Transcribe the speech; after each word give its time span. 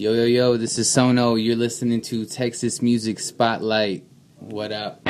Yo, 0.00 0.14
yo, 0.14 0.24
yo, 0.24 0.56
this 0.56 0.78
is 0.78 0.88
Sono. 0.88 1.34
You're 1.34 1.56
listening 1.56 2.00
to 2.00 2.24
Texas 2.24 2.80
Music 2.80 3.18
Spotlight. 3.18 4.02
What 4.38 4.72
up? 4.72 5.04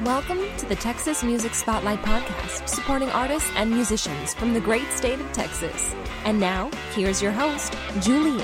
Welcome 0.00 0.40
to 0.56 0.66
the 0.66 0.74
Texas 0.74 1.22
Music 1.22 1.54
Spotlight 1.54 2.02
Podcast, 2.02 2.68
supporting 2.68 3.10
artists 3.10 3.48
and 3.54 3.70
musicians 3.70 4.34
from 4.34 4.52
the 4.52 4.60
great 4.60 4.90
state 4.90 5.20
of 5.20 5.32
Texas. 5.32 5.94
And 6.24 6.40
now, 6.40 6.68
here's 6.96 7.22
your 7.22 7.30
host, 7.30 7.76
Julian. 8.00 8.42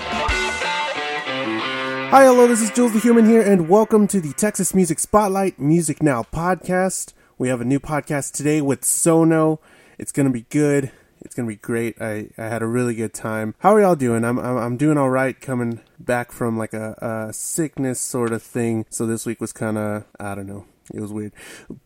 Hi, 2.10 2.24
hello, 2.24 2.48
this 2.48 2.60
is 2.60 2.70
Jules 2.72 2.92
the 2.92 2.98
Human 2.98 3.24
here, 3.24 3.40
and 3.40 3.68
welcome 3.68 4.08
to 4.08 4.20
the 4.20 4.32
Texas 4.32 4.74
Music 4.74 4.98
Spotlight 4.98 5.60
Music 5.60 6.02
Now 6.02 6.24
podcast. 6.24 7.12
We 7.38 7.46
have 7.46 7.60
a 7.60 7.64
new 7.64 7.78
podcast 7.78 8.32
today 8.32 8.60
with 8.60 8.84
Sono. 8.84 9.60
It's 9.96 10.10
going 10.10 10.26
to 10.26 10.32
be 10.32 10.44
good. 10.50 10.90
It's 11.20 11.36
going 11.36 11.48
to 11.48 11.54
be 11.54 11.60
great. 11.60 12.02
I, 12.02 12.30
I 12.36 12.48
had 12.48 12.62
a 12.62 12.66
really 12.66 12.96
good 12.96 13.14
time. 13.14 13.54
How 13.60 13.76
are 13.76 13.80
y'all 13.80 13.94
doing? 13.94 14.24
I'm, 14.24 14.40
I'm, 14.40 14.56
I'm 14.56 14.76
doing 14.76 14.98
all 14.98 15.08
right 15.08 15.40
coming 15.40 15.82
back 16.00 16.32
from 16.32 16.58
like 16.58 16.74
a, 16.74 17.28
a 17.28 17.32
sickness 17.32 18.00
sort 18.00 18.32
of 18.32 18.42
thing. 18.42 18.86
So 18.90 19.06
this 19.06 19.24
week 19.24 19.40
was 19.40 19.52
kind 19.52 19.78
of, 19.78 20.04
I 20.18 20.34
don't 20.34 20.48
know, 20.48 20.66
it 20.92 21.00
was 21.00 21.12
weird. 21.12 21.32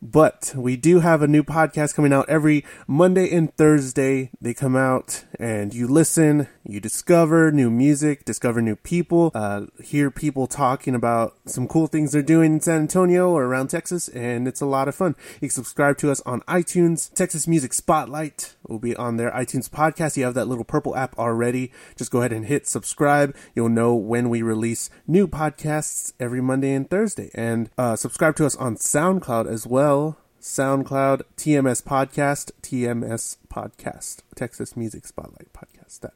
But 0.02 0.52
we 0.56 0.76
do 0.76 1.00
have 1.00 1.22
a 1.22 1.28
new 1.28 1.42
podcast 1.42 1.94
coming 1.94 2.12
out 2.12 2.28
every 2.28 2.64
Monday 2.86 3.34
and 3.34 3.54
Thursday. 3.56 4.30
They 4.40 4.54
come 4.54 4.77
out 4.77 5.24
and 5.38 5.74
you 5.74 5.86
listen, 5.86 6.48
you 6.64 6.80
discover 6.80 7.52
new 7.52 7.70
music, 7.70 8.24
discover 8.24 8.62
new 8.62 8.77
people, 8.77 9.30
uh, 9.34 9.66
hear 9.82 10.10
people 10.10 10.46
talking 10.46 10.94
about 10.94 11.36
some 11.46 11.68
cool 11.68 11.86
things 11.86 12.12
they're 12.12 12.22
doing 12.22 12.54
in 12.54 12.60
San 12.60 12.82
Antonio 12.82 13.30
or 13.30 13.44
around 13.44 13.68
Texas, 13.68 14.08
and 14.08 14.48
it's 14.48 14.60
a 14.60 14.66
lot 14.66 14.88
of 14.88 14.94
fun. 14.94 15.14
You 15.34 15.48
can 15.48 15.50
subscribe 15.50 15.98
to 15.98 16.11
us 16.11 16.20
on 16.22 16.41
iTunes. 16.42 17.12
Texas 17.12 17.46
Music 17.46 17.72
Spotlight 17.72 18.55
will 18.66 18.78
be 18.78 18.96
on 18.96 19.16
their 19.16 19.30
iTunes 19.33 19.68
podcast. 19.68 20.16
You 20.16 20.24
have 20.24 20.34
that 20.34 20.48
little 20.48 20.64
purple 20.64 20.96
app 20.96 21.18
already. 21.18 21.72
Just 21.96 22.11
go 22.11 22.20
ahead 22.20 22.33
and 22.33 22.46
hit 22.46 22.66
subscribe. 22.66 23.36
You'll 23.55 23.68
know 23.68 23.94
when 23.94 24.28
we 24.28 24.42
release 24.42 24.91
new 25.06 25.28
podcasts 25.28 26.12
every 26.18 26.41
Monday 26.41 26.72
and 26.72 26.89
Thursday. 26.89 27.30
And 27.34 27.70
uh, 27.77 27.96
subscribe 27.96 28.36
to 28.36 28.46
us 28.46 28.56
on 28.56 28.77
SoundCloud 28.95 29.50
as 29.50 29.67
well. 29.67 30.19
SoundCloud, 30.41 31.23
TMS 31.37 31.83
Podcast, 31.83 32.53
TMS 32.62 33.39
Podcast, 33.53 34.19
Texas 34.36 34.77
Music 34.77 35.05
Spotlight 35.05 35.53
Podcast. 35.53 35.98
That 35.98 36.12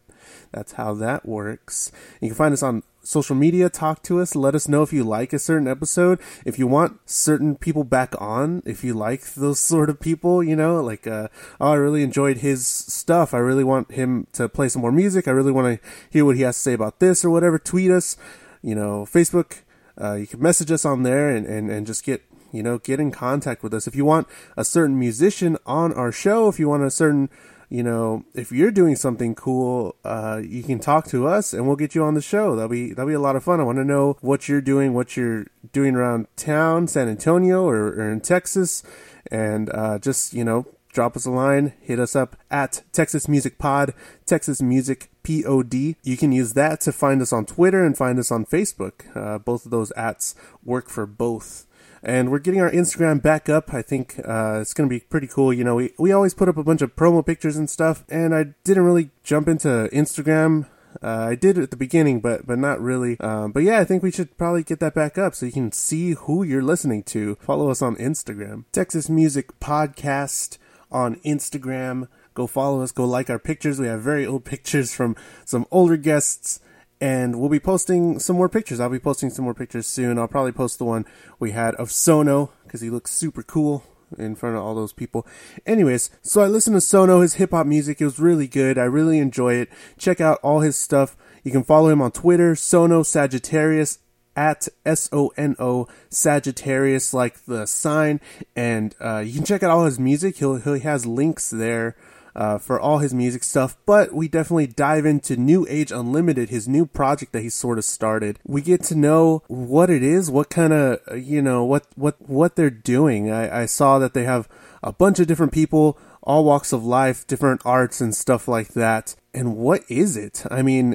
that's 0.52 0.74
how 0.74 0.94
that 0.94 1.26
works. 1.26 1.90
You 2.20 2.28
can 2.28 2.36
find 2.36 2.54
us 2.54 2.62
on 2.62 2.84
social 3.02 3.34
media. 3.34 3.68
Talk 3.68 4.04
to 4.04 4.20
us. 4.20 4.36
Let 4.36 4.54
us 4.54 4.68
know 4.68 4.84
if 4.84 4.92
you 4.92 5.02
like 5.02 5.32
a 5.32 5.40
certain 5.40 5.66
episode. 5.66 6.20
If 6.46 6.56
you 6.56 6.68
want 6.68 7.00
certain 7.04 7.56
people 7.56 7.82
back 7.82 8.14
on, 8.20 8.62
if 8.64 8.84
you 8.84 8.94
like 8.94 9.34
those 9.34 9.58
sort 9.72 9.90
of 9.90 9.98
people, 9.98 10.44
you 10.44 10.54
know, 10.54 10.80
like, 10.80 11.04
uh, 11.04 11.26
oh, 11.60 11.72
I 11.72 11.74
really 11.74 12.04
enjoyed 12.04 12.36
his 12.36 12.64
stuff. 12.64 13.34
I 13.34 13.38
really 13.38 13.64
want 13.64 13.90
him 13.90 14.28
to 14.34 14.48
play 14.48 14.68
some 14.68 14.82
more 14.82 14.92
music. 14.92 15.26
I 15.26 15.32
really 15.32 15.50
want 15.50 15.82
to 15.82 15.88
hear 16.08 16.24
what 16.24 16.36
he 16.36 16.42
has 16.42 16.54
to 16.54 16.62
say 16.62 16.74
about 16.74 17.00
this 17.00 17.24
or 17.24 17.30
whatever. 17.30 17.58
Tweet 17.58 17.90
us, 17.90 18.16
you 18.62 18.76
know, 18.76 19.04
Facebook. 19.04 19.62
Uh, 20.00 20.14
you 20.14 20.28
can 20.28 20.40
message 20.40 20.70
us 20.70 20.84
on 20.84 21.02
there 21.02 21.28
and, 21.28 21.44
and, 21.44 21.72
and 21.72 21.84
just 21.84 22.04
get 22.04 22.22
you 22.52 22.62
know, 22.62 22.78
get 22.78 23.00
in 23.00 23.10
contact 23.10 23.62
with 23.62 23.74
us. 23.74 23.86
If 23.86 23.94
you 23.94 24.04
want 24.04 24.26
a 24.56 24.64
certain 24.64 24.98
musician 24.98 25.56
on 25.66 25.92
our 25.92 26.12
show, 26.12 26.48
if 26.48 26.58
you 26.58 26.68
want 26.68 26.84
a 26.84 26.90
certain, 26.90 27.28
you 27.68 27.82
know, 27.82 28.24
if 28.34 28.50
you're 28.50 28.70
doing 28.70 28.96
something 28.96 29.34
cool, 29.34 29.96
uh, 30.04 30.40
you 30.42 30.62
can 30.62 30.78
talk 30.78 31.06
to 31.08 31.26
us 31.26 31.52
and 31.52 31.66
we'll 31.66 31.76
get 31.76 31.94
you 31.94 32.02
on 32.02 32.14
the 32.14 32.22
show. 32.22 32.56
That'll 32.56 32.68
be, 32.68 32.90
that'll 32.90 33.08
be 33.08 33.14
a 33.14 33.20
lot 33.20 33.36
of 33.36 33.44
fun. 33.44 33.60
I 33.60 33.64
want 33.64 33.78
to 33.78 33.84
know 33.84 34.16
what 34.20 34.48
you're 34.48 34.60
doing, 34.60 34.94
what 34.94 35.16
you're 35.16 35.46
doing 35.72 35.94
around 35.94 36.28
town, 36.36 36.88
San 36.88 37.08
Antonio 37.08 37.64
or, 37.64 37.88
or 37.88 38.10
in 38.10 38.20
Texas. 38.20 38.82
And, 39.30 39.70
uh, 39.70 39.98
just, 39.98 40.32
you 40.32 40.44
know, 40.44 40.66
drop 40.92 41.14
us 41.14 41.26
a 41.26 41.30
line, 41.30 41.74
hit 41.80 42.00
us 42.00 42.16
up 42.16 42.36
at 42.50 42.82
Texas 42.92 43.28
Music 43.28 43.58
Pod, 43.58 43.94
Texas 44.26 44.60
Music 44.60 45.10
Pod. 45.22 45.74
You 45.74 46.16
can 46.16 46.32
use 46.32 46.54
that 46.54 46.80
to 46.80 46.90
find 46.90 47.20
us 47.20 47.32
on 47.32 47.44
Twitter 47.44 47.84
and 47.84 47.96
find 47.96 48.18
us 48.18 48.32
on 48.32 48.46
Facebook. 48.46 49.14
Uh, 49.14 49.38
both 49.38 49.66
of 49.66 49.70
those 49.70 49.92
ats 49.92 50.34
work 50.64 50.88
for 50.88 51.04
both 51.04 51.66
and 52.02 52.30
we're 52.30 52.38
getting 52.38 52.60
our 52.60 52.70
Instagram 52.70 53.22
back 53.22 53.48
up. 53.48 53.72
I 53.72 53.82
think 53.82 54.20
uh, 54.24 54.58
it's 54.60 54.74
going 54.74 54.88
to 54.88 54.94
be 54.94 55.00
pretty 55.00 55.26
cool. 55.26 55.52
You 55.52 55.64
know, 55.64 55.76
we, 55.76 55.92
we 55.98 56.12
always 56.12 56.34
put 56.34 56.48
up 56.48 56.56
a 56.56 56.64
bunch 56.64 56.82
of 56.82 56.96
promo 56.96 57.24
pictures 57.24 57.56
and 57.56 57.68
stuff, 57.68 58.04
and 58.08 58.34
I 58.34 58.54
didn't 58.64 58.84
really 58.84 59.10
jump 59.24 59.48
into 59.48 59.88
Instagram. 59.92 60.66
Uh, 61.02 61.28
I 61.30 61.34
did 61.34 61.58
at 61.58 61.70
the 61.70 61.76
beginning, 61.76 62.20
but 62.20 62.46
but 62.46 62.58
not 62.58 62.80
really. 62.80 63.20
Um, 63.20 63.52
but 63.52 63.62
yeah, 63.62 63.78
I 63.78 63.84
think 63.84 64.02
we 64.02 64.10
should 64.10 64.36
probably 64.38 64.64
get 64.64 64.80
that 64.80 64.94
back 64.94 65.18
up 65.18 65.34
so 65.34 65.46
you 65.46 65.52
can 65.52 65.70
see 65.70 66.12
who 66.12 66.42
you're 66.42 66.62
listening 66.62 67.02
to. 67.04 67.36
Follow 67.36 67.70
us 67.70 67.82
on 67.82 67.96
Instagram, 67.96 68.64
Texas 68.72 69.08
Music 69.08 69.60
Podcast 69.60 70.58
on 70.90 71.16
Instagram. 71.16 72.08
Go 72.34 72.46
follow 72.46 72.82
us. 72.82 72.92
Go 72.92 73.04
like 73.04 73.28
our 73.30 73.38
pictures. 73.38 73.78
We 73.78 73.86
have 73.86 74.00
very 74.00 74.26
old 74.26 74.44
pictures 74.46 74.94
from 74.94 75.14
some 75.44 75.66
older 75.70 75.96
guests 75.96 76.60
and 77.00 77.38
we'll 77.38 77.48
be 77.48 77.60
posting 77.60 78.18
some 78.18 78.36
more 78.36 78.48
pictures. 78.48 78.80
I'll 78.80 78.88
be 78.88 78.98
posting 78.98 79.30
some 79.30 79.44
more 79.44 79.54
pictures 79.54 79.86
soon. 79.86 80.18
I'll 80.18 80.28
probably 80.28 80.52
post 80.52 80.78
the 80.78 80.84
one 80.84 81.04
we 81.38 81.52
had 81.52 81.74
of 81.76 81.92
Sono 81.92 82.50
because 82.64 82.80
he 82.80 82.90
looks 82.90 83.12
super 83.12 83.42
cool 83.42 83.84
in 84.16 84.34
front 84.34 84.56
of 84.56 84.62
all 84.62 84.74
those 84.74 84.92
people. 84.92 85.26
Anyways, 85.66 86.10
so 86.22 86.40
I 86.40 86.46
listened 86.46 86.76
to 86.76 86.80
Sono, 86.80 87.20
his 87.20 87.34
hip 87.34 87.50
hop 87.50 87.66
music. 87.66 88.00
It 88.00 88.04
was 88.04 88.18
really 88.18 88.48
good. 88.48 88.78
I 88.78 88.84
really 88.84 89.18
enjoy 89.18 89.54
it. 89.54 89.68
Check 89.98 90.20
out 90.20 90.38
all 90.42 90.60
his 90.60 90.76
stuff. 90.76 91.16
You 91.44 91.52
can 91.52 91.64
follow 91.64 91.88
him 91.88 92.02
on 92.02 92.12
Twitter, 92.12 92.56
Sono 92.56 93.02
Sagittarius 93.02 93.98
at 94.34 94.68
S 94.86 95.08
O 95.12 95.32
N 95.36 95.56
O 95.58 95.88
Sagittarius, 96.10 97.12
like 97.12 97.44
the 97.44 97.66
sign. 97.66 98.20
And 98.56 98.94
uh, 99.00 99.18
you 99.18 99.34
can 99.34 99.44
check 99.44 99.62
out 99.62 99.70
all 99.70 99.84
his 99.84 99.98
music. 99.98 100.36
He'll, 100.36 100.56
he 100.56 100.80
has 100.80 101.06
links 101.06 101.50
there 101.50 101.96
uh, 102.38 102.56
for 102.56 102.78
all 102.78 102.98
his 102.98 103.12
music 103.12 103.42
stuff, 103.42 103.76
but 103.84 104.14
we 104.14 104.28
definitely 104.28 104.68
dive 104.68 105.04
into 105.04 105.36
New 105.36 105.66
Age 105.68 105.90
Unlimited, 105.90 106.50
his 106.50 106.68
new 106.68 106.86
project 106.86 107.32
that 107.32 107.42
he 107.42 107.50
sort 107.50 107.78
of 107.78 107.84
started. 107.84 108.38
We 108.46 108.62
get 108.62 108.84
to 108.84 108.94
know 108.94 109.42
what 109.48 109.90
it 109.90 110.04
is, 110.04 110.30
what 110.30 110.48
kind 110.48 110.72
of, 110.72 111.00
you 111.18 111.42
know, 111.42 111.64
what, 111.64 111.86
what, 111.96 112.14
what 112.20 112.54
they're 112.54 112.70
doing. 112.70 113.28
I, 113.28 113.62
I 113.62 113.66
saw 113.66 113.98
that 113.98 114.14
they 114.14 114.22
have 114.22 114.48
a 114.84 114.92
bunch 114.92 115.18
of 115.18 115.26
different 115.26 115.52
people, 115.52 115.98
all 116.22 116.44
walks 116.44 116.72
of 116.72 116.84
life, 116.84 117.26
different 117.26 117.60
arts 117.64 118.00
and 118.00 118.14
stuff 118.14 118.46
like 118.46 118.68
that. 118.68 119.16
And 119.34 119.56
what 119.56 119.82
is 119.88 120.16
it? 120.16 120.44
I 120.48 120.62
mean, 120.62 120.94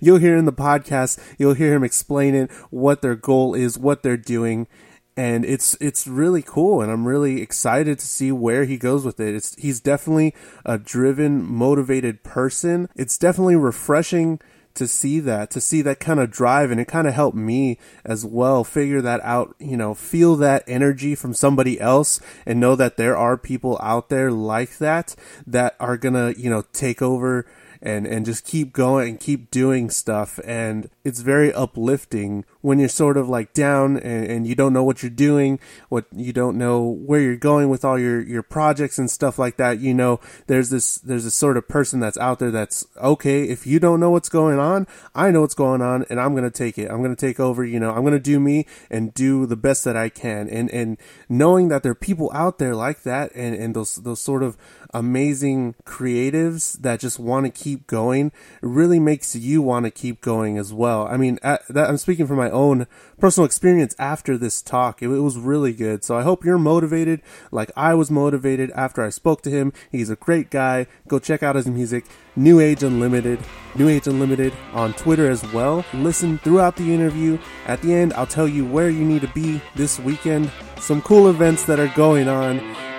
you'll 0.00 0.18
hear 0.18 0.36
in 0.36 0.44
the 0.44 0.52
podcast, 0.52 1.18
you'll 1.38 1.54
hear 1.54 1.74
him 1.74 1.82
explaining 1.82 2.48
what 2.70 3.02
their 3.02 3.16
goal 3.16 3.56
is, 3.56 3.76
what 3.76 4.04
they're 4.04 4.16
doing 4.16 4.68
and 5.16 5.44
it's 5.44 5.76
it's 5.80 6.06
really 6.06 6.42
cool 6.42 6.80
and 6.80 6.90
I'm 6.90 7.06
really 7.06 7.40
excited 7.40 7.98
to 7.98 8.06
see 8.06 8.32
where 8.32 8.64
he 8.64 8.76
goes 8.76 9.04
with 9.04 9.20
it. 9.20 9.34
It's 9.34 9.54
he's 9.56 9.80
definitely 9.80 10.34
a 10.64 10.78
driven, 10.78 11.44
motivated 11.44 12.22
person. 12.24 12.88
It's 12.96 13.18
definitely 13.18 13.56
refreshing 13.56 14.40
to 14.74 14.88
see 14.88 15.20
that, 15.20 15.50
to 15.50 15.60
see 15.60 15.82
that 15.82 16.00
kind 16.00 16.18
of 16.20 16.30
drive 16.30 16.70
and 16.70 16.80
it 16.80 16.88
kind 16.88 17.06
of 17.06 17.14
helped 17.14 17.36
me 17.36 17.78
as 18.04 18.26
well 18.26 18.64
figure 18.64 19.00
that 19.00 19.20
out, 19.22 19.54
you 19.58 19.76
know, 19.76 19.94
feel 19.94 20.36
that 20.36 20.64
energy 20.66 21.14
from 21.14 21.32
somebody 21.32 21.80
else 21.80 22.20
and 22.44 22.58
know 22.58 22.74
that 22.74 22.96
there 22.96 23.16
are 23.16 23.38
people 23.38 23.78
out 23.80 24.08
there 24.08 24.30
like 24.32 24.78
that 24.78 25.14
that 25.46 25.76
are 25.78 25.96
going 25.96 26.14
to, 26.14 26.40
you 26.40 26.50
know, 26.50 26.64
take 26.72 27.00
over 27.00 27.46
and 27.80 28.06
and 28.06 28.24
just 28.24 28.46
keep 28.46 28.72
going 28.72 29.10
and 29.10 29.20
keep 29.20 29.50
doing 29.50 29.90
stuff 29.90 30.40
and 30.44 30.88
it's 31.04 31.20
very 31.20 31.52
uplifting 31.52 32.44
when 32.64 32.78
you're 32.78 32.88
sort 32.88 33.18
of 33.18 33.28
like 33.28 33.52
down 33.52 33.98
and, 33.98 34.24
and 34.24 34.46
you 34.46 34.54
don't 34.54 34.72
know 34.72 34.82
what 34.82 35.02
you're 35.02 35.10
doing 35.10 35.60
what 35.90 36.06
you 36.14 36.32
don't 36.32 36.56
know 36.56 36.80
where 36.80 37.20
you're 37.20 37.36
going 37.36 37.68
with 37.68 37.84
all 37.84 37.98
your 37.98 38.22
your 38.22 38.42
projects 38.42 38.98
and 38.98 39.10
stuff 39.10 39.38
like 39.38 39.58
that 39.58 39.80
you 39.80 39.92
know 39.92 40.18
there's 40.46 40.70
this 40.70 40.96
there's 40.96 41.24
this 41.24 41.34
sort 41.34 41.58
of 41.58 41.68
person 41.68 42.00
that's 42.00 42.16
out 42.16 42.38
there 42.38 42.50
that's 42.50 42.86
okay 43.02 43.44
if 43.44 43.66
you 43.66 43.78
don't 43.78 44.00
know 44.00 44.08
what's 44.08 44.30
going 44.30 44.58
on 44.58 44.86
i 45.14 45.30
know 45.30 45.42
what's 45.42 45.52
going 45.52 45.82
on 45.82 46.06
and 46.08 46.18
i'm 46.18 46.34
gonna 46.34 46.50
take 46.50 46.78
it 46.78 46.90
i'm 46.90 47.02
gonna 47.02 47.14
take 47.14 47.38
over 47.38 47.62
you 47.66 47.78
know 47.78 47.90
i'm 47.90 48.02
gonna 48.02 48.18
do 48.18 48.40
me 48.40 48.64
and 48.90 49.12
do 49.12 49.44
the 49.44 49.56
best 49.56 49.84
that 49.84 49.94
i 49.94 50.08
can 50.08 50.48
and 50.48 50.70
and 50.70 50.96
knowing 51.28 51.68
that 51.68 51.82
there 51.82 51.92
are 51.92 51.94
people 51.94 52.30
out 52.32 52.58
there 52.58 52.74
like 52.74 53.02
that 53.02 53.30
and 53.34 53.54
and 53.54 53.76
those 53.76 53.96
those 53.96 54.20
sort 54.20 54.42
of 54.42 54.56
amazing 54.94 55.74
creatives 55.84 56.80
that 56.80 57.00
just 57.00 57.18
want 57.18 57.44
to 57.44 57.50
keep 57.50 57.86
going 57.86 58.30
really 58.62 59.00
makes 59.00 59.34
you 59.34 59.60
want 59.60 59.84
to 59.84 59.90
keep 59.90 60.20
going 60.20 60.56
as 60.56 60.72
well. 60.72 61.06
I 61.08 61.16
mean, 61.16 61.38
that, 61.42 61.62
I'm 61.76 61.98
speaking 61.98 62.26
from 62.28 62.36
my 62.36 62.48
own 62.54 62.86
personal 63.18 63.44
experience 63.44 63.94
after 63.98 64.38
this 64.38 64.62
talk. 64.62 65.02
It, 65.02 65.08
it 65.08 65.20
was 65.20 65.36
really 65.36 65.72
good. 65.72 66.04
So 66.04 66.16
I 66.16 66.22
hope 66.22 66.44
you're 66.44 66.58
motivated 66.58 67.20
like 67.50 67.70
I 67.76 67.94
was 67.94 68.10
motivated 68.10 68.70
after 68.70 69.02
I 69.02 69.10
spoke 69.10 69.42
to 69.42 69.50
him. 69.50 69.72
He's 69.90 70.10
a 70.10 70.16
great 70.16 70.50
guy. 70.50 70.86
Go 71.08 71.18
check 71.18 71.42
out 71.42 71.56
his 71.56 71.66
music. 71.66 72.06
New 72.36 72.58
Age 72.58 72.82
Unlimited, 72.82 73.38
New 73.76 73.88
Age 73.88 74.08
Unlimited 74.08 74.52
on 74.72 74.92
Twitter 74.94 75.30
as 75.30 75.44
well. 75.52 75.84
Listen 75.94 76.38
throughout 76.38 76.76
the 76.76 76.92
interview. 76.92 77.38
At 77.66 77.80
the 77.82 77.94
end, 77.94 78.12
I'll 78.14 78.26
tell 78.26 78.48
you 78.48 78.64
where 78.64 78.90
you 78.90 79.04
need 79.04 79.22
to 79.22 79.28
be 79.28 79.60
this 79.76 80.00
weekend, 80.00 80.50
some 80.78 81.00
cool 81.02 81.28
events 81.28 81.64
that 81.66 81.78
are 81.78 81.92
going 81.94 82.28
on 82.28 82.58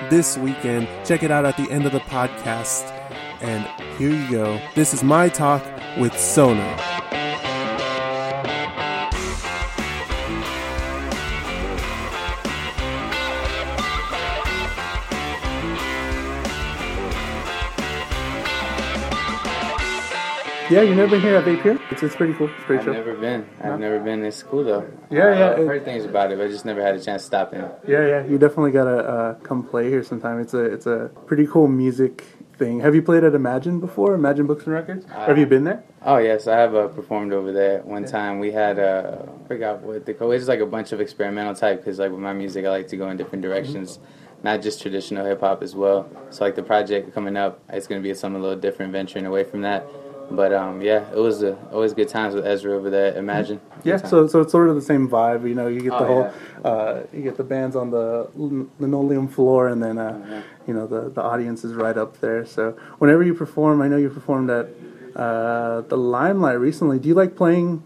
this 0.10 0.38
weekend. 0.38 0.88
Check 1.06 1.24
it 1.24 1.32
out 1.32 1.46
at 1.46 1.58
the 1.58 1.70
end 1.70 1.86
of 1.86 1.92
the 1.92 2.00
podcast. 2.00 2.92
And 3.42 3.66
here 3.98 4.10
you 4.10 4.32
go. 4.32 4.60
This 4.74 4.94
is 4.94 5.04
my 5.04 5.28
talk 5.30 5.64
with 5.98 6.18
Sono. 6.18 6.78
Yeah, 20.70 20.82
you 20.82 20.96
never 20.96 21.12
been 21.12 21.22
here 21.22 21.36
at 21.36 21.46
Vape 21.46 21.62
here? 21.62 21.80
It's, 21.92 22.02
it's 22.02 22.16
pretty 22.16 22.34
cool. 22.34 22.48
It's 22.48 22.64
pretty 22.64 22.80
I've 22.80 22.86
chill. 22.86 22.94
never 22.94 23.14
been. 23.14 23.48
I've 23.62 23.80
never 23.80 24.00
been. 24.00 24.24
It's 24.26 24.42
cool 24.42 24.64
though. 24.64 24.90
Yeah, 25.12 25.38
yeah, 25.38 25.52
I've 25.52 25.58
heard 25.68 25.86
things 25.86 26.06
about 26.06 26.32
it, 26.32 26.38
but 26.40 26.48
I 26.48 26.50
just 26.50 26.66
never 26.66 26.82
had 26.82 26.96
a 26.96 27.00
chance 27.00 27.22
to 27.22 27.26
stop 27.28 27.54
in. 27.54 27.62
Yeah, 27.88 28.08
yeah. 28.08 28.26
You 28.26 28.40
definitely 28.40 28.72
gotta 28.72 28.98
uh, 28.98 29.34
come 29.36 29.64
play 29.64 29.90
here 29.90 30.04
sometime. 30.04 30.40
It's 30.40 30.56
a 30.56 30.64
it's 30.66 30.88
a 30.88 31.12
pretty 31.28 31.46
cool 31.46 31.68
music 31.68 32.24
thing. 32.58 32.80
Have 32.80 32.96
you 32.96 33.04
played 33.04 33.24
at 33.24 33.36
Imagine 33.36 33.80
before? 33.80 34.16
Imagine 34.16 34.48
Books 34.48 34.64
and 34.66 34.74
Records? 34.74 35.06
Or 35.06 35.26
have 35.28 35.38
you 35.38 35.46
been 35.46 35.66
there? 35.66 35.84
Oh 36.02 36.18
yes, 36.18 36.48
I 36.48 36.58
have 36.58 36.74
uh, 36.74 36.88
performed 36.88 37.32
over 37.32 37.52
there. 37.52 37.82
One 37.84 38.06
time 38.06 38.40
we 38.40 38.52
had 38.52 38.80
uh, 38.80 39.18
I 39.44 39.48
forgot 39.48 39.82
what 39.82 40.06
the 40.06 40.16
call. 40.16 40.32
It's 40.32 40.48
like 40.48 40.62
a 40.62 40.66
bunch 40.66 40.92
of 40.94 41.00
experimental 41.00 41.54
type 41.54 41.82
because 41.82 42.00
like 42.00 42.12
with 42.12 42.22
my 42.22 42.34
music, 42.34 42.66
I 42.66 42.70
like 42.70 42.88
to 42.88 42.98
go 42.98 43.10
in 43.10 43.18
different 43.18 43.44
directions, 43.44 44.00
not 44.42 44.64
just 44.64 44.82
traditional 44.82 45.26
hip 45.26 45.42
hop 45.42 45.62
as 45.62 45.76
well. 45.76 46.10
So 46.32 46.44
like 46.44 46.56
the 46.56 46.64
project 46.64 47.14
coming 47.14 47.38
up, 47.38 47.62
it's 47.70 47.86
gonna 47.86 48.02
be 48.02 48.14
something 48.16 48.40
a 48.40 48.44
little 48.44 48.60
different, 48.60 48.92
venturing 48.94 49.28
away 49.28 49.44
from 49.44 49.62
that. 49.62 49.86
But 50.32 50.54
um, 50.54 50.82
yeah, 50.82 51.10
it 51.12 51.18
was 51.18 51.44
uh, 51.44 51.56
always 51.72 51.94
good 51.94 52.10
times 52.10 52.34
with 52.36 52.46
Ezra 52.46 52.74
over 52.74 52.90
there. 52.90 53.16
Imagine. 53.16 53.62
Yeah, 53.84 53.98
so 53.98 54.28
so 54.28 54.42
it's 54.42 54.52
sort 54.52 54.70
of 54.70 54.76
the 54.76 54.82
same 54.82 55.08
vibe. 55.08 55.48
You 55.48 55.56
know, 55.56 55.68
you 55.68 55.82
get 55.82 55.92
the 55.92 55.98
Oh, 55.98 56.06
whole 56.06 56.34
uh, 56.64 57.04
you 57.14 57.22
get 57.22 57.38
the 57.38 57.44
bands 57.44 57.76
on 57.76 57.92
the 57.92 58.30
linoleum 58.80 59.28
floor, 59.28 59.68
and 59.68 59.84
then 59.84 59.98
uh, 59.98 60.26
yeah. 60.28 60.42
you 60.68 60.74
know 60.74 60.88
the 60.88 61.10
the 61.10 61.22
audience 61.22 61.64
is 61.64 61.74
right 61.74 61.98
up 61.98 62.20
there. 62.22 62.46
So 62.46 62.72
whenever 62.98 63.24
you 63.24 63.34
perform, 63.34 63.82
I 63.82 63.88
know 63.88 63.98
you 63.98 64.10
performed 64.10 64.50
at 64.50 64.68
uh, 65.16 65.82
the 65.82 65.98
Limelight 65.98 66.60
recently. 66.60 67.00
Do 67.00 67.08
you 67.08 67.16
like 67.16 67.36
playing? 67.36 67.84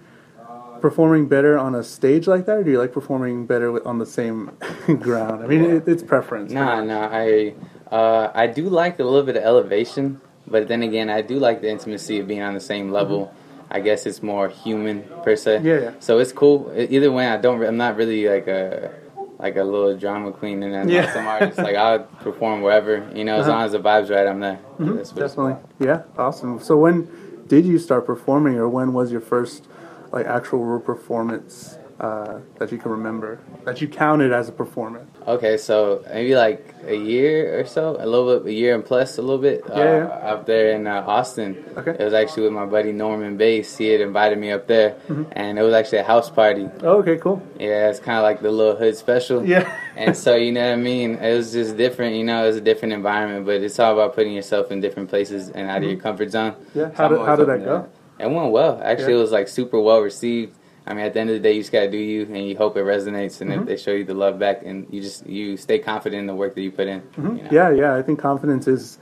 Performing 0.82 1.28
better 1.28 1.58
on 1.58 1.76
a 1.76 1.84
stage 1.84 2.26
like 2.26 2.46
that, 2.46 2.56
or 2.60 2.64
do 2.64 2.72
you 2.72 2.80
like 2.80 2.94
performing 2.94 3.46
better 3.46 3.70
with, 3.70 3.86
on 3.86 4.00
the 4.00 4.06
same 4.06 4.52
ground? 5.02 5.44
I 5.44 5.48
mean, 5.48 5.62
it, 5.66 5.86
it's 5.90 6.02
preference. 6.02 6.54
Nah, 6.54 6.82
nah. 6.82 7.10
I 7.12 7.54
uh, 7.92 8.32
I 8.34 8.48
do 8.48 8.70
like 8.70 8.98
a 8.98 9.04
little 9.04 9.24
bit 9.24 9.36
of 9.36 9.44
elevation, 9.44 10.22
but 10.50 10.68
then 10.68 10.84
again, 10.84 11.10
I 11.10 11.22
do 11.22 11.40
like 11.40 11.62
the 11.62 11.70
intimacy 11.70 12.20
of 12.20 12.28
being 12.28 12.42
on 12.42 12.54
the 12.54 12.60
same 12.60 12.92
level. 12.92 13.34
I 13.72 13.80
guess 13.82 14.06
it's 14.08 14.24
more 14.24 14.50
human 14.50 15.04
per 15.24 15.36
se. 15.36 15.58
Mm-hmm. 15.58 15.68
Yeah, 15.68 15.80
yeah. 15.80 15.92
So 16.00 16.18
it's 16.20 16.32
cool. 16.32 16.72
Either 16.76 17.12
way, 17.12 17.28
I 17.28 17.38
don't. 17.38 17.64
I'm 17.64 17.78
not 17.78 17.96
really 17.98 18.28
like 18.28 18.48
a 18.48 18.92
like 19.38 19.56
a 19.58 19.64
little 19.64 19.96
drama 19.96 20.32
queen, 20.32 20.64
and 20.64 20.74
then 20.74 20.90
Yeah. 20.90 21.12
some 21.14 21.28
artists 21.28 21.60
like 21.62 21.76
I'll 21.76 22.00
perform 22.26 22.62
wherever. 22.62 23.08
You 23.16 23.24
know, 23.26 23.36
as 23.36 23.42
Uh-huh. 23.42 23.52
long 23.52 23.64
as 23.66 23.72
the 23.74 23.80
vibes 23.80 24.10
right, 24.10 24.28
I'm 24.28 24.40
there. 24.40 24.60
Mhm, 24.80 24.96
That's 24.98 25.12
definitely. 25.12 25.56
Yeah, 25.80 26.02
awesome. 26.18 26.60
So 26.60 26.78
when 26.78 27.08
did 27.48 27.66
you 27.66 27.78
start 27.80 28.06
performing, 28.06 28.56
or 28.58 28.68
when 28.68 28.92
was 28.94 29.12
your 29.12 29.22
first 29.22 29.68
like 30.12 30.26
actual 30.26 30.60
real 30.66 30.80
performance 30.80 31.78
uh, 32.00 32.40
that 32.58 32.72
you 32.72 32.78
can 32.78 32.92
remember 32.92 33.40
that 33.66 33.82
you 33.82 33.88
counted 33.88 34.32
as 34.32 34.48
a 34.48 34.52
performance? 34.52 35.10
Okay, 35.28 35.58
so 35.58 36.04
maybe 36.14 36.34
like 36.36 36.74
a 36.86 36.96
year 36.96 37.60
or 37.60 37.66
so, 37.66 37.98
a 38.00 38.06
little 38.06 38.40
bit, 38.40 38.50
a 38.50 38.54
year 38.54 38.74
and 38.76 38.86
plus, 38.86 39.18
a 39.18 39.22
little 39.22 39.38
bit. 39.42 39.64
Yeah, 39.68 39.74
uh, 39.76 39.84
yeah. 39.84 40.32
Up 40.34 40.46
there 40.46 40.72
in 40.72 40.88
uh, 40.88 41.04
Austin. 41.06 41.64
Okay. 41.78 41.92
It 41.92 42.04
was 42.04 42.14
actually 42.14 42.44
with 42.44 42.54
my 42.54 42.66
buddy 42.66 42.92
Norman 42.94 43.36
Bass. 43.38 43.78
He 43.78 43.88
had 43.90 44.02
invited 44.02 44.38
me 44.40 44.52
up 44.52 44.68
there, 44.68 44.92
Mm-hmm. 45.10 45.24
and 45.34 45.60
it 45.60 45.62
was 45.62 45.74
actually 45.74 46.00
a 46.00 46.04
house 46.04 46.30
party. 46.30 46.70
Oh, 46.82 47.00
okay, 47.00 47.18
cool. 47.18 47.42
Yeah, 47.60 47.90
it's 47.90 48.00
kind 48.00 48.18
of 48.18 48.24
like 48.24 48.42
the 48.42 48.52
little 48.52 48.76
hood 48.78 48.96
special. 48.96 49.46
Yeah. 49.46 49.70
and 49.98 50.16
so 50.16 50.36
you 50.36 50.52
know 50.52 50.66
what 50.70 50.74
I 50.80 50.82
mean. 50.82 51.16
It 51.16 51.36
was 51.36 51.52
just 51.52 51.76
different. 51.78 52.16
You 52.16 52.24
know, 52.24 52.44
it 52.44 52.48
was 52.48 52.56
a 52.58 52.62
different 52.62 52.94
environment, 52.94 53.46
but 53.46 53.62
it's 53.62 53.78
all 53.80 53.94
about 53.94 54.16
putting 54.16 54.34
yourself 54.34 54.72
in 54.72 54.80
different 54.80 55.10
places 55.10 55.50
and 55.50 55.70
out 55.70 55.84
of 55.84 55.90
your 55.90 56.00
comfort 56.00 56.32
zone. 56.32 56.54
Mm-hmm. 56.54 56.80
Yeah. 56.80 56.90
So 56.92 56.96
How 56.96 57.08
did- 57.10 57.20
how 57.26 57.36
did 57.36 57.48
that 57.48 57.64
go? 57.66 57.90
It 58.20 58.30
went 58.30 58.52
well. 58.52 58.82
Actually, 58.84 59.14
Yeah. 59.14 59.20
it 59.20 59.22
was 59.22 59.32
like 59.32 59.48
super 59.48 59.80
well 59.80 60.02
received. 60.02 60.54
I 60.90 60.94
mean, 60.96 61.06
at 61.06 61.14
the 61.14 61.20
end 61.20 61.30
of 61.30 61.36
the 61.36 61.40
day, 61.40 61.54
you 61.54 61.62
just 61.62 61.72
gotta 61.72 61.90
do 61.90 61.98
you, 61.98 62.24
and 62.24 62.48
you 62.48 62.58
hope 62.58 62.76
it 62.76 62.82
resonates, 62.82 63.40
and 63.42 63.52
Mm-hmm. 63.52 63.62
if 63.62 63.68
they 63.68 63.78
show 63.78 63.92
you 63.92 64.04
the 64.04 64.16
love 64.16 64.40
back, 64.40 64.64
and 64.66 64.88
you 64.90 65.02
just 65.02 65.26
you 65.28 65.56
stay 65.56 65.78
confident 65.80 66.20
in 66.22 66.26
the 66.28 66.36
work 66.36 66.56
that 66.56 66.62
you 66.62 66.72
put 66.72 66.88
in. 66.88 67.04
you 67.18 67.24
know? 67.24 67.30
Mm-hmm. 67.30 67.54
Yeah, 67.54 67.70
yeah. 67.70 67.96
I 67.96 68.02
think 68.02 68.20
confidence 68.20 68.68
is 68.68 68.98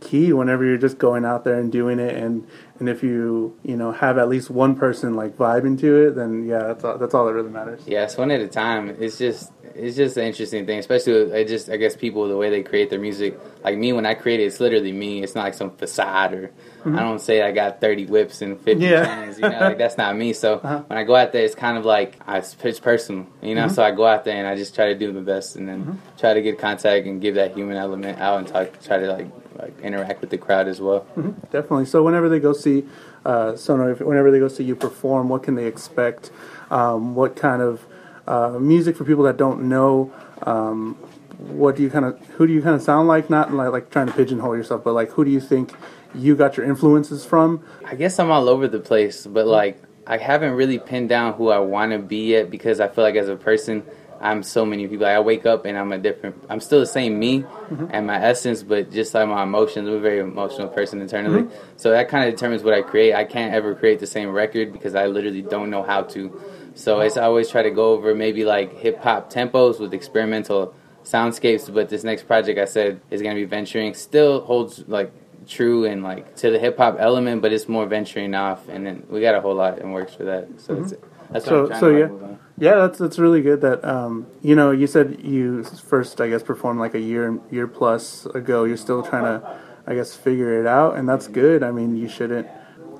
key 0.00 0.32
whenever 0.32 0.64
you're 0.64 0.78
just 0.78 0.96
going 0.96 1.24
out 1.26 1.44
there 1.44 1.54
and 1.58 1.72
doing 1.72 1.98
it, 1.98 2.14
and 2.14 2.46
and 2.78 2.88
if 2.88 3.02
you 3.02 3.56
you 3.62 3.76
know 3.76 3.90
have 3.92 4.18
at 4.18 4.28
least 4.28 4.50
one 4.50 4.74
person 4.76 5.14
like 5.14 5.36
vibing 5.36 5.78
to 5.80 6.08
it, 6.08 6.14
then 6.14 6.46
yeah, 6.46 6.58
that's 6.58 6.84
all, 6.84 6.98
that's 6.98 7.14
all 7.14 7.24
that 7.26 7.32
really 7.32 7.50
matters. 7.50 7.82
Yeah, 7.86 8.04
it's 8.04 8.16
one 8.18 8.30
at 8.30 8.40
a 8.40 8.48
time. 8.48 8.90
It's 9.00 9.16
just 9.18 9.50
it's 9.74 9.96
just 9.96 10.16
an 10.18 10.24
interesting 10.24 10.66
thing, 10.66 10.78
especially 10.78 11.12
with, 11.24 11.32
I 11.34 11.44
just 11.44 11.70
I 11.70 11.76
guess 11.78 11.96
people 11.96 12.28
the 12.28 12.36
way 12.36 12.50
they 12.50 12.62
create 12.62 12.90
their 12.90 13.00
music. 13.00 13.38
Like 13.64 13.78
me, 13.78 13.92
when 13.94 14.04
I 14.04 14.12
create 14.14 14.40
it, 14.40 14.44
it's 14.44 14.60
literally 14.60 14.92
me. 14.92 15.22
It's 15.22 15.34
not 15.34 15.44
like 15.44 15.54
some 15.54 15.70
facade 15.70 16.34
or 16.34 16.50
I 16.84 17.00
don't 17.00 17.20
say 17.20 17.42
I 17.42 17.52
got 17.52 17.80
thirty 17.80 18.06
whips 18.06 18.42
and 18.42 18.58
fifty 18.60 18.84
Yeah. 18.84 19.04
chains. 19.04 19.38
You 19.38 19.48
know, 19.48 19.60
like 19.60 19.78
that's 19.78 19.98
not 19.98 20.16
me. 20.16 20.32
So 20.32 20.54
Uh-huh. 20.54 20.82
when 20.86 20.98
I 20.98 21.04
go 21.04 21.14
out 21.14 21.32
there, 21.32 21.44
it's 21.44 21.54
kind 21.54 21.76
of 21.78 21.84
like 21.84 22.18
I, 22.26 22.38
it's, 22.38 22.56
it's 22.62 22.80
personal. 22.80 23.26
You 23.42 23.54
know, 23.54 23.68
so 23.68 23.82
I 23.82 23.90
go 23.90 24.06
out 24.06 24.24
there 24.24 24.36
and 24.36 24.46
I 24.46 24.56
just 24.56 24.74
try 24.74 24.86
to 24.92 24.98
do 24.98 25.12
my 25.12 25.20
best, 25.20 25.56
and 25.56 25.68
then 25.68 26.00
try 26.18 26.34
to 26.34 26.42
get 26.42 26.58
contact 26.58 27.06
and 27.06 27.20
give 27.20 27.34
that 27.36 27.54
human 27.54 27.76
element 27.76 28.18
out 28.18 28.38
and 28.38 28.46
talk, 28.48 28.80
try 28.82 28.98
to 28.98 29.12
like 29.12 29.30
like 29.60 29.78
interact 29.82 30.20
with 30.22 30.30
the 30.30 30.38
crowd 30.38 30.68
as 30.68 30.80
well. 30.80 31.04
Definitely. 31.50 31.86
So 31.86 32.02
whenever 32.02 32.28
they 32.28 32.40
go 32.40 32.52
see 32.52 32.84
uh, 33.24 33.52
whenever 33.56 34.30
they 34.30 34.38
go 34.38 34.48
see 34.48 34.64
you 34.64 34.74
perform, 34.74 35.28
what 35.28 35.42
can 35.42 35.54
they 35.54 35.66
expect? 35.66 36.30
Um, 36.70 37.14
what 37.14 37.36
kind 37.36 37.60
of 37.60 37.84
uh, 38.26 38.58
music 38.58 38.96
for 38.96 39.04
people 39.04 39.24
that 39.24 39.36
don't 39.36 39.64
know? 39.68 40.12
Um, 40.44 40.94
what 41.38 41.76
do 41.76 41.82
you 41.82 41.90
kind 41.90 42.04
of 42.04 42.18
who 42.36 42.46
do 42.46 42.52
you 42.52 42.62
kind 42.62 42.74
of 42.76 42.82
sound 42.82 43.08
like? 43.08 43.28
Not 43.28 43.52
like 43.52 43.72
like 43.72 43.90
trying 43.90 44.06
to 44.06 44.12
pigeonhole 44.12 44.56
yourself, 44.56 44.84
but 44.84 44.92
like 44.94 45.10
who 45.10 45.24
do 45.24 45.30
you 45.30 45.40
think 45.40 45.72
you 46.14 46.36
got 46.36 46.56
your 46.56 46.66
influences 46.66 47.24
from? 47.24 47.64
I 47.84 47.94
guess 47.94 48.18
I'm 48.18 48.30
all 48.30 48.48
over 48.48 48.68
the 48.68 48.80
place, 48.80 49.26
but 49.26 49.46
like 49.46 49.82
I 50.06 50.18
haven't 50.18 50.54
really 50.54 50.78
pinned 50.78 51.08
down 51.08 51.34
who 51.34 51.50
I 51.50 51.58
want 51.58 51.92
to 51.92 51.98
be 51.98 52.30
yet 52.30 52.50
because 52.50 52.80
I 52.80 52.88
feel 52.88 53.04
like 53.04 53.16
as 53.16 53.28
a 53.28 53.36
person, 53.36 53.84
I'm 54.20 54.42
so 54.42 54.66
many 54.66 54.86
people. 54.86 55.06
Like, 55.06 55.16
I 55.16 55.20
wake 55.20 55.46
up 55.46 55.64
and 55.64 55.78
I'm 55.78 55.92
a 55.92 55.98
different. 55.98 56.44
I'm 56.50 56.60
still 56.60 56.80
the 56.80 56.86
same 56.86 57.18
me 57.18 57.40
mm-hmm. 57.40 57.86
and 57.90 58.06
my 58.06 58.22
essence, 58.22 58.62
but 58.62 58.90
just 58.90 59.14
like 59.14 59.26
my 59.28 59.42
emotions. 59.42 59.88
I'm 59.88 59.94
a 59.94 60.00
very 60.00 60.18
emotional 60.18 60.68
person 60.68 61.00
internally, 61.00 61.42
mm-hmm. 61.44 61.76
so 61.76 61.90
that 61.90 62.08
kind 62.08 62.28
of 62.28 62.34
determines 62.34 62.62
what 62.62 62.74
I 62.74 62.82
create. 62.82 63.14
I 63.14 63.24
can't 63.24 63.54
ever 63.54 63.74
create 63.74 63.98
the 63.98 64.06
same 64.06 64.30
record 64.30 64.72
because 64.72 64.94
I 64.94 65.06
literally 65.06 65.42
don't 65.42 65.70
know 65.70 65.82
how 65.82 66.02
to. 66.02 66.40
So 66.74 67.00
it's 67.00 67.16
I 67.16 67.22
always 67.24 67.48
try 67.48 67.62
to 67.62 67.70
go 67.70 67.92
over 67.92 68.14
maybe 68.14 68.44
like 68.44 68.76
hip 68.76 68.98
hop 68.98 69.32
tempos 69.32 69.80
with 69.80 69.94
experimental 69.94 70.74
soundscapes. 71.02 71.72
But 71.72 71.88
this 71.88 72.04
next 72.04 72.24
project 72.24 72.58
I 72.58 72.66
said 72.66 73.00
is 73.10 73.22
gonna 73.22 73.36
be 73.36 73.44
venturing. 73.44 73.94
Still 73.94 74.42
holds 74.42 74.86
like 74.86 75.12
true 75.50 75.84
and 75.84 76.02
like 76.02 76.36
to 76.36 76.50
the 76.50 76.58
hip 76.58 76.76
hop 76.78 76.96
element, 76.98 77.42
but 77.42 77.52
it's 77.52 77.68
more 77.68 77.84
venturing 77.86 78.34
off, 78.34 78.68
and 78.68 78.86
then 78.86 79.04
we 79.10 79.20
got 79.20 79.34
a 79.34 79.40
whole 79.40 79.54
lot 79.54 79.78
and 79.80 79.92
works 79.92 80.14
for 80.14 80.24
that. 80.24 80.48
So 80.58 80.74
that's 80.76 80.92
it. 80.92 81.04
That's 81.30 81.46
what 81.46 81.50
So- 81.50 81.60
I'm 81.62 81.68
trying 81.68 81.80
so 81.80 81.92
to 81.92 81.98
yeah. 81.98 82.36
Yeah, 82.62 82.74
that's 82.86 82.98
that's 82.98 83.18
really 83.18 83.40
good. 83.40 83.60
That 83.62 83.82
um, 83.84 84.26
you 84.42 84.54
know, 84.54 84.70
you 84.70 84.86
said 84.86 85.20
you 85.22 85.64
first, 85.64 86.20
I 86.20 86.28
guess, 86.28 86.42
performed 86.42 86.78
like 86.78 86.94
a 86.94 87.00
year 87.00 87.38
year 87.50 87.66
plus 87.66 88.26
ago. 88.26 88.64
You're 88.64 88.76
still 88.76 89.02
trying 89.02 89.24
to, 89.24 89.58
I 89.86 89.94
guess, 89.94 90.14
figure 90.14 90.60
it 90.60 90.66
out, 90.66 90.96
and 90.96 91.08
that's 91.08 91.26
good. 91.26 91.62
I 91.62 91.70
mean, 91.70 91.96
you 91.96 92.06
shouldn't 92.08 92.46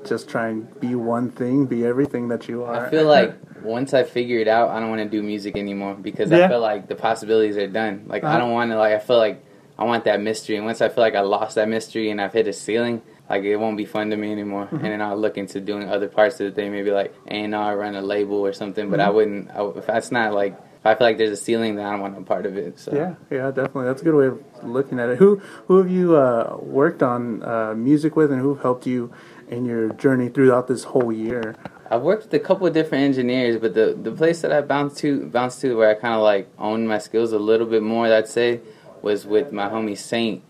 just 0.06 0.30
try 0.30 0.48
and 0.48 0.80
be 0.80 0.94
one 0.94 1.30
thing, 1.30 1.66
be 1.66 1.84
everything 1.84 2.28
that 2.28 2.48
you 2.48 2.64
are. 2.64 2.86
I 2.86 2.90
feel 2.90 3.04
like 3.16 3.34
once 3.62 3.92
I 3.92 4.02
figure 4.02 4.38
it 4.38 4.48
out, 4.48 4.70
I 4.70 4.80
don't 4.80 4.88
want 4.88 5.02
to 5.02 5.08
do 5.10 5.22
music 5.22 5.58
anymore 5.58 5.94
because 5.94 6.30
Yeah. 6.30 6.46
I 6.46 6.48
feel 6.48 6.60
like 6.60 6.88
the 6.88 6.94
possibilities 6.94 7.58
are 7.58 7.66
done. 7.66 8.04
Like 8.06 8.24
Uh-huh. 8.24 8.34
I 8.34 8.38
don't 8.38 8.52
want 8.52 8.70
to 8.70 8.78
like 8.78 8.94
I 8.94 8.98
feel 8.98 9.18
like 9.18 9.44
I 9.80 9.84
want 9.84 10.04
that 10.04 10.20
mystery, 10.20 10.56
and 10.56 10.66
once 10.66 10.82
I 10.82 10.88
feel 10.90 11.02
like 11.02 11.14
I 11.14 11.22
lost 11.22 11.54
that 11.54 11.66
mystery 11.68 12.10
and 12.10 12.20
I've 12.20 12.34
hit 12.34 12.46
a 12.46 12.52
ceiling, 12.52 13.00
like 13.30 13.44
it 13.44 13.56
won't 13.56 13.78
be 13.78 13.86
fun 13.86 14.10
to 14.10 14.16
me 14.16 14.30
anymore. 14.30 14.66
Mm-hmm. 14.66 14.76
And 14.76 14.84
then 14.84 15.02
I'll 15.02 15.16
look 15.16 15.38
into 15.38 15.58
doing 15.60 15.88
other 15.88 16.08
parts 16.08 16.38
of 16.40 16.46
the 16.46 16.52
thing, 16.52 16.70
maybe 16.70 16.90
like 16.90 17.14
A 17.26 17.32
and 17.44 17.54
R, 17.54 17.76
run 17.78 17.94
a 17.94 18.02
label 18.02 18.36
or 18.36 18.52
something. 18.52 18.90
But 18.90 19.00
Mm-hmm. 19.00 19.08
I 19.08 19.10
wouldn't. 19.10 19.50
I, 19.50 19.64
if 19.78 19.86
that's 19.86 20.10
not 20.12 20.34
like 20.34 20.52
if 20.52 20.86
I 20.86 20.94
feel 20.94 21.06
like 21.06 21.18
there's 21.18 21.30
a 21.30 21.36
ceiling, 21.36 21.76
then 21.76 21.86
I 21.86 21.92
don't 21.92 22.00
want 22.00 22.14
no 22.18 22.24
part 22.24 22.44
of 22.46 22.56
it. 22.58 22.78
So 22.78 22.94
Yeah, 22.94 23.14
yeah, 23.30 23.50
definitely. 23.50 23.84
That's 23.86 24.02
a 24.02 24.04
good 24.04 24.14
way 24.14 24.26
of 24.26 24.42
looking 24.62 25.00
at 25.00 25.08
it. 25.08 25.18
Who 25.18 25.40
who 25.66 25.78
have 25.78 25.90
you 25.90 26.16
uh, 26.16 26.58
worked 26.60 27.02
on 27.02 27.42
uh, 27.42 27.74
music 27.74 28.16
with, 28.16 28.30
and 28.32 28.40
who 28.40 28.56
helped 28.56 28.86
you 28.86 29.12
in 29.48 29.64
your 29.64 29.92
journey 29.94 30.28
throughout 30.28 30.68
this 30.68 30.84
whole 30.84 31.10
year? 31.12 31.56
I've 31.90 32.02
worked 32.02 32.24
with 32.24 32.34
a 32.34 32.38
couple 32.38 32.66
of 32.66 32.72
different 32.74 33.04
engineers, 33.04 33.56
but 33.60 33.74
the 33.74 33.96
the 34.00 34.12
place 34.12 34.42
that 34.42 34.52
I 34.52 34.60
bounced 34.60 34.98
to 34.98 35.26
bounced 35.26 35.60
to 35.62 35.74
where 35.76 35.90
I 35.90 35.94
kind 35.94 36.14
of 36.14 36.22
like 36.22 36.48
owned 36.58 36.86
my 36.88 36.98
skills 36.98 37.32
a 37.32 37.38
little 37.38 37.66
bit 37.66 37.82
more, 37.82 38.06
I'd 38.06 38.28
say, 38.28 38.60
was 39.02 39.26
with 39.26 39.52
my 39.52 39.68
homie 39.68 39.96
Saint. 39.96 40.42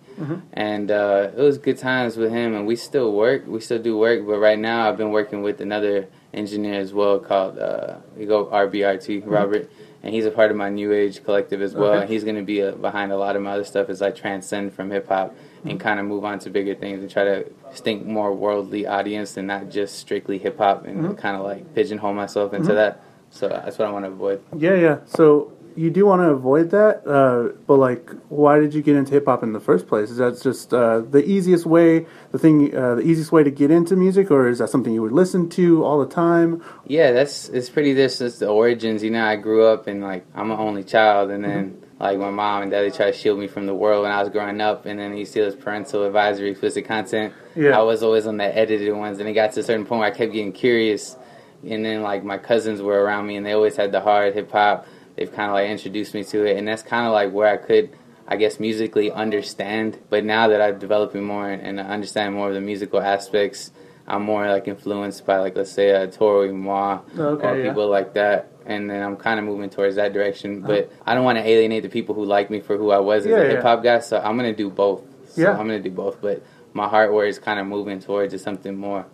And 0.52 0.90
uh, 0.90 1.30
it 1.34 1.40
was 1.40 1.56
good 1.56 1.78
times 1.78 2.18
with 2.18 2.30
him, 2.30 2.54
and 2.54 2.66
we 2.66 2.76
still 2.76 3.10
work. 3.12 3.46
We 3.46 3.58
still 3.60 3.78
do 3.78 3.96
work, 3.96 4.26
but 4.26 4.38
right 4.38 4.58
now 4.58 4.86
I've 4.86 4.98
been 4.98 5.12
working 5.12 5.40
with 5.42 5.62
another 5.62 6.08
engineer 6.34 6.74
as 6.74 6.92
well 6.92 7.18
called 7.18 7.58
uh, 7.58 7.96
we 8.16 8.26
go 8.26 8.44
RBRT 8.46 9.22
Robert, 9.24 9.70
and 10.02 10.14
he's 10.14 10.26
a 10.26 10.30
part 10.30 10.50
of 10.50 10.58
my 10.58 10.68
New 10.68 10.92
Age 10.92 11.24
collective 11.24 11.62
as 11.62 11.74
well. 11.74 11.92
Okay. 11.92 12.02
And 12.02 12.10
he's 12.10 12.22
going 12.24 12.36
to 12.36 12.42
be 12.42 12.62
uh 12.62 12.72
behind 12.72 13.12
a 13.12 13.16
lot 13.16 13.34
of 13.34 13.40
my 13.42 13.52
other 13.52 13.64
stuff 13.64 13.88
as 13.88 14.02
I 14.02 14.10
transcend 14.10 14.74
from 14.74 14.90
hip 14.90 15.08
hop 15.08 15.34
and 15.64 15.80
kind 15.80 15.98
of 15.98 16.04
move 16.06 16.24
on 16.24 16.38
to 16.40 16.50
bigger 16.50 16.74
things 16.74 17.00
and 17.00 17.10
try 17.10 17.24
to 17.24 17.44
think 17.72 18.04
more 18.06 18.34
worldly 18.34 18.86
audience 18.86 19.36
and 19.38 19.46
not 19.46 19.70
just 19.70 19.98
strictly 19.98 20.36
hip 20.38 20.58
hop 20.58 20.84
and 20.86 21.16
kind 21.16 21.34
of 21.36 21.44
like 21.44 21.74
pigeonhole 21.74 22.12
myself 22.14 22.52
into 22.52 22.74
that. 22.74 23.02
So 23.30 23.48
that's 23.48 23.78
what 23.78 23.88
I 23.88 23.90
want 23.90 24.04
to 24.04 24.10
avoid. 24.10 24.42
Yeah, 24.56 24.74
yeah. 24.74 24.98
So 25.06 25.52
you 25.76 25.90
do 25.90 26.06
want 26.06 26.22
to 26.22 26.28
avoid 26.28 26.70
that, 26.70 27.06
uh, 27.06 27.52
but 27.66 27.76
like, 27.76 28.10
why 28.28 28.58
did 28.58 28.74
you 28.74 28.82
get 28.82 28.96
into 28.96 29.12
hip 29.12 29.26
hop 29.26 29.42
in 29.42 29.52
the 29.52 29.60
first 29.60 29.86
place? 29.86 30.10
Is 30.10 30.16
that 30.18 30.40
just 30.42 30.72
uh, 30.74 31.00
the 31.00 31.24
easiest 31.24 31.66
way, 31.66 32.06
the 32.32 32.38
thing, 32.38 32.74
uh, 32.74 32.96
the 32.96 33.02
easiest 33.02 33.32
way 33.32 33.42
to 33.42 33.50
get 33.50 33.70
into 33.70 33.96
music, 33.96 34.30
or 34.30 34.48
is 34.48 34.58
that 34.58 34.70
something 34.70 34.92
you 34.92 35.02
would 35.02 35.12
listen 35.12 35.48
to 35.50 35.84
all 35.84 35.98
the 36.04 36.12
time? 36.12 36.62
Yeah, 36.86 37.12
that's 37.12 37.48
it's 37.48 37.70
pretty. 37.70 37.92
This 37.92 38.20
is 38.20 38.38
the 38.38 38.48
origins. 38.48 39.02
You 39.02 39.10
know, 39.10 39.24
I 39.24 39.36
grew 39.36 39.64
up 39.64 39.86
and 39.86 40.02
like 40.02 40.24
I'm 40.34 40.50
an 40.50 40.58
only 40.58 40.84
child, 40.84 41.30
and 41.30 41.44
then. 41.44 41.70
Mm-hmm. 41.70 41.84
Like 42.00 42.18
my 42.18 42.30
mom 42.30 42.62
and 42.62 42.70
daddy 42.70 42.90
tried 42.90 43.12
to 43.12 43.12
shield 43.12 43.38
me 43.38 43.46
from 43.46 43.66
the 43.66 43.74
world 43.74 44.04
when 44.04 44.10
I 44.10 44.22
was 44.22 44.30
growing 44.30 44.58
up, 44.62 44.86
and 44.86 44.98
then 44.98 45.14
you 45.18 45.26
see 45.26 45.40
this 45.40 45.54
parental 45.54 46.06
advisory 46.06 46.50
explicit 46.50 46.86
content. 46.86 47.34
Yeah. 47.54 47.78
I 47.78 47.82
was 47.82 48.02
always 48.02 48.26
on 48.26 48.38
the 48.38 48.44
edited 48.44 48.96
ones, 48.96 49.20
and 49.20 49.28
it 49.28 49.34
got 49.34 49.52
to 49.52 49.60
a 49.60 49.62
certain 49.62 49.84
point 49.84 49.98
where 49.98 50.08
I 50.08 50.10
kept 50.10 50.32
getting 50.32 50.52
curious, 50.54 51.14
and 51.62 51.84
then 51.84 52.00
like 52.00 52.24
my 52.24 52.38
cousins 52.38 52.80
were 52.80 52.98
around 52.98 53.26
me, 53.26 53.36
and 53.36 53.44
they 53.44 53.52
always 53.52 53.76
had 53.76 53.92
the 53.92 54.00
hard 54.00 54.32
hip 54.32 54.50
hop 54.50 54.86
they've 55.20 55.32
kind 55.32 55.50
of 55.50 55.54
like 55.54 55.68
introduced 55.68 56.14
me 56.14 56.24
to 56.24 56.44
it, 56.46 56.56
and 56.56 56.66
that's 56.66 56.82
kind 56.82 57.06
of 57.06 57.12
like 57.12 57.30
where 57.30 57.46
I 57.46 57.58
could, 57.58 57.90
I 58.26 58.36
guess, 58.36 58.58
musically 58.58 59.12
understand. 59.12 59.98
But 60.08 60.24
now 60.24 60.48
that 60.48 60.60
I'm 60.60 60.78
developing 60.78 61.22
more 61.24 61.48
and 61.48 61.78
understand 61.78 62.34
more 62.34 62.48
of 62.48 62.54
the 62.54 62.60
musical 62.60 63.00
aspects, 63.00 63.70
I'm 64.08 64.22
more 64.22 64.48
like 64.48 64.66
influenced 64.66 65.24
by 65.26 65.38
like 65.38 65.54
let's 65.54 65.70
say 65.70 65.90
a 65.90 66.04
uh, 66.04 66.06
Toro 66.06 66.50
Moi 66.52 66.98
okay, 67.16 67.46
or 67.46 67.56
yeah. 67.58 67.68
people 67.68 67.88
like 67.88 68.14
that. 68.14 68.48
And 68.64 68.88
then 68.88 69.02
I'm 69.02 69.16
kind 69.16 69.38
of 69.38 69.44
moving 69.44 69.68
towards 69.68 69.96
that 69.96 70.12
direction, 70.12 70.64
uh-huh. 70.64 70.66
but 70.66 70.92
I 71.06 71.14
don't 71.14 71.24
want 71.24 71.38
to 71.38 71.46
alienate 71.46 71.82
the 71.82 71.88
people 71.88 72.14
who 72.14 72.24
like 72.24 72.50
me 72.50 72.60
for 72.60 72.76
who 72.76 72.90
I 72.90 72.98
was 72.98 73.24
as 73.24 73.30
yeah, 73.30 73.36
a 73.38 73.48
hip 73.48 73.62
hop 73.62 73.84
yeah. 73.84 73.98
guy. 73.98 74.00
So 74.00 74.18
I'm 74.18 74.36
gonna 74.36 74.54
do 74.54 74.70
both. 74.70 75.02
So 75.28 75.42
yeah, 75.42 75.50
I'm 75.50 75.66
gonna 75.66 75.80
do 75.80 75.90
both. 75.90 76.20
But 76.20 76.42
my 76.72 76.88
heart 76.88 77.12
where 77.12 77.26
is 77.26 77.38
kind 77.38 77.60
of 77.60 77.66
moving 77.66 78.00
towards 78.00 78.32
is 78.32 78.42
something 78.42 78.74
more 78.74 79.06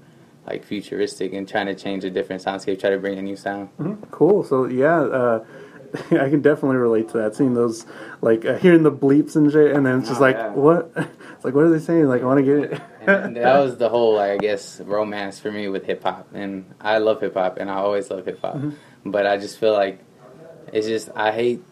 like 0.47 0.65
futuristic 0.65 1.33
and 1.33 1.49
trying 1.49 1.67
to 1.67 1.75
change 1.75 2.05
a 2.05 2.11
different 2.11 2.43
soundscape, 2.43 2.79
try 2.79 2.91
to 2.91 2.99
bring 2.99 3.19
a 3.19 3.23
new 3.23 3.37
sound. 3.37 3.69
Mm-hmm. 3.79 4.05
Cool. 4.11 4.45
So 4.45 4.67
yeah, 4.67 5.01
uh, 5.01 5.45
I 6.11 6.29
can 6.29 6.43
definitely 6.43 6.77
relate 6.77 7.09
to 7.11 7.19
that. 7.19 7.35
Seeing 7.35 7.55
those, 7.55 7.87
like 8.21 8.45
uh, 8.45 8.57
hearing 8.59 8.83
the 8.83 8.93
bleeps 8.93 9.37
and 9.37 9.51
shit, 9.51 9.73
and 9.73 9.85
then 9.85 10.01
it's 10.01 10.09
just 10.09 10.21
oh, 10.21 10.25
like, 10.25 10.37
yeah. 10.37 10.53
what? 10.53 10.93
It's 11.37 11.45
like, 11.45 11.53
what 11.53 11.65
are 11.65 11.71
they 11.71 11.85
saying? 11.85 12.07
Like, 12.07 12.23
I 12.23 12.25
want 12.25 12.39
to 12.39 12.45
get 12.45 12.73
it. 12.73 12.83
and 13.07 13.37
that 13.37 13.59
was 13.59 13.77
the 13.77 13.91
whole, 13.91 14.19
I 14.19 14.39
guess, 14.39 14.81
romance 14.81 15.39
for 15.39 15.53
me 15.53 15.69
with 15.69 15.85
hip 15.85 16.03
hop, 16.03 16.29
and 16.33 16.75
I 16.81 16.97
love 16.97 17.21
hip 17.21 17.35
hop, 17.35 17.59
and 17.59 17.71
I 17.71 17.75
always 17.75 18.11
love 18.11 18.25
hip 18.25 18.41
hop, 18.41 18.57
mm-hmm. 18.57 19.11
but 19.11 19.27
I 19.27 19.37
just 19.37 19.59
feel 19.59 19.75
like 19.75 20.01
it's 20.73 20.87
just 20.87 21.11
I 21.15 21.33
hate 21.33 21.63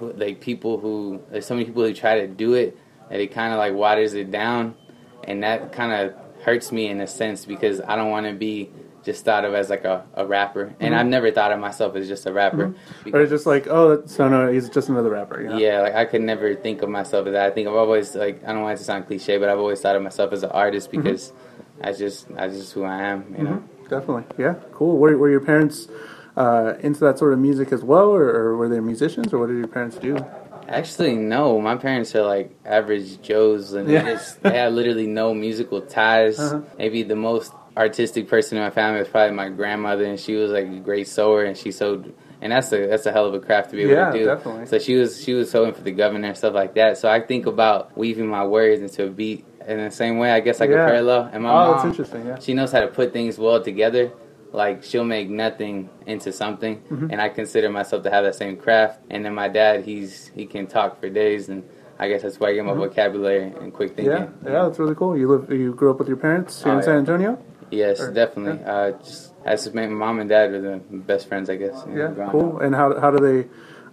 like 0.00 0.40
people 0.40 0.78
who 0.78 1.20
there's 1.30 1.46
so 1.46 1.54
many 1.54 1.66
people 1.66 1.82
who 1.82 1.92
try 1.92 2.20
to 2.20 2.28
do 2.28 2.54
it, 2.54 2.78
and 3.10 3.20
it 3.20 3.32
kind 3.32 3.52
of 3.52 3.58
like 3.58 3.74
waters 3.74 4.14
it 4.14 4.30
down, 4.30 4.76
and 5.24 5.42
that 5.42 5.72
kind 5.72 5.92
of 5.92 6.14
hurts 6.44 6.70
me 6.70 6.86
in 6.86 7.00
a 7.00 7.06
sense 7.06 7.44
because 7.44 7.80
I 7.80 7.96
don't 7.96 8.10
want 8.10 8.26
to 8.26 8.34
be 8.34 8.70
just 9.02 9.24
thought 9.24 9.44
of 9.44 9.54
as 9.54 9.70
like 9.70 9.84
a, 9.84 10.04
a 10.14 10.26
rapper, 10.26 10.74
and 10.80 10.92
mm-hmm. 10.92 10.94
I've 10.94 11.06
never 11.06 11.30
thought 11.30 11.52
of 11.52 11.60
myself 11.60 11.96
as 11.96 12.08
just 12.08 12.26
a 12.26 12.32
rapper. 12.32 12.68
Mm-hmm. 12.68 13.14
Or 13.14 13.26
just 13.26 13.46
like, 13.46 13.66
oh, 13.66 14.04
Sono, 14.06 14.52
he's 14.52 14.68
just 14.68 14.88
another 14.88 15.10
rapper. 15.10 15.40
You 15.40 15.48
know? 15.48 15.58
Yeah, 15.58 15.80
like 15.80 15.94
I 15.94 16.04
could 16.04 16.22
never 16.22 16.54
think 16.54 16.82
of 16.82 16.88
myself 16.88 17.26
as 17.26 17.32
that. 17.32 17.46
I 17.46 17.54
think 17.54 17.68
I've 17.68 17.74
always 17.74 18.14
like 18.14 18.42
I 18.44 18.52
don't 18.52 18.62
want 18.62 18.74
it 18.74 18.78
to 18.78 18.84
sound 18.84 19.06
cliche, 19.06 19.38
but 19.38 19.48
I've 19.48 19.58
always 19.58 19.80
thought 19.80 19.96
of 19.96 20.02
myself 20.02 20.32
as 20.32 20.42
an 20.42 20.50
artist 20.50 20.90
mm-hmm. 20.90 21.02
because 21.02 21.30
mm-hmm. 21.30 21.86
I 21.86 21.92
just 21.92 22.28
that's 22.34 22.56
just 22.56 22.72
who 22.72 22.84
I 22.84 23.02
am. 23.02 23.34
You 23.36 23.44
know, 23.44 23.50
mm-hmm. 23.50 23.88
definitely. 23.88 24.24
Yeah, 24.36 24.54
cool. 24.72 24.98
Were, 24.98 25.16
were 25.16 25.30
your 25.30 25.40
parents 25.40 25.88
uh, 26.36 26.74
into 26.80 27.00
that 27.00 27.18
sort 27.18 27.32
of 27.32 27.38
music 27.38 27.72
as 27.72 27.82
well, 27.82 28.08
or, 28.08 28.28
or 28.28 28.56
were 28.56 28.68
they 28.68 28.80
musicians, 28.80 29.32
or 29.32 29.38
what 29.38 29.48
did 29.48 29.58
your 29.58 29.68
parents 29.68 29.96
do? 29.96 30.24
Actually, 30.68 31.16
no. 31.16 31.60
My 31.60 31.76
parents 31.76 32.14
are 32.14 32.22
like 32.22 32.54
average 32.64 33.22
Joes, 33.22 33.72
and 33.72 33.88
yeah. 33.88 34.02
they 34.02 34.12
just 34.12 34.42
they 34.42 34.56
have 34.58 34.72
literally 34.74 35.06
no 35.06 35.32
musical 35.32 35.80
ties. 35.80 36.38
Uh-huh. 36.38 36.60
Maybe 36.76 37.02
the 37.02 37.16
most 37.16 37.52
artistic 37.78 38.28
person 38.28 38.58
in 38.58 38.64
my 38.64 38.70
family 38.70 38.98
was 38.98 39.08
probably 39.08 39.34
my 39.34 39.48
grandmother, 39.48 40.04
and 40.04 40.18
she 40.18 40.34
was 40.34 40.50
like 40.50 40.66
a 40.66 40.80
great 40.80 41.08
sewer, 41.08 41.44
and 41.44 41.56
she 41.56 41.70
sewed. 41.70 42.14
And 42.40 42.52
that's 42.52 42.70
a 42.72 42.86
that's 42.86 43.06
a 43.06 43.12
hell 43.12 43.26
of 43.26 43.34
a 43.34 43.40
craft 43.40 43.70
to 43.70 43.76
be 43.76 43.82
able 43.82 43.94
yeah, 43.94 44.10
to 44.10 44.18
do. 44.18 44.24
Definitely. 44.24 44.66
So 44.66 44.78
she 44.78 44.94
was 44.96 45.22
she 45.22 45.34
was 45.34 45.50
sewing 45.50 45.72
for 45.74 45.82
the 45.82 45.90
governor 45.90 46.28
and 46.28 46.36
stuff 46.36 46.54
like 46.54 46.74
that. 46.74 46.98
So 46.98 47.08
I 47.08 47.20
think 47.20 47.46
about 47.46 47.96
weaving 47.96 48.28
my 48.28 48.44
words 48.44 48.80
into 48.80 49.06
a 49.06 49.10
beat 49.10 49.44
in 49.66 49.78
the 49.78 49.90
same 49.90 50.18
way. 50.18 50.30
I 50.30 50.40
guess 50.40 50.60
like 50.60 50.70
yeah. 50.70 50.84
a 50.84 50.86
parallel. 50.86 51.30
And 51.32 51.42
my 51.42 51.50
oh, 51.50 51.52
mom, 51.52 51.72
that's 51.72 51.84
interesting. 51.86 52.26
Yeah. 52.26 52.38
She 52.38 52.54
knows 52.54 52.70
how 52.70 52.80
to 52.80 52.88
put 52.88 53.12
things 53.12 53.38
well 53.38 53.62
together. 53.62 54.12
Like 54.52 54.84
she'll 54.84 55.04
make 55.04 55.28
nothing 55.28 55.90
into 56.06 56.32
something, 56.32 56.80
mm-hmm. 56.82 57.10
and 57.10 57.20
I 57.20 57.28
consider 57.28 57.70
myself 57.70 58.02
to 58.04 58.10
have 58.10 58.24
that 58.24 58.36
same 58.36 58.56
craft. 58.56 59.00
And 59.10 59.24
then 59.24 59.34
my 59.34 59.48
dad, 59.48 59.84
he's 59.84 60.28
he 60.28 60.46
can 60.46 60.66
talk 60.68 61.00
for 61.00 61.08
days 61.08 61.48
and 61.48 61.64
I 61.98 62.08
guess 62.08 62.22
that's 62.22 62.38
why 62.38 62.50
I 62.50 62.54
get 62.54 62.64
my 62.64 62.72
mm-hmm. 62.72 62.80
vocabulary 62.80 63.42
and 63.42 63.74
quick 63.74 63.96
thinking. 63.96 64.12
Yeah, 64.12 64.28
yeah, 64.44 64.62
that's 64.62 64.78
really 64.78 64.94
cool. 64.94 65.18
You 65.18 65.28
live, 65.28 65.50
you 65.50 65.74
grew 65.74 65.90
up 65.90 65.98
with 65.98 66.06
your 66.06 66.16
parents 66.16 66.62
here 66.62 66.72
oh, 66.72 66.78
in 66.78 66.82
San 66.84 66.98
Antonio. 66.98 67.42
Yes, 67.70 68.00
or, 68.00 68.12
definitely. 68.12 68.60
Yeah. 68.60 68.72
Uh, 68.72 68.90
just 69.02 69.32
as 69.44 69.72
my 69.74 69.86
mom 69.86 70.20
and 70.20 70.28
dad 70.28 70.52
are 70.52 70.60
the 70.60 70.76
best 70.90 71.28
friends, 71.28 71.48
I 71.50 71.56
guess. 71.56 71.84
Yeah, 71.92 72.14
cool. 72.30 72.56
Up. 72.56 72.62
And 72.62 72.74
how 72.74 72.98
how 72.98 73.10
do 73.10 73.18
they 73.18 73.48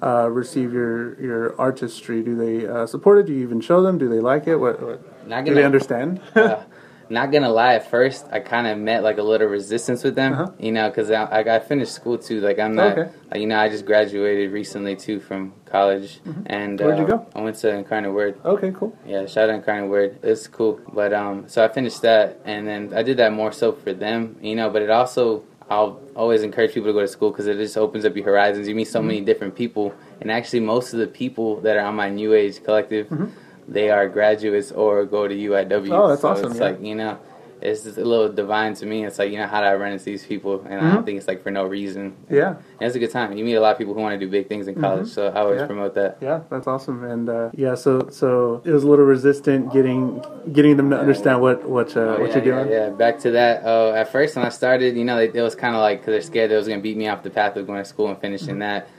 uh, 0.06 0.30
receive 0.30 0.74
your 0.74 1.20
your 1.22 1.60
artistry? 1.60 2.22
Do 2.24 2.36
they 2.36 2.68
uh, 2.68 2.86
support 2.86 3.20
it? 3.20 3.26
Do 3.28 3.34
you 3.34 3.44
even 3.44 3.62
show 3.62 3.82
them? 3.82 3.98
Do 3.98 4.10
they 4.10 4.20
like 4.20 4.48
it? 4.48 4.58
What, 4.58 4.82
what 4.82 5.28
Not 5.28 5.46
gonna, 5.46 5.50
do 5.50 5.56
they 5.56 5.64
understand? 5.64 6.22
Uh, 6.36 6.64
not 7.10 7.32
gonna 7.32 7.50
lie, 7.50 7.76
at 7.76 7.90
first 7.90 8.26
I 8.32 8.40
kind 8.40 8.68
of 8.68 8.78
met 8.78 9.04
like 9.04 9.18
a 9.18 9.24
little 9.24 9.48
resistance 9.48 10.04
with 10.04 10.16
them, 10.16 10.34
uh-huh. 10.34 10.52
you 10.60 10.72
know, 10.72 10.90
because 10.90 11.12
I, 11.12 11.42
I, 11.42 11.60
finished 11.60 11.94
school 11.94 12.18
too. 12.18 12.42
Like 12.42 12.60
I'm 12.60 12.76
not, 12.76 12.98
okay. 12.98 13.40
you 13.40 13.48
know, 13.48 13.60
I 13.60 13.70
just 13.70 13.86
graduated 13.86 14.52
recently 14.52 14.96
too 14.96 15.20
from 15.20 15.54
college, 15.66 16.20
mm-hmm. 16.24 16.44
and 16.46 16.80
where'd 16.80 17.00
uh, 17.00 17.02
you 17.02 17.08
go? 17.08 17.28
I 17.36 17.42
went 17.42 17.58
to 17.58 17.70
Incarnate 17.70 18.14
Word. 18.14 18.40
Okay, 18.44 18.72
cool. 18.72 18.98
Yeah, 19.06 19.26
shout 19.26 19.50
out 19.50 19.56
Incarnate 19.56 19.90
Word. 19.90 20.20
It's 20.24 20.48
cool, 20.48 20.80
but 20.94 21.14
um, 21.14 21.48
so 21.48 21.64
I 21.64 21.68
finished 21.68 22.02
that, 22.02 22.40
and 22.46 22.68
then 22.68 22.94
I 22.94 23.04
did 23.04 23.18
that 23.18 23.34
more 23.34 23.52
so 23.52 23.72
for 23.72 23.94
them, 23.94 24.38
you 24.42 24.56
know, 24.56 24.70
but 24.70 24.82
it 24.82 24.90
also 24.90 25.44
I'll 25.70 26.00
always 26.16 26.44
encourage 26.44 26.74
people 26.74 26.90
to 26.90 26.94
go 26.94 27.02
to 27.02 27.08
school 27.08 27.32
because 27.32 27.48
it 27.48 27.58
just 27.58 27.78
opens 27.78 28.06
up 28.06 28.16
your 28.16 28.26
horizons. 28.26 28.68
You 28.68 28.76
meet 28.76 28.88
so 28.88 29.00
mm-hmm. 29.00 29.08
many 29.08 29.22
different 29.22 29.56
people, 29.56 29.94
and 30.22 30.32
actually, 30.32 30.60
most 30.60 30.94
of 30.94 31.00
the 31.00 31.08
people 31.08 31.62
that 31.62 31.78
are 31.78 31.86
on 31.86 31.96
my 31.96 32.10
New 32.10 32.34
Age 32.34 32.64
collective, 32.64 33.08
mm-hmm. 33.08 33.26
They 33.68 33.90
are 33.90 34.08
graduates 34.08 34.72
or 34.72 35.06
go 35.06 35.28
to 35.28 35.36
UIW. 35.36 35.92
Oh, 35.92 36.08
that's 36.08 36.22
so 36.22 36.30
awesome! 36.30 36.52
It's 36.52 36.60
yeah. 36.60 36.66
like 36.66 36.82
you 36.82 36.96
know, 36.96 37.20
it's 37.62 37.84
just 37.84 37.98
a 37.98 38.04
little 38.04 38.32
divine 38.32 38.74
to 38.76 38.86
me. 38.86 39.06
It's 39.06 39.18
like 39.18 39.32
you 39.32 39.38
know 39.38 39.48
how 39.48 39.62
do 39.62 39.68
I 39.68 39.76
run 39.76 39.94
into 39.94 40.06
these 40.06 40.26
people, 40.26 40.62
and 40.62 40.74
mm-hmm. 40.74 40.86
I 40.86 40.94
don't 40.94 41.06
think 41.06 41.18
it's 41.18 41.28
like 41.28 41.42
for 41.42 41.52
no 41.52 41.66
reason. 41.66 42.16
Yeah, 42.30 42.50
and 42.50 42.82
it's 42.82 42.96
a 42.96 43.00
good 43.00 43.12
time. 43.12 43.36
You 43.36 43.44
meet 43.44 43.56
a 43.56 43.60
lot 43.60 43.72
of 43.72 43.78
people 43.78 43.94
who 43.94 44.02
want 44.02 44.20
to 44.20 44.24
do 44.24 44.30
big 44.30 44.48
things 44.48 44.68
in 44.68 44.76
college, 44.76 45.08
mm-hmm. 45.08 45.14
so 45.14 45.28
I 45.28 45.40
always 45.40 45.62
yeah. 45.62 45.66
promote 45.66 45.96
that. 45.96 46.18
Yeah, 46.22 46.42
that's 46.50 46.68
awesome. 46.68 47.04
And 47.04 47.30
uh, 47.30 47.50
yeah, 47.54 47.76
so 47.76 48.10
so 48.10 48.62
it 48.66 48.72
was 48.72 48.84
a 48.84 48.88
little 48.88 49.06
resistant 49.06 49.74
getting 49.74 50.24
getting 50.52 50.78
them 50.78 50.90
to 50.92 51.00
understand 51.00 51.42
what 51.42 51.68
what 51.68 51.96
uh, 51.96 52.02
oh, 52.02 52.20
what 52.20 52.30
yeah, 52.30 52.36
you're 52.36 52.44
doing. 52.44 52.72
Yeah, 52.72 52.90
back 52.90 53.20
to 53.20 53.32
that. 53.32 53.66
Uh, 53.66 53.94
at 53.94 54.12
first, 54.12 54.36
when 54.36 54.46
I 54.46 54.50
started, 54.50 54.96
you 54.96 55.06
know, 55.06 55.18
it, 55.18 55.36
it 55.36 55.42
was 55.42 55.56
kind 55.56 55.76
of 55.76 55.82
like 55.82 56.02
because 56.02 56.14
they're 56.14 56.22
scared 56.22 56.52
they 56.52 56.56
was 56.56 56.68
gonna 56.68 56.82
beat 56.82 56.98
me 56.98 57.08
off 57.08 57.24
the 57.24 57.30
path 57.30 57.56
of 57.56 57.66
going 57.66 57.82
to 57.82 57.86
school 57.86 58.10
and 58.10 58.20
finishing 58.20 58.50
mm-hmm. 58.50 58.60
that. 58.60 58.90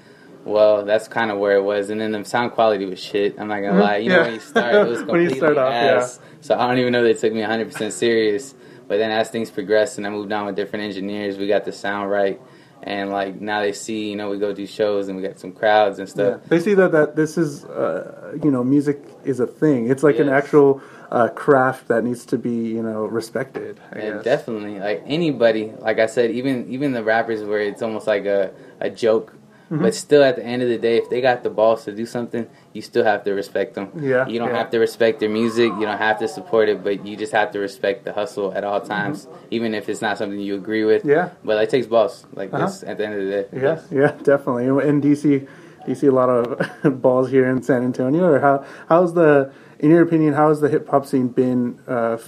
Well, 0.46 0.84
that's 0.84 1.08
kind 1.08 1.32
of 1.32 1.38
where 1.38 1.56
it 1.56 1.62
was, 1.62 1.90
and 1.90 2.00
then 2.00 2.12
the 2.12 2.24
sound 2.24 2.52
quality 2.52 2.86
was 2.86 3.02
shit. 3.02 3.34
I'm 3.36 3.48
not 3.48 3.56
gonna 3.56 3.72
mm-hmm. 3.72 3.80
lie. 3.80 3.96
You 3.96 4.10
know, 4.10 4.22
when 4.22 4.34
you 4.34 4.40
start, 4.40 4.74
it 4.76 4.86
was 4.86 4.98
completely 5.00 5.10
when 5.24 5.30
you 5.30 5.36
start 5.36 5.58
off, 5.58 5.72
ass. 5.72 6.20
Yeah. 6.22 6.38
So 6.40 6.58
I 6.58 6.68
don't 6.68 6.78
even 6.78 6.92
know 6.92 7.02
they 7.02 7.14
took 7.14 7.32
me 7.32 7.40
100 7.40 7.72
percent 7.72 7.92
serious. 7.92 8.54
But 8.88 8.98
then 8.98 9.10
as 9.10 9.30
things 9.30 9.50
progressed 9.50 9.98
and 9.98 10.06
I 10.06 10.10
moved 10.10 10.30
on 10.32 10.46
with 10.46 10.54
different 10.54 10.84
engineers, 10.84 11.36
we 11.36 11.48
got 11.48 11.64
the 11.64 11.72
sound 11.72 12.10
right. 12.10 12.40
And 12.82 13.10
like 13.10 13.40
now 13.40 13.62
they 13.62 13.72
see, 13.72 14.10
you 14.10 14.16
know, 14.16 14.30
we 14.30 14.38
go 14.38 14.52
do 14.52 14.66
shows 14.66 15.08
and 15.08 15.16
we 15.16 15.22
got 15.24 15.40
some 15.40 15.50
crowds 15.52 15.98
and 15.98 16.08
stuff. 16.08 16.40
Yeah. 16.42 16.48
They 16.48 16.60
see 16.60 16.74
that 16.74 16.92
that 16.92 17.16
this 17.16 17.36
is, 17.36 17.64
uh, 17.64 18.38
you 18.42 18.50
know, 18.50 18.62
music 18.62 19.02
is 19.24 19.40
a 19.40 19.46
thing. 19.46 19.90
It's 19.90 20.04
like 20.04 20.18
yes. 20.18 20.28
an 20.28 20.32
actual 20.32 20.80
uh, 21.10 21.28
craft 21.28 21.88
that 21.88 22.04
needs 22.04 22.24
to 22.26 22.38
be, 22.38 22.68
you 22.68 22.82
know, 22.82 23.06
respected. 23.06 23.80
I 23.92 24.22
definitely, 24.22 24.78
like 24.78 25.02
anybody, 25.06 25.72
like 25.78 25.98
I 25.98 26.06
said, 26.06 26.30
even 26.30 26.70
even 26.70 26.92
the 26.92 27.02
rappers 27.02 27.42
where 27.42 27.60
it's 27.60 27.82
almost 27.82 28.06
like 28.06 28.26
a 28.26 28.52
a 28.78 28.90
joke 28.90 29.34
Mm-hmm. 29.66 29.82
But 29.82 29.94
still, 29.96 30.23
at 30.23 30.37
the 30.37 30.44
end 30.44 30.62
of 30.62 30.68
the 30.68 30.78
day, 30.78 30.96
if 30.96 31.11
they 31.11 31.20
got 31.20 31.42
the 31.42 31.50
balls 31.50 31.85
to 31.87 31.92
do 31.92 32.06
something, 32.06 32.46
you 32.73 32.82
still 32.82 33.02
have 33.02 33.25
to 33.25 33.32
respect 33.32 33.75
them. 33.75 33.90
Yeah, 33.99 34.28
you 34.28 34.38
don't 34.38 34.50
yeah. 34.50 34.58
have 34.58 34.70
to 34.70 34.78
respect 34.78 35.18
their 35.18 35.28
music. 35.28 35.73
You 35.73 35.87
don't 35.87 35.99
have 35.99 36.20
to 36.20 36.28
support 36.28 36.68
it, 36.68 36.85
but 36.85 37.04
you 37.04 37.16
just 37.16 37.32
have 37.32 37.50
to 37.50 37.58
respect 37.58 38.04
the 38.04 38.12
hustle 38.12 38.52
at 38.52 38.62
all 38.62 38.80
times, 38.80 39.26
mm-hmm. 39.26 39.46
even 39.50 39.75
if 39.75 39.88
it's 39.88 40.00
not 40.00 40.18
something 40.18 40.38
you 40.38 40.54
agree 40.54 40.85
with. 40.85 41.04
Yeah, 41.04 41.30
but 41.42 41.61
it 41.61 41.68
takes 41.68 41.88
balls. 41.88 42.25
Like 42.32 42.54
uh-huh. 42.54 42.66
this, 42.66 42.85
at 42.85 42.99
the 42.99 43.06
end 43.06 43.14
of 43.14 43.25
the 43.25 43.30
day. 43.30 43.46
Yeah, 43.52 43.61
yes. 43.61 43.88
yeah, 43.90 44.12
definitely. 44.23 44.66
In 44.88 45.02
DC, 45.02 45.49
you 45.88 45.94
see 45.96 46.06
a 46.06 46.12
lot 46.12 46.28
of 46.28 47.02
balls 47.02 47.30
here 47.30 47.49
in 47.49 47.61
San 47.62 47.82
Antonio. 47.82 48.25
Or 48.25 48.38
how 48.38 48.64
how's 48.88 49.14
the, 49.14 49.52
in 49.80 49.90
your 49.90 50.02
opinion, 50.02 50.35
how 50.35 50.49
has 50.49 50.61
the 50.61 50.68
hip 50.68 50.88
hop 50.88 51.06
scene 51.06 51.28
been? 51.28 51.80
Uh, 51.88 52.18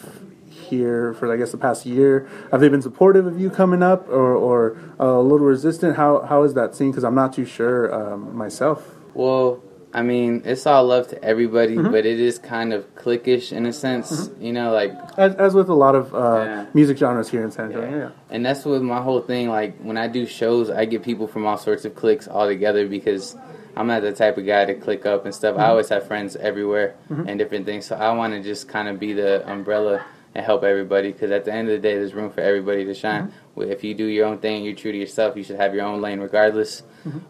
here 0.68 1.14
for 1.14 1.32
I 1.32 1.36
guess 1.36 1.52
the 1.52 1.58
past 1.58 1.86
year? 1.86 2.28
Have 2.50 2.60
they 2.60 2.68
been 2.68 2.82
supportive 2.82 3.26
of 3.26 3.40
you 3.40 3.50
coming 3.50 3.82
up, 3.82 4.08
or, 4.08 4.34
or 4.34 4.78
uh, 5.00 5.04
a 5.04 5.22
little 5.22 5.46
resistant? 5.46 5.96
How 5.96 6.22
how 6.22 6.42
is 6.44 6.54
that 6.54 6.74
seen? 6.74 6.90
Because 6.90 7.04
I'm 7.04 7.14
not 7.14 7.32
too 7.32 7.44
sure 7.44 7.92
um, 7.92 8.36
myself. 8.36 8.94
Well, 9.14 9.62
I 9.92 10.02
mean, 10.02 10.42
it's 10.44 10.66
all 10.66 10.84
love 10.84 11.08
to 11.08 11.24
everybody, 11.24 11.76
mm-hmm. 11.76 11.90
but 11.90 12.04
it 12.04 12.20
is 12.20 12.38
kind 12.38 12.72
of 12.72 12.94
cliquish 12.94 13.52
in 13.52 13.64
a 13.64 13.72
sense, 13.72 14.28
mm-hmm. 14.28 14.44
you 14.44 14.52
know, 14.52 14.70
like 14.70 14.92
as, 15.16 15.34
as, 15.36 15.54
with 15.54 15.68
a 15.70 15.74
lot 15.74 15.94
of 15.94 16.14
uh, 16.14 16.44
yeah. 16.44 16.66
music 16.74 16.98
genres 16.98 17.30
here 17.30 17.42
in 17.42 17.50
San 17.50 17.66
Antonio. 17.66 17.90
Yeah. 17.90 17.96
yeah. 17.96 18.10
and 18.28 18.44
that's 18.44 18.64
what 18.64 18.82
my 18.82 19.00
whole 19.00 19.22
thing. 19.22 19.48
Like 19.48 19.78
when 19.78 19.96
I 19.96 20.08
do 20.08 20.26
shows, 20.26 20.68
I 20.68 20.84
get 20.84 21.02
people 21.02 21.26
from 21.26 21.46
all 21.46 21.56
sorts 21.56 21.86
of 21.86 21.94
cliques 21.94 22.28
all 22.28 22.46
together 22.46 22.86
because 22.86 23.34
I'm 23.76 23.86
not 23.86 24.02
the 24.02 24.12
type 24.12 24.36
of 24.36 24.44
guy 24.44 24.66
to 24.66 24.74
click 24.74 25.06
up 25.06 25.24
and 25.24 25.34
stuff. 25.34 25.52
Mm-hmm. 25.52 25.62
I 25.62 25.68
always 25.68 25.88
have 25.88 26.06
friends 26.06 26.36
everywhere 26.36 26.94
mm-hmm. 27.10 27.26
and 27.26 27.38
different 27.38 27.64
things, 27.64 27.86
so 27.86 27.96
I 27.96 28.12
want 28.12 28.34
to 28.34 28.42
just 28.42 28.68
kind 28.68 28.88
of 28.88 29.00
be 29.00 29.14
the 29.14 29.48
umbrella 29.50 30.04
and 30.34 30.44
help 30.44 30.62
everybody. 30.64 31.12
Because 31.12 31.30
at 31.30 31.44
the 31.44 31.52
end 31.52 31.68
of 31.68 31.74
the 31.74 31.80
day, 31.88 31.94
there's 31.94 32.14
room 32.14 32.30
for 32.30 32.40
everybody 32.40 32.84
to 32.84 32.94
shine. 32.94 33.32
If 33.56 33.82
you 33.84 33.94
do 33.94 34.04
your 34.04 34.26
own 34.26 34.38
thing, 34.38 34.64
you're 34.64 34.74
true 34.74 34.92
to 34.92 34.98
yourself. 34.98 35.36
You 35.36 35.42
should 35.42 35.56
have 35.56 35.74
your 35.74 35.84
own 35.84 36.00
lane, 36.00 36.20
regardless. 36.20 36.82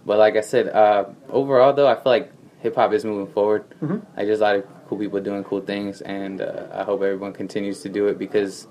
But 0.05 0.19
like 0.19 0.37
I 0.37 0.41
said, 0.43 0.69
uh, 0.69 1.07
overall 1.31 1.73
though, 1.73 1.89
I 1.89 1.95
feel 1.95 2.13
like 2.13 2.33
hip 2.61 2.75
hop 2.75 2.93
is 2.93 3.05
moving 3.05 3.33
forward. 3.33 3.65
Like 4.17 4.27
there's 4.27 4.41
a 4.41 4.43
lot 4.43 4.57
of 4.57 4.65
cool 4.89 4.99
people 4.99 5.21
doing 5.21 5.45
cool 5.45 5.61
things, 5.61 6.01
and 6.01 6.41
uh, 6.41 6.67
I 6.73 6.83
hope 6.85 7.03
everyone 7.03 7.33
continues 7.33 7.83
to 7.83 7.89
do 7.89 8.09
it 8.09 8.19
because 8.19 8.67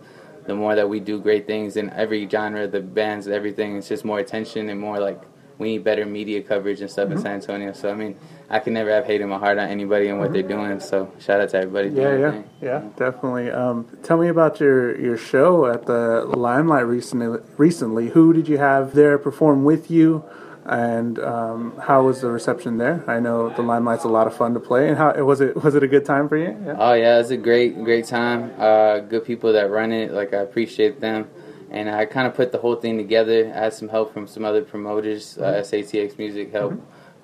the 0.45 0.55
more 0.55 0.75
that 0.75 0.87
we 0.89 0.99
do 0.99 1.19
great 1.19 1.45
things 1.47 1.77
in 1.77 1.89
every 1.91 2.27
genre, 2.27 2.67
the 2.67 2.79
bands, 2.81 3.27
everything, 3.27 3.77
it's 3.77 3.87
just 3.87 4.05
more 4.05 4.19
attention 4.19 4.69
and 4.69 4.79
more 4.79 4.99
like 4.99 5.21
we 5.59 5.69
need 5.73 5.83
better 5.83 6.05
media 6.05 6.41
coverage 6.41 6.81
and 6.81 6.89
stuff 6.89 7.09
in 7.11 7.17
San 7.17 7.33
Antonio. 7.33 7.73
So 7.73 7.89
I 7.89 7.95
mean, 7.95 8.15
I 8.49 8.59
can 8.59 8.73
never 8.73 8.91
have 8.91 9.05
hate 9.05 9.21
in 9.21 9.29
my 9.29 9.37
heart 9.37 9.57
on 9.57 9.67
anybody 9.67 10.07
and 10.07 10.19
what 10.19 10.31
they're 10.31 10.43
doing. 10.43 10.79
So 10.79 11.11
shout 11.19 11.41
out 11.41 11.49
to 11.49 11.57
everybody. 11.57 11.89
doing 11.89 12.21
Yeah, 12.21 12.31
yeah, 12.31 12.43
yeah, 12.61 12.89
definitely. 12.95 13.51
Um, 13.51 13.87
tell 14.03 14.17
me 14.17 14.27
about 14.27 14.59
your, 14.59 14.99
your 14.99 15.17
show 15.17 15.65
at 15.65 15.85
the 15.85 16.25
Limelight 16.25 16.85
recently. 16.85 17.39
Recently, 17.57 18.09
who 18.09 18.33
did 18.33 18.47
you 18.47 18.57
have 18.57 18.93
there 18.93 19.17
perform 19.17 19.63
with 19.63 19.89
you, 19.89 20.23
and 20.65 21.17
um, 21.19 21.73
how 21.81 22.03
was 22.03 22.21
the 22.21 22.29
reception 22.29 22.77
there? 22.77 23.03
I 23.09 23.19
know 23.19 23.49
the 23.49 23.63
Limelight's 23.63 24.03
a 24.03 24.09
lot 24.09 24.27
of 24.27 24.35
fun 24.35 24.53
to 24.53 24.59
play, 24.59 24.87
and 24.87 24.97
how 24.97 25.13
was 25.23 25.41
it? 25.41 25.61
Was 25.63 25.75
it 25.75 25.83
a 25.83 25.87
good 25.87 26.05
time 26.05 26.29
for 26.29 26.37
you? 26.37 26.55
Yeah. 26.65 26.75
Oh 26.77 26.93
yeah, 26.93 27.15
it 27.15 27.19
was 27.19 27.31
a 27.31 27.37
great, 27.37 27.83
great 27.83 28.05
time. 28.05 28.53
Uh, 28.59 28.99
good 28.99 29.25
people 29.25 29.53
that 29.53 29.69
run 29.71 29.91
it. 29.91 30.11
Like 30.11 30.33
I 30.33 30.37
appreciate 30.37 31.01
them, 31.01 31.27
and 31.69 31.89
I 31.89 32.05
kind 32.05 32.27
of 32.27 32.33
put 32.33 32.51
the 32.51 32.57
whole 32.57 32.75
thing 32.75 32.97
together. 32.97 33.51
I 33.55 33.59
had 33.65 33.73
some 33.73 33.89
help 33.89 34.13
from 34.13 34.27
some 34.27 34.45
other 34.45 34.61
promoters. 34.63 35.37
Uh, 35.37 35.61
SATX 35.61 36.17
Music 36.17 36.51
help. 36.51 36.73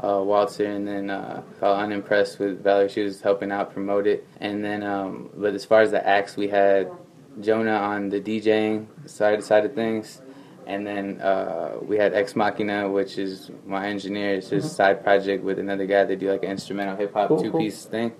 Uh, 0.04 0.22
Walter 0.22 0.66
and 0.66 0.86
then 0.88 1.10
uh, 1.10 1.42
called 1.60 1.80
Unimpressed 1.80 2.40
with 2.40 2.62
Valerie. 2.64 2.90
She 2.90 3.02
was 3.02 3.22
helping 3.22 3.52
out 3.52 3.72
promote 3.72 4.06
it. 4.08 4.28
And 4.42 4.64
then, 4.66 4.84
um, 4.84 5.30
but 5.36 5.54
as 5.54 5.64
far 5.64 5.82
as 5.82 5.92
the 5.92 6.06
acts, 6.06 6.36
we 6.36 6.48
had 6.50 6.92
Jonah 7.40 7.78
on 7.78 8.10
the 8.10 8.20
DJing 8.20 8.88
side 9.10 9.44
side 9.44 9.66
of 9.66 9.74
things, 9.76 10.22
and 10.68 10.86
then 10.86 11.22
uh, 11.22 11.78
we 11.82 11.98
had 11.98 12.14
Ex 12.14 12.36
Machina, 12.36 12.90
which 12.90 13.18
is 13.18 13.50
my 13.66 13.88
engineer. 13.88 14.36
It's 14.36 14.50
his 14.50 14.70
side 14.70 15.04
project 15.04 15.44
with 15.44 15.58
another 15.60 15.86
guy. 15.86 16.04
They 16.06 16.16
do 16.16 16.32
like 16.32 16.44
an 16.44 16.52
instrumental 16.52 16.96
hip 16.98 17.14
hop 17.14 17.30
Cool, 17.30 17.42
two 17.42 17.52
cool. 17.52 17.60
piece 17.62 17.86
thing. 17.86 18.12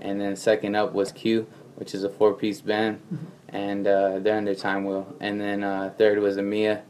And 0.00 0.20
then 0.20 0.36
second 0.36 0.74
up 0.76 0.92
was 0.92 1.12
Q, 1.12 1.46
which 1.76 1.94
is 1.94 2.04
a 2.04 2.10
four 2.10 2.34
piece 2.34 2.60
band, 2.60 3.00
and 3.48 3.86
uh, 3.86 4.18
they're 4.18 4.36
under 4.36 4.54
Time 4.54 4.84
Wheel. 4.84 5.16
And 5.20 5.40
then 5.40 5.62
uh, 5.62 5.94
third 5.96 6.18
was 6.18 6.36
Amia, 6.36 6.82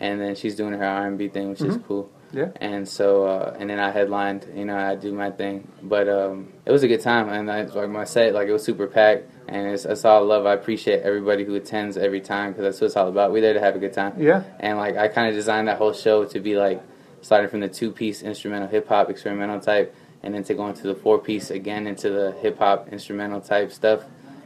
and 0.00 0.20
then 0.20 0.34
she's 0.34 0.56
doing 0.56 0.72
her 0.74 0.84
R 0.84 1.06
and 1.06 1.18
B 1.18 1.28
thing, 1.28 1.50
which 1.50 1.60
is 1.60 1.78
cool. 1.86 2.10
Yeah. 2.32 2.50
And 2.56 2.86
so, 2.86 3.24
uh, 3.24 3.56
and 3.58 3.70
then 3.70 3.78
I 3.78 3.90
headlined, 3.90 4.46
you 4.54 4.66
know, 4.66 4.76
I 4.76 4.96
do 4.96 5.12
my 5.12 5.30
thing. 5.30 5.66
But 5.82 6.08
um, 6.08 6.52
it 6.66 6.70
was 6.70 6.82
a 6.82 6.88
good 6.88 7.00
time, 7.00 7.28
and 7.30 7.50
I, 7.50 7.62
like 7.62 7.88
my 7.88 8.04
set, 8.04 8.34
like 8.34 8.48
it 8.48 8.52
was 8.52 8.62
super 8.62 8.86
packed, 8.86 9.30
and 9.48 9.66
it's, 9.68 9.86
it's 9.86 10.04
all 10.04 10.24
love. 10.24 10.44
I 10.44 10.52
appreciate 10.52 11.02
everybody 11.02 11.44
who 11.44 11.54
attends 11.54 11.96
every 11.96 12.20
time 12.20 12.52
because 12.52 12.64
that's 12.64 12.80
what 12.80 12.88
it's 12.88 12.96
all 12.96 13.08
about. 13.08 13.32
We're 13.32 13.40
there 13.40 13.54
to 13.54 13.60
have 13.60 13.76
a 13.76 13.78
good 13.78 13.94
time. 13.94 14.20
Yeah. 14.20 14.44
And 14.60 14.76
like 14.76 14.96
I 14.96 15.08
kind 15.08 15.28
of 15.28 15.34
designed 15.34 15.68
that 15.68 15.78
whole 15.78 15.94
show 15.94 16.24
to 16.26 16.40
be 16.40 16.54
like 16.56 16.82
starting 17.22 17.48
from 17.48 17.60
the 17.60 17.68
two 17.68 17.90
piece 17.90 18.22
instrumental 18.22 18.68
hip 18.68 18.88
hop 18.88 19.08
experimental 19.08 19.60
type, 19.60 19.94
and 20.22 20.34
then 20.34 20.44
to 20.44 20.54
go 20.54 20.68
into 20.68 20.82
the 20.82 20.94
four 20.94 21.18
piece 21.18 21.50
again 21.50 21.86
into 21.86 22.10
the 22.10 22.32
hip 22.42 22.58
hop 22.58 22.88
instrumental 22.92 23.40
type 23.40 23.72
stuff. 23.72 24.02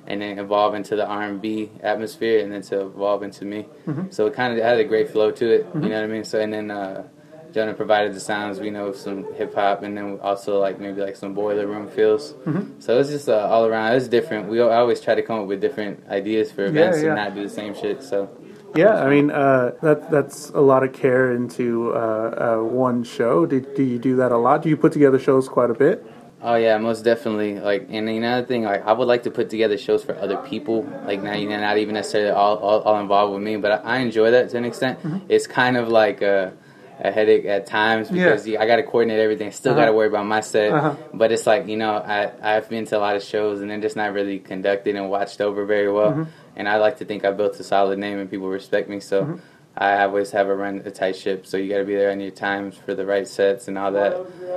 And 0.06 0.20
then 0.20 0.38
evolve 0.38 0.74
into 0.74 0.96
the 0.96 1.06
R 1.06 1.22
and 1.22 1.40
B 1.40 1.70
atmosphere, 1.80 2.42
and 2.42 2.52
then 2.52 2.62
to 2.62 2.86
evolve 2.86 3.22
into 3.22 3.44
me. 3.44 3.66
So 4.10 4.26
it 4.26 4.34
kind 4.34 4.52
of 4.52 4.64
had 4.64 4.78
a 4.78 4.84
great 4.84 5.10
flow 5.10 5.30
to 5.30 5.46
it. 5.48 5.66
You 5.74 5.80
know 5.80 5.94
what 5.94 6.04
I 6.04 6.06
mean? 6.08 6.24
So 6.24 6.40
and 6.40 6.52
then 6.52 6.70
uh, 6.72 7.06
Jonah 7.52 7.74
provided 7.74 8.14
the 8.14 8.20
sounds, 8.20 8.60
we 8.60 8.70
know, 8.70 8.92
some 8.92 9.32
hip 9.34 9.54
hop, 9.54 9.82
and 9.82 9.96
then 9.96 10.18
also 10.22 10.58
like 10.58 10.80
maybe 10.80 11.00
like 11.00 11.16
some 11.16 11.34
boiler 11.34 11.66
room 11.66 11.88
feels. 11.88 12.32
Mm-hmm. 12.32 12.80
So 12.80 12.98
it's 12.98 13.10
just 13.10 13.28
uh, 13.28 13.48
all 13.48 13.66
around. 13.66 13.94
It's 13.94 14.08
different. 14.08 14.48
We 14.48 14.60
always 14.60 15.00
try 15.00 15.14
to 15.14 15.22
come 15.22 15.40
up 15.40 15.46
with 15.46 15.60
different 15.60 16.06
ideas 16.08 16.50
for 16.50 16.64
events 16.64 16.98
yeah. 16.98 17.08
and 17.08 17.16
not 17.16 17.34
do 17.34 17.42
the 17.42 17.50
same 17.50 17.74
shit. 17.74 18.02
So 18.02 18.28
Yeah, 18.74 18.94
I 18.94 19.08
mean 19.10 19.30
uh, 19.30 19.72
that 19.82 20.10
that's 20.10 20.48
a 20.50 20.60
lot 20.60 20.82
of 20.82 20.92
care 20.92 21.32
into 21.32 21.92
uh, 21.94 22.58
uh, 22.58 22.64
one 22.64 23.04
show. 23.04 23.46
Do, 23.46 23.60
do 23.60 23.82
you 23.82 23.98
do 23.98 24.16
that 24.16 24.32
a 24.32 24.38
lot? 24.38 24.62
Do 24.62 24.68
you 24.68 24.76
put 24.76 24.92
together 24.92 25.18
shows 25.18 25.48
quite 25.48 25.70
a 25.70 25.74
bit? 25.74 26.04
Oh 26.44 26.56
yeah, 26.56 26.76
most 26.78 27.02
definitely. 27.02 27.60
Like, 27.60 27.86
and 27.90 28.08
another 28.08 28.44
thing, 28.44 28.64
like, 28.64 28.84
I 28.84 28.92
would 28.92 29.06
like 29.06 29.22
to 29.24 29.30
put 29.30 29.48
together 29.48 29.78
shows 29.78 30.02
for 30.02 30.16
other 30.16 30.38
people. 30.38 30.82
Like, 31.06 31.22
now 31.22 31.34
you 31.34 31.48
know, 31.48 31.60
not 31.60 31.78
even 31.78 31.94
necessarily 31.94 32.30
all, 32.30 32.56
all, 32.58 32.80
all 32.82 32.98
involved 33.00 33.32
with 33.34 33.42
me, 33.42 33.56
but 33.56 33.70
I, 33.70 33.76
I 33.76 33.98
enjoy 33.98 34.32
that 34.32 34.50
to 34.50 34.56
an 34.56 34.64
extent. 34.64 34.98
It's 35.28 35.46
kind 35.46 35.76
of 35.76 35.86
like 35.88 36.20
a, 36.20 36.52
a 36.98 37.12
headache 37.12 37.44
at 37.44 37.66
times 37.66 38.10
because 38.10 38.44
Yeah. 38.46 38.54
you, 38.54 38.58
I 38.58 38.66
got 38.66 38.76
to 38.76 38.82
coordinate 38.82 39.20
everything. 39.20 39.52
Still 39.52 39.72
Uh-huh. 39.72 39.82
got 39.82 39.86
to 39.86 39.92
worry 39.92 40.08
about 40.08 40.26
my 40.26 40.40
set, 40.40 40.72
Uh-huh. 40.72 40.96
but 41.14 41.30
it's 41.30 41.46
like 41.46 41.68
you 41.68 41.76
know, 41.76 41.92
I 41.94 42.32
I've 42.42 42.68
been 42.68 42.86
to 42.86 42.98
a 42.98 43.02
lot 43.06 43.14
of 43.14 43.22
shows 43.22 43.60
and 43.60 43.70
they're 43.70 43.80
just 43.80 43.96
not 43.96 44.12
really 44.12 44.38
conducted 44.40 44.96
and 44.96 45.08
watched 45.10 45.40
over 45.40 45.64
very 45.64 45.90
well. 45.92 46.10
Mm-hmm. 46.10 46.22
And 46.56 46.68
I 46.68 46.76
like 46.78 46.98
to 46.98 47.04
think 47.04 47.24
I 47.24 47.30
built 47.30 47.58
a 47.60 47.64
solid 47.64 47.98
name 48.00 48.18
and 48.18 48.28
people 48.28 48.48
respect 48.48 48.88
me. 48.88 48.98
So. 49.00 49.22
Mm-hmm. 49.22 49.36
I 49.76 50.02
always 50.04 50.30
have 50.32 50.48
a 50.48 50.54
run 50.54 50.82
a 50.84 50.90
tight 50.90 51.16
ship, 51.16 51.46
so 51.46 51.56
you 51.56 51.70
got 51.70 51.78
to 51.78 51.84
be 51.84 51.94
there 51.94 52.10
on 52.10 52.20
your 52.20 52.30
times 52.30 52.76
for 52.76 52.94
the 52.94 53.06
right 53.06 53.26
sets 53.26 53.68
and 53.68 53.78
all 53.78 53.90
that. 53.92 54.14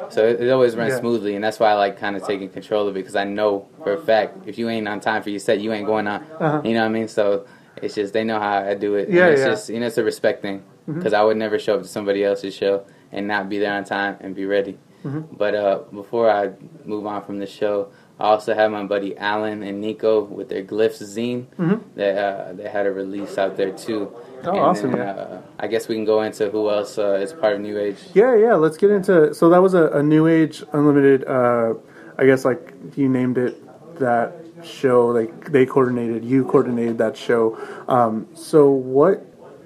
So 0.09 0.27
it, 0.27 0.41
it 0.41 0.49
always 0.51 0.75
runs 0.75 0.91
Yeah. 0.93 0.99
smoothly, 0.99 1.35
and 1.35 1.43
that's 1.43 1.59
why 1.59 1.71
I 1.71 1.73
like 1.75 1.97
kind 1.97 2.15
of 2.17 2.25
taking 2.27 2.49
control 2.49 2.87
of 2.87 2.95
it 2.95 2.99
because 2.99 3.15
I 3.15 3.23
know 3.23 3.67
for 3.83 3.93
a 3.93 4.01
fact 4.01 4.39
if 4.45 4.57
you 4.57 4.69
ain't 4.69 4.87
on 4.87 4.99
time 4.99 5.23
for 5.23 5.29
your 5.29 5.39
set, 5.39 5.61
you 5.61 5.71
ain't 5.71 5.87
going 5.87 6.07
on. 6.07 6.21
Uh-huh. 6.39 6.61
You 6.65 6.73
know 6.73 6.81
what 6.81 6.87
I 6.87 6.89
mean? 6.89 7.07
So 7.07 7.45
it's 7.81 7.95
just 7.95 8.13
they 8.13 8.23
know 8.25 8.39
how 8.39 8.57
I 8.57 8.73
do 8.75 8.95
it. 8.95 9.09
Yeah, 9.09 9.25
and 9.25 9.31
it's 9.33 9.39
yeah. 9.39 9.45
Mm-hmm. 9.47 9.53
just 9.53 9.69
you 9.69 9.79
know 9.79 9.85
it's 9.87 9.97
a 9.97 10.03
respect 10.03 10.41
thing 10.41 10.63
because 10.85 11.13
I 11.13 11.23
would 11.23 11.37
never 11.37 11.57
show 11.59 11.75
up 11.75 11.81
to 11.83 11.87
somebody 11.87 12.23
else's 12.23 12.53
show 12.53 12.85
and 13.11 13.27
not 13.27 13.47
be 13.49 13.57
there 13.57 13.73
on 13.73 13.85
time 13.85 14.17
and 14.19 14.35
be 14.35 14.45
ready. 14.45 14.77
Mm-hmm. 15.05 15.35
But 15.35 15.55
uh, 15.55 15.79
before 15.93 16.29
I 16.29 16.51
move 16.83 17.05
on 17.05 17.23
from 17.23 17.39
the 17.39 17.45
show, 17.47 17.89
I 18.17 18.23
also 18.27 18.53
have 18.53 18.71
my 18.71 18.83
buddy 18.83 19.17
Alan 19.17 19.61
and 19.61 19.81
Nico 19.81 20.23
with 20.23 20.47
their 20.47 20.63
Glyphs 20.63 21.03
zine. 21.03 21.47
They 21.95 22.17
uh, 22.17 22.53
they 22.53 22.69
had 22.69 22.85
a 22.85 22.91
release 22.91 23.37
out 23.37 23.57
there 23.57 23.71
too. 23.71 24.05
Mm-hmm. 24.05 24.47
Oh, 24.47 24.59
awesome, 24.59 24.95
yeah. 24.95 25.11
Uh, 25.11 25.41
I 25.59 25.67
guess 25.67 25.87
we 25.89 25.95
can 25.95 26.05
go 26.05 26.21
into 26.21 26.49
who 26.49 26.69
else 26.69 26.97
uh, 26.97 27.15
is 27.15 27.33
part 27.33 27.55
of 27.55 27.61
New 27.61 27.77
Age. 27.77 27.97
Yeah, 28.13 28.35
yeah. 28.35 28.53
Let's 28.53 28.77
get 28.77 28.91
into. 28.91 29.33
So 29.33 29.49
that 29.49 29.61
was 29.61 29.73
a, 29.73 29.89
a 29.89 30.03
New 30.03 30.27
Age 30.27 30.63
Unlimited. 30.71 31.25
Uh, 31.25 31.73
I 32.17 32.25
guess 32.25 32.45
like 32.45 32.73
you 32.95 33.09
named 33.09 33.37
it 33.37 33.61
that 33.99 34.33
show. 34.63 35.07
Like 35.07 35.51
they 35.51 35.65
coordinated. 35.65 36.23
You 36.23 36.45
coordinated 36.45 36.97
that 36.99 37.17
show. 37.17 37.57
Um, 37.89 38.27
so 38.33 38.69
what 38.69 39.25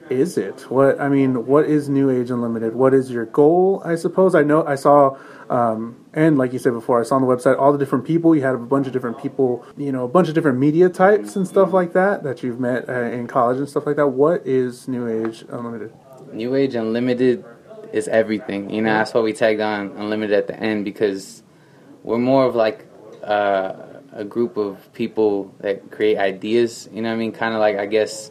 is 0.09 0.39
it? 0.39 0.61
What 0.71 0.99
I 0.99 1.07
mean, 1.07 1.45
what 1.45 1.65
is 1.65 1.87
New 1.87 2.09
Age 2.09 2.31
Unlimited? 2.31 2.73
What 2.73 2.95
is 2.95 3.11
your 3.11 3.27
goal? 3.27 3.83
I 3.85 3.93
suppose 3.93 4.33
I 4.33 4.41
know. 4.41 4.65
I 4.65 4.73
saw. 4.73 5.17
Um, 5.51 5.98
and 6.19 6.37
like 6.37 6.51
you 6.51 6.59
said 6.59 6.73
before, 6.73 6.99
I 6.99 7.03
saw 7.03 7.15
on 7.15 7.21
the 7.21 7.27
website 7.27 7.57
all 7.57 7.71
the 7.71 7.77
different 7.77 8.03
people. 8.03 8.35
You 8.35 8.41
had 8.41 8.53
a 8.53 8.57
bunch 8.57 8.87
of 8.87 8.91
different 8.91 9.21
people, 9.21 9.65
you 9.77 9.93
know, 9.93 10.03
a 10.03 10.07
bunch 10.09 10.27
of 10.27 10.33
different 10.33 10.59
media 10.59 10.89
types 10.89 11.37
and 11.37 11.47
stuff 11.47 11.71
like 11.71 11.93
that 11.93 12.23
that 12.23 12.43
you've 12.43 12.59
met 12.59 12.89
uh, 12.89 13.03
in 13.03 13.25
college 13.25 13.57
and 13.57 13.69
stuff 13.69 13.85
like 13.85 13.95
that. 13.95 14.07
What 14.07 14.45
is 14.45 14.89
New 14.89 15.07
Age 15.07 15.45
Unlimited? 15.47 15.93
New 16.33 16.55
Age 16.55 16.75
Unlimited 16.75 17.45
is 17.93 18.09
everything. 18.09 18.69
You 18.69 18.81
know, 18.81 18.95
that's 18.95 19.13
why 19.13 19.21
we 19.21 19.31
tagged 19.31 19.61
on 19.61 19.91
Unlimited 19.95 20.37
at 20.37 20.47
the 20.47 20.59
end 20.59 20.83
because 20.83 21.41
we're 22.03 22.17
more 22.17 22.43
of 22.43 22.53
like 22.53 22.85
uh, 23.23 23.71
a 24.11 24.25
group 24.25 24.57
of 24.57 24.91
people 24.91 25.55
that 25.61 25.89
create 25.89 26.17
ideas. 26.17 26.89
You 26.91 27.01
know 27.01 27.07
what 27.07 27.15
I 27.15 27.17
mean? 27.17 27.31
Kind 27.31 27.53
of 27.53 27.61
like, 27.61 27.77
I 27.77 27.85
guess, 27.85 28.29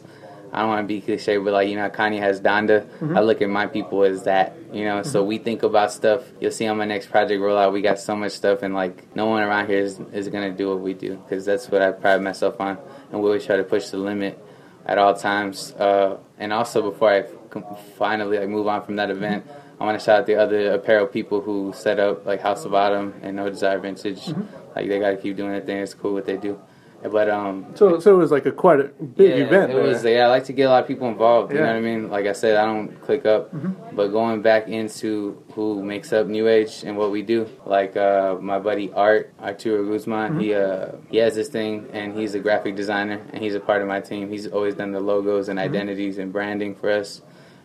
I 0.51 0.59
don't 0.61 0.69
want 0.69 0.83
to 0.83 0.87
be 0.87 1.01
cliche, 1.01 1.37
but 1.37 1.53
like, 1.53 1.69
you 1.69 1.75
know, 1.75 1.89
Kanye 1.89 2.19
has 2.19 2.41
Donda. 2.41 2.85
Mm-hmm. 2.85 3.17
I 3.17 3.21
look 3.21 3.41
at 3.41 3.49
my 3.49 3.67
people 3.67 4.03
as 4.03 4.23
that, 4.23 4.55
you 4.73 4.83
know? 4.83 5.03
So 5.03 5.19
mm-hmm. 5.19 5.29
we 5.29 5.37
think 5.37 5.63
about 5.63 5.91
stuff. 5.91 6.23
You'll 6.39 6.51
see 6.51 6.67
on 6.67 6.77
my 6.77 6.85
next 6.85 7.11
project 7.11 7.41
rollout, 7.41 7.71
we 7.71 7.81
got 7.81 7.99
so 7.99 8.15
much 8.15 8.31
stuff, 8.31 8.63
and 8.63 8.73
like, 8.73 9.15
no 9.15 9.27
one 9.27 9.43
around 9.43 9.67
here 9.67 9.79
is, 9.79 9.99
is 10.11 10.27
going 10.29 10.51
to 10.51 10.57
do 10.57 10.69
what 10.69 10.79
we 10.79 10.93
do 10.93 11.17
because 11.17 11.45
that's 11.45 11.69
what 11.69 11.81
I 11.81 11.91
pride 11.91 12.21
myself 12.21 12.59
on. 12.59 12.77
And 13.11 13.21
we 13.21 13.27
always 13.27 13.45
try 13.45 13.57
to 13.57 13.63
push 13.63 13.89
the 13.89 13.97
limit 13.97 14.43
at 14.85 14.97
all 14.97 15.13
times. 15.13 15.71
Uh, 15.73 16.17
and 16.37 16.51
also, 16.51 16.81
before 16.81 17.11
I 17.11 17.23
finally 17.97 18.39
like 18.39 18.49
move 18.49 18.67
on 18.67 18.83
from 18.83 18.95
that 18.95 19.09
mm-hmm. 19.09 19.23
event, 19.23 19.47
I 19.79 19.85
want 19.85 19.97
to 19.97 20.03
shout 20.03 20.21
out 20.21 20.25
the 20.25 20.35
other 20.35 20.73
apparel 20.73 21.07
people 21.07 21.41
who 21.41 21.73
set 21.75 21.99
up 21.99 22.25
like 22.25 22.41
House 22.41 22.65
of 22.65 22.73
Autumn 22.73 23.13
and 23.21 23.37
No 23.37 23.49
Desire 23.49 23.79
Vintage. 23.79 24.27
Like 24.75 24.89
they 24.89 24.99
got 24.99 25.11
to 25.11 25.17
keep 25.17 25.37
doing 25.37 25.51
their 25.51 25.61
thing. 25.61 25.77
It's 25.77 25.93
cool 25.93 26.13
what 26.13 26.25
they 26.25 26.37
do. 26.37 26.59
But 27.01 27.29
um, 27.29 27.65
So, 27.75 27.99
so 27.99 28.13
it 28.15 28.17
was 28.17 28.29
like 28.31 28.45
a 28.45 28.51
quite 28.51 28.79
a 28.81 28.85
big 28.85 29.29
yeah, 29.29 29.45
event. 29.45 29.71
It 29.71 29.75
there. 29.75 29.83
was. 29.83 30.03
Yeah, 30.03 30.25
I 30.25 30.27
like 30.27 30.43
to 30.45 30.53
get 30.53 30.63
a 30.63 30.69
lot 30.69 30.81
of 30.81 30.87
people 30.87 31.07
involved. 31.07 31.51
You 31.53 31.59
Yeah. 31.59 31.65
know 31.67 31.71
what 31.71 31.77
I 31.77 31.81
mean? 31.81 32.09
Like 32.09 32.25
I 32.25 32.33
said, 32.33 32.57
I 32.57 32.65
don't 32.65 32.89
click 33.01 33.25
up, 33.25 33.53
but 33.95 34.09
going 34.09 34.41
back 34.41 34.67
into 34.67 35.41
who 35.53 35.81
makes 35.83 36.11
up 36.11 36.27
New 36.27 36.47
Age 36.47 36.83
and 36.83 36.97
what 36.97 37.11
we 37.11 37.21
do, 37.21 37.47
like 37.65 37.95
uh, 37.95 38.35
my 38.41 38.59
buddy 38.59 38.91
Art 38.93 39.31
Arturo 39.41 39.85
Guzman, 39.89 40.39
he 40.41 40.53
uh, 40.53 40.89
he 41.09 41.17
has 41.17 41.35
this 41.35 41.47
thing, 41.47 41.87
and 41.93 42.17
he's 42.17 42.35
a 42.35 42.39
graphic 42.39 42.75
designer, 42.75 43.21
and 43.31 43.41
he's 43.41 43.55
a 43.55 43.59
part 43.61 43.81
of 43.81 43.87
my 43.87 44.01
team. 44.01 44.29
He's 44.29 44.47
always 44.47 44.75
done 44.75 44.91
the 44.91 44.99
logos 44.99 45.47
and 45.49 45.57
identities 45.57 46.17
and 46.17 46.33
branding 46.33 46.75
for 46.75 46.89
us. 46.91 47.21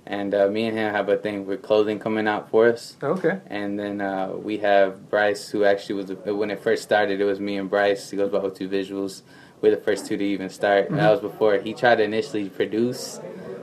And 0.06 0.34
uh, 0.34 0.48
me 0.48 0.66
and 0.66 0.76
him 0.76 0.92
have 0.92 1.08
a 1.08 1.16
thing 1.16 1.46
with 1.46 1.62
clothing 1.62 1.98
coming 1.98 2.28
out 2.28 2.50
for 2.50 2.68
us. 2.68 2.96
Okay. 3.02 3.40
And 3.46 3.78
then 3.78 4.00
uh, 4.00 4.32
we 4.32 4.58
have 4.58 5.08
Bryce, 5.08 5.48
who 5.48 5.64
actually 5.64 5.94
was 5.94 6.06
the, 6.06 6.34
when 6.34 6.50
it 6.50 6.60
first 6.62 6.82
started. 6.82 7.20
It 7.20 7.24
was 7.24 7.40
me 7.40 7.56
and 7.56 7.70
Bryce. 7.70 8.10
He 8.10 8.16
goes 8.16 8.30
by 8.30 8.38
O2 8.38 8.68
Visuals. 8.68 9.22
We're 9.62 9.70
the 9.70 9.80
first 9.80 10.06
two 10.06 10.18
to 10.18 10.24
even 10.24 10.50
start. 10.50 10.90
That 10.90 11.10
was 11.10 11.20
before 11.20 11.56
he 11.56 11.72
tried 11.72 11.96
to 11.96 12.02
initially 12.02 12.50
produce. 12.50 13.18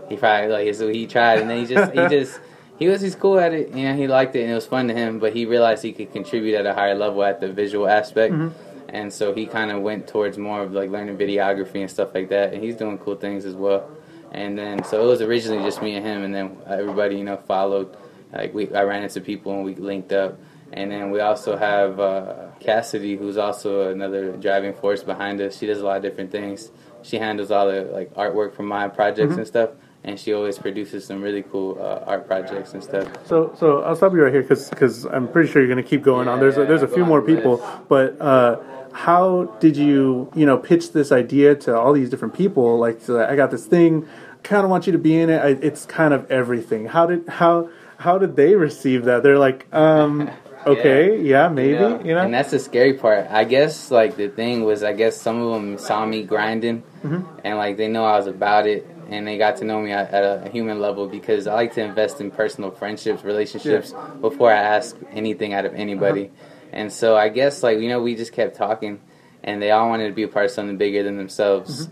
He 0.09 0.17
probably 0.17 0.49
like 0.49 0.73
so 0.73 0.87
he 0.87 1.05
tried, 1.05 1.39
and 1.39 1.49
then 1.49 1.59
he 1.59 1.65
just 1.67 1.91
he 1.91 2.07
just 2.09 2.39
he 2.79 2.87
was 2.87 3.01
he's 3.01 3.13
cool 3.13 3.39
at 3.39 3.53
it. 3.53 3.69
You 3.69 3.83
know, 3.83 3.95
he 3.95 4.07
liked 4.07 4.35
it, 4.35 4.41
and 4.41 4.51
it 4.51 4.55
was 4.55 4.65
fun 4.65 4.87
to 4.87 4.95
him. 4.95 5.19
But 5.19 5.33
he 5.33 5.45
realized 5.45 5.83
he 5.83 5.93
could 5.93 6.11
contribute 6.11 6.55
at 6.55 6.65
a 6.65 6.73
higher 6.73 6.95
level 6.95 7.23
at 7.23 7.39
the 7.39 7.53
visual 7.53 7.87
aspect. 7.87 8.33
And 8.33 8.55
and 8.89 9.13
so 9.13 9.33
he 9.33 9.45
kind 9.45 9.71
of 9.71 9.81
went 9.81 10.07
towards 10.07 10.37
more 10.37 10.61
of 10.61 10.73
like 10.73 10.89
learning 10.89 11.17
videography 11.17 11.81
and 11.81 11.89
stuff 11.89 12.13
like 12.13 12.29
that, 12.29 12.53
and 12.53 12.63
he's 12.63 12.75
doing 12.75 12.97
cool 12.97 13.15
things 13.15 13.45
as 13.45 13.55
well. 13.55 13.89
And 14.31 14.57
then 14.57 14.83
so 14.83 15.03
it 15.03 15.07
was 15.07 15.21
originally 15.21 15.63
just 15.63 15.81
me 15.81 15.95
and 15.95 16.05
him, 16.05 16.23
and 16.23 16.33
then 16.33 16.57
everybody 16.67 17.17
you 17.17 17.23
know 17.23 17.37
followed. 17.37 17.95
Like 18.33 18.53
we, 18.53 18.73
I 18.73 18.83
ran 18.83 19.03
into 19.03 19.19
people 19.19 19.53
and 19.53 19.65
we 19.65 19.75
linked 19.75 20.13
up. 20.13 20.39
And 20.73 20.89
then 20.89 21.11
we 21.11 21.19
also 21.19 21.57
have 21.57 21.99
uh, 21.99 22.47
Cassidy, 22.61 23.17
who's 23.17 23.37
also 23.37 23.91
another 23.91 24.31
driving 24.37 24.73
force 24.73 25.03
behind 25.03 25.41
us. 25.41 25.57
She 25.57 25.65
does 25.65 25.81
a 25.81 25.83
lot 25.85 25.97
of 25.97 26.03
different 26.03 26.31
things. 26.31 26.71
She 27.01 27.17
handles 27.17 27.51
all 27.51 27.67
the 27.69 27.81
like 27.91 28.13
artwork 28.13 28.53
for 28.53 28.63
my 28.63 28.87
projects 28.87 29.33
Mhm. 29.33 29.39
and 29.39 29.47
stuff, 29.47 29.71
and 30.03 30.19
she 30.19 30.33
always 30.33 30.57
produces 30.57 31.05
some 31.05 31.21
really 31.21 31.43
cool 31.43 31.77
uh, 31.79 32.03
art 32.07 32.25
projects 32.27 32.73
and 32.73 32.83
stuff. 32.83 33.07
So, 33.27 33.55
so 33.59 33.81
I'll 33.83 33.95
stop 33.95 34.13
you 34.13 34.23
right 34.23 34.33
here 34.33 34.43
because 34.43 35.05
I'm 35.05 35.27
pretty 35.27 35.49
sure 35.51 35.61
you're 35.61 35.71
going 35.73 35.83
to 35.83 35.89
keep 35.89 36.01
going 36.03 36.27
on. 36.27 36.39
There's 36.39 36.57
a, 36.57 36.65
there's 36.65 36.81
a 36.81 36.87
few 36.87 37.05
more 37.05 37.21
people, 37.21 37.57
list. 37.57 37.87
but 37.87 38.19
uh, 38.21 38.59
how 38.93 39.45
did 39.59 39.77
you 39.77 40.29
you 40.35 40.45
know 40.45 40.57
pitch 40.57 40.91
this 40.91 41.11
idea 41.11 41.55
to 41.55 41.77
all 41.77 41.93
these 41.93 42.09
different 42.09 42.33
people? 42.33 42.77
Like, 42.79 43.01
so 43.01 43.23
I 43.23 43.35
got 43.35 43.51
this 43.51 43.65
thing, 43.65 44.07
kind 44.43 44.63
of 44.63 44.69
want 44.69 44.85
you 44.87 44.91
to 44.93 44.99
be 44.99 45.17
in 45.19 45.29
it. 45.29 45.39
I, 45.39 45.49
it's 45.49 45.85
kind 45.85 46.13
of 46.13 46.29
everything. 46.31 46.85
How 46.87 47.05
did 47.05 47.27
how 47.27 47.69
how 47.97 48.17
did 48.17 48.35
they 48.35 48.55
receive 48.55 49.05
that? 49.05 49.21
They're 49.23 49.37
like, 49.37 49.67
um, 49.73 50.29
okay, 50.65 51.21
yeah, 51.21 51.47
maybe, 51.49 51.73
you 52.07 52.15
know. 52.15 52.23
And 52.23 52.33
that's 52.33 52.49
the 52.51 52.57
scary 52.59 52.95
part. 52.95 53.27
I 53.29 53.43
guess 53.43 53.91
like 53.91 54.17
the 54.17 54.27
thing 54.27 54.63
was, 54.63 54.81
I 54.83 54.93
guess 54.93 55.15
some 55.15 55.39
of 55.39 55.53
them 55.53 55.77
saw 55.77 56.05
me 56.05 56.23
grinding, 56.23 56.83
Mm-hmm. 57.03 57.39
and 57.43 57.57
like 57.57 57.77
they 57.77 57.87
know 57.87 58.03
I 58.05 58.17
was 58.17 58.27
about 58.27 58.67
it, 58.67 58.85
and 59.11 59.27
they 59.27 59.37
got 59.37 59.57
to 59.57 59.65
know 59.65 59.79
me 59.79 59.91
at, 59.91 60.11
at 60.11 60.47
a 60.47 60.49
human 60.49 60.79
level 60.79 61.07
because 61.07 61.45
I 61.45 61.53
like 61.53 61.73
to 61.75 61.83
invest 61.83 62.19
in 62.21 62.31
personal 62.31 62.71
friendships, 62.71 63.23
relationships 63.23 63.93
before 64.19 64.51
I 64.51 64.57
ask 64.57 64.95
anything 65.11 65.53
out 65.53 65.65
of 65.65 65.75
anybody. 65.75 66.25
Uh-huh. 66.25 66.47
And 66.73 66.91
so 66.91 67.15
I 67.15 67.29
guess 67.29 67.61
like 67.61 67.79
you 67.79 67.89
know 67.89 68.01
we 68.01 68.15
just 68.15 68.33
kept 68.33 68.55
talking, 68.55 68.99
and 69.43 69.61
they 69.61 69.71
all 69.71 69.89
wanted 69.89 70.07
to 70.07 70.13
be 70.13 70.23
a 70.23 70.27
part 70.27 70.45
of 70.45 70.51
something 70.51 70.77
bigger 70.77 71.03
than 71.03 71.17
themselves. 71.17 71.89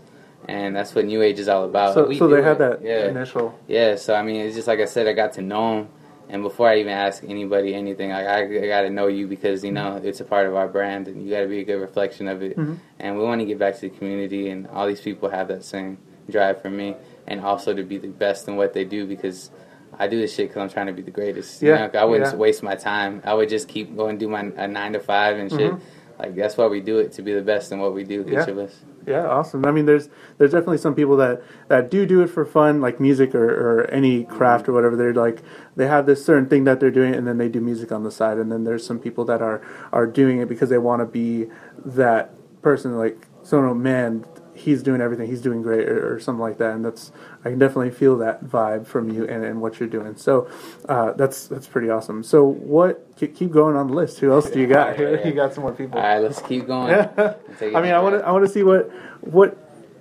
And 0.48 0.74
that's 0.74 0.94
what 0.94 1.04
New 1.04 1.22
Age 1.22 1.38
is 1.38 1.48
all 1.48 1.64
about. 1.64 1.90
Mm-hmm. 1.90 2.00
so 2.00 2.08
We 2.08 2.18
so 2.18 2.28
they 2.28 2.42
had 2.42 2.58
that 2.58 2.82
yeah. 2.82 3.08
initial. 3.08 3.56
Yeah, 3.68 3.96
so 3.96 4.14
I 4.14 4.22
mean, 4.22 4.36
it's 4.40 4.56
just 4.56 4.66
like 4.66 4.80
I 4.80 4.86
said, 4.86 5.06
I 5.06 5.12
got 5.12 5.34
to 5.34 5.42
know 5.42 5.76
them 5.76 5.88
and 6.30 6.42
before 6.44 6.68
I 6.68 6.78
even 6.78 6.92
ask 6.92 7.24
anybody 7.24 7.74
anything, 7.74 8.10
like 8.10 8.26
I, 8.26 8.44
I 8.44 8.66
got 8.68 8.82
to 8.82 8.90
know 8.90 9.08
you 9.08 9.26
because 9.26 9.64
you 9.64 9.72
know 9.72 10.00
it's 10.02 10.20
a 10.20 10.24
part 10.24 10.46
of 10.46 10.54
our 10.54 10.68
brand, 10.68 11.08
and 11.08 11.24
you 11.24 11.30
got 11.30 11.40
to 11.40 11.48
be 11.48 11.58
a 11.58 11.64
good 11.64 11.80
reflection 11.80 12.28
of 12.28 12.40
it. 12.42 12.56
Mhm. 12.56 12.78
And 13.00 13.18
we 13.18 13.24
want 13.24 13.40
to 13.40 13.44
give 13.44 13.58
back 13.58 13.74
to 13.74 13.80
the 13.82 13.90
community, 13.90 14.48
and 14.48 14.68
all 14.68 14.86
these 14.86 15.00
people 15.00 15.28
have 15.28 15.48
that 15.48 15.64
same 15.64 15.98
drive 16.30 16.62
for 16.62 16.70
me, 16.70 16.94
and 17.30 17.40
also 17.40 17.72
to 17.72 17.82
be 17.82 17.96
the 17.96 18.08
best 18.08 18.46
in 18.48 18.56
what 18.56 18.74
they 18.74 18.84
do 18.84 19.06
because. 19.06 19.50
I 19.98 20.06
do 20.06 20.18
this 20.18 20.32
shit 20.34 20.48
because 20.48 20.62
I'm 20.62 20.68
trying 20.70 20.86
to 20.86 20.92
be 20.94 21.02
the 21.02 21.10
greatest. 21.10 21.60
You 21.60 21.70
Yeah, 21.70 21.88
know, 21.88 21.98
I 21.98 22.04
wouldn't 22.04 22.30
yeah. 22.32 22.36
waste 22.38 22.62
my 22.62 22.74
time. 22.76 23.20
I 23.24 23.34
would 23.34 23.48
just 23.50 23.68
keep 23.68 23.94
going 23.94 24.16
do 24.18 24.28
my 24.28 24.42
a 24.56 24.66
nine 24.68 24.92
to 24.94 25.00
five 25.00 25.36
and 25.36 25.50
shit. 25.50 25.72
Mhm. 25.72 25.80
Like 26.18 26.36
that's 26.36 26.56
why 26.56 26.68
we 26.68 26.80
do 26.80 26.98
it 27.00 27.12
to 27.14 27.22
be 27.22 27.34
the 27.34 27.42
best 27.42 27.70
in 27.72 27.80
what 27.80 27.92
we 27.92 28.04
do. 28.04 28.24
Yeah. 28.26 28.42
Each 28.42 28.48
of 28.48 28.56
us. 28.58 28.80
Yeah, 29.06 29.26
awesome. 29.26 29.64
I 29.66 29.72
mean, 29.72 29.86
there's 29.86 30.08
there's 30.38 30.52
definitely 30.52 30.78
some 30.78 30.94
people 30.94 31.16
that 31.16 31.42
that 31.68 31.90
do 31.90 32.06
do 32.06 32.22
it 32.22 32.28
for 32.28 32.44
fun, 32.46 32.80
like 32.80 33.00
music 33.00 33.34
or, 33.34 33.44
or 33.80 33.90
any 33.90 34.24
craft 34.24 34.68
or 34.68 34.72
whatever. 34.72 34.94
They're 34.96 35.12
like 35.12 35.42
they 35.76 35.88
have 35.88 36.06
this 36.06 36.24
certain 36.24 36.46
thing 36.48 36.64
that 36.64 36.78
they're 36.80 36.90
doing, 36.92 37.12
and 37.14 37.26
then 37.26 37.36
they 37.36 37.48
do 37.48 37.60
music 37.60 37.90
on 37.90 38.04
the 38.04 38.12
side. 38.12 38.38
And 38.38 38.50
then 38.50 38.64
there's 38.64 38.86
some 38.86 39.00
people 39.00 39.24
that 39.26 39.42
are 39.42 39.60
are 39.92 40.06
doing 40.06 40.38
it 40.38 40.48
because 40.48 40.70
they 40.70 40.78
want 40.78 41.00
to 41.00 41.06
be 41.06 41.48
that 41.84 42.30
person. 42.62 42.96
Like, 42.96 43.26
Sono 43.42 43.74
man, 43.74 44.24
he's 44.60 44.82
doing 44.82 45.00
everything. 45.00 45.26
He's 45.26 45.40
doing 45.40 45.62
great, 45.62 45.88
or, 45.88 46.14
or 46.14 46.20
something 46.20 46.40
like 46.40 46.58
that. 46.58 46.74
And 46.74 46.84
that's 46.84 47.12
I 47.44 47.50
can 47.50 47.58
definitely 47.58 47.90
feel 47.90 48.18
that 48.18 48.44
vibe 48.44 48.86
from 48.86 49.10
you 49.10 49.26
and, 49.26 49.44
and 49.44 49.60
what 49.60 49.80
you're 49.80 49.88
doing. 49.88 50.16
So 50.16 50.48
uh, 50.88 51.12
that's 51.12 51.48
that's 51.48 51.66
pretty 51.66 51.90
awesome. 51.90 52.22
So 52.22 52.44
what? 52.44 53.16
Keep 53.16 53.36
keep 53.36 53.50
going 53.50 53.76
on 53.76 53.88
the 53.88 53.94
list. 53.94 54.18
Who 54.20 54.32
else 54.32 54.50
do 54.50 54.60
you 54.60 54.66
got? 54.66 54.90
Yeah, 55.00 55.10
yeah. 55.10 55.26
you 55.26 55.32
got 55.32 55.54
some 55.54 55.62
more 55.62 55.72
people. 55.72 55.98
All 55.98 56.04
right, 56.04 56.18
let's 56.18 56.42
keep 56.42 56.66
going. 56.66 56.90
Yeah. 56.90 57.34
Take 57.58 57.72
it 57.72 57.76
I 57.76 57.82
mean, 57.82 57.92
I 57.92 58.00
want 58.00 58.18
to 58.18 58.26
I 58.26 58.32
want 58.32 58.44
to 58.46 58.52
see 58.52 58.62
what 58.62 58.90
what 59.20 59.56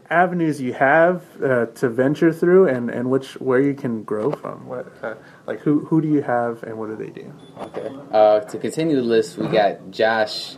avenues 0.09 0.59
you 0.59 0.73
have 0.73 1.23
uh, 1.43 1.67
to 1.67 1.89
venture 1.89 2.33
through, 2.33 2.67
and, 2.67 2.89
and 2.89 3.09
which 3.09 3.33
where 3.39 3.61
you 3.61 3.73
can 3.73 4.03
grow 4.03 4.31
from. 4.31 4.67
What 4.67 4.91
uh, 5.03 5.15
like 5.45 5.59
who 5.59 5.85
who 5.85 6.01
do 6.01 6.07
you 6.07 6.21
have, 6.21 6.63
and 6.63 6.77
what 6.77 6.89
do 6.89 6.95
they 6.95 7.11
do? 7.11 7.31
Okay. 7.59 7.89
Uh, 8.11 8.39
to 8.41 8.57
continue 8.57 8.95
the 8.95 9.03
list, 9.03 9.37
we 9.37 9.47
got 9.47 9.91
Josh. 9.91 10.57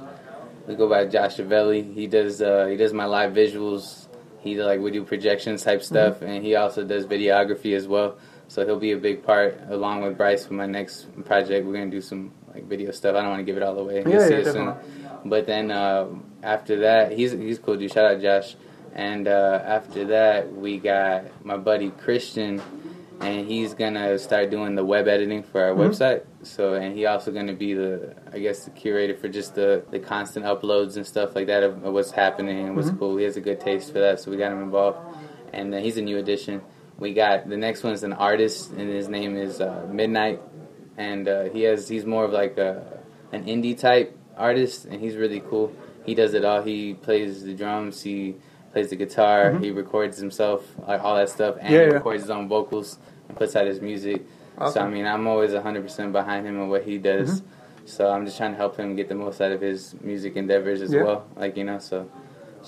We 0.67 0.75
go 0.75 0.87
by 0.87 1.05
Josh 1.05 1.37
Avelli. 1.37 1.93
He 1.93 2.07
does 2.07 2.41
uh, 2.41 2.67
he 2.67 2.77
does 2.77 2.93
my 2.93 3.05
live 3.05 3.33
visuals. 3.33 4.07
He 4.41 4.55
like 4.61 4.79
we 4.79 4.91
do 4.91 5.03
projections 5.03 5.63
type 5.63 5.83
stuff, 5.83 6.21
and 6.21 6.43
he 6.43 6.55
also 6.55 6.83
does 6.83 7.05
videography 7.05 7.75
as 7.75 7.87
well. 7.87 8.17
So 8.47 8.65
he'll 8.65 8.79
be 8.79 8.91
a 8.91 8.97
big 8.97 9.23
part 9.23 9.59
along 9.69 10.01
with 10.01 10.17
Bryce 10.17 10.45
for 10.45 10.53
my 10.53 10.65
next 10.65 11.07
project. 11.25 11.65
We're 11.65 11.73
gonna 11.73 11.89
do 11.89 12.01
some 12.01 12.31
like 12.53 12.65
video 12.67 12.91
stuff. 12.91 13.15
I 13.15 13.21
don't 13.21 13.29
want 13.29 13.39
to 13.39 13.45
give 13.45 13.57
it 13.57 13.63
all 13.63 13.77
away. 13.77 14.01
You'll 14.03 14.11
Yeah, 14.13 14.27
see 14.27 14.33
yeah, 14.33 14.39
it 14.39 14.45
soon. 14.45 14.65
definitely. 14.65 15.09
But 15.25 15.45
then 15.47 15.71
uh, 15.71 16.07
after 16.43 16.79
that, 16.79 17.11
he's 17.11 17.31
he's 17.31 17.59
cool 17.59 17.77
dude. 17.77 17.91
Shout 17.91 18.05
out 18.15 18.21
Josh. 18.21 18.55
And 18.93 19.27
uh, 19.27 19.61
after 19.63 20.05
that, 20.07 20.51
we 20.51 20.77
got 20.77 21.45
my 21.45 21.55
buddy 21.55 21.91
Christian, 21.91 22.61
and 23.21 23.47
he's 23.47 23.73
gonna 23.73 24.17
start 24.17 24.49
doing 24.49 24.75
the 24.75 24.83
web 24.85 25.07
editing 25.07 25.43
for 25.43 25.61
our 25.61 25.71
Mhm. 25.73 25.89
website. 25.89 26.21
So, 26.43 26.73
and 26.73 26.95
he 26.95 27.05
also 27.05 27.31
gonna 27.31 27.53
be 27.53 27.73
the, 27.73 28.15
I 28.33 28.39
guess, 28.39 28.65
the 28.65 28.71
curator 28.71 29.15
for 29.15 29.27
just 29.29 29.55
the 29.55 29.83
the 29.91 29.99
constant 29.99 30.45
uploads 30.45 30.95
and 30.97 31.05
stuff 31.05 31.35
like 31.35 31.47
that 31.47 31.63
of, 31.63 31.83
of 31.83 31.93
what's 31.93 32.11
happening 32.11 32.65
and 32.67 32.75
what's 32.75 32.89
Mhm. 32.89 32.99
cool. 32.99 33.17
He 33.17 33.23
has 33.25 33.37
a 33.37 33.41
good 33.41 33.59
taste 33.59 33.91
for 33.93 33.99
that, 33.99 34.19
so 34.19 34.31
we 34.31 34.37
got 34.37 34.51
him 34.51 34.61
involved. 34.61 34.97
And 35.53 35.71
then 35.73 35.83
he's 35.83 35.97
a 35.97 36.01
new 36.01 36.17
addition. 36.17 36.61
We 36.99 37.13
got 37.13 37.49
the 37.49 37.57
next 37.57 37.83
one's 37.83 38.03
an 38.03 38.13
artist, 38.13 38.71
and 38.71 38.89
his 38.89 39.07
name 39.09 39.35
is 39.35 39.59
uh, 39.61 39.87
Midnight, 39.91 40.39
and 40.97 41.27
uh, 41.27 41.43
he 41.45 41.63
has 41.63 41.87
he's 41.87 42.05
more 42.05 42.23
of 42.25 42.31
like 42.31 42.57
a 42.57 42.83
an 43.31 43.45
indie 43.45 43.77
type 43.77 44.17
artist, 44.37 44.85
and 44.85 44.99
he's 44.99 45.15
really 45.15 45.41
cool. 45.49 45.71
He 46.05 46.15
does 46.15 46.33
it 46.33 46.43
all. 46.45 46.61
He 46.63 46.93
plays 46.95 47.43
the 47.43 47.53
drums. 47.53 48.01
He 48.01 48.35
plays 48.73 48.89
the 48.89 48.95
guitar. 48.95 49.51
Mhm. 49.51 49.63
He 49.63 49.71
records 49.71 50.17
himself, 50.17 50.65
like 50.87 51.03
all 51.03 51.15
that 51.15 51.29
stuff, 51.29 51.55
and 51.59 51.71
Yeah, 51.73 51.79
he 51.81 51.85
yeah. 51.87 51.93
records 51.93 52.21
his 52.23 52.29
own 52.31 52.47
vocals 52.47 52.97
and 53.31 53.37
puts 53.37 53.55
out 53.55 53.65
his 53.65 53.81
music. 53.81 54.21
So 54.71 54.81
I 54.81 54.87
mean, 54.89 55.07
I'm 55.07 55.25
always 55.27 55.51
100% 55.51 56.11
behind 56.11 56.45
him 56.45 56.59
and 56.59 56.69
what 56.69 56.83
he 56.83 56.97
does. 56.99 57.41
Mhm. 57.41 57.45
So 57.85 58.09
I'm 58.11 58.25
just 58.25 58.37
trying 58.37 58.51
to 58.51 58.57
help 58.57 58.77
him 58.77 58.95
get 58.95 59.09
the 59.09 59.15
most 59.15 59.41
out 59.41 59.51
of 59.51 59.61
his 59.61 59.95
music 60.01 60.35
endeavors 60.35 60.81
as 60.83 60.93
Yeah. 60.93 61.03
well. 61.03 61.25
Like 61.35 61.57
you 61.57 61.63
know, 61.63 61.79
so 61.79 62.07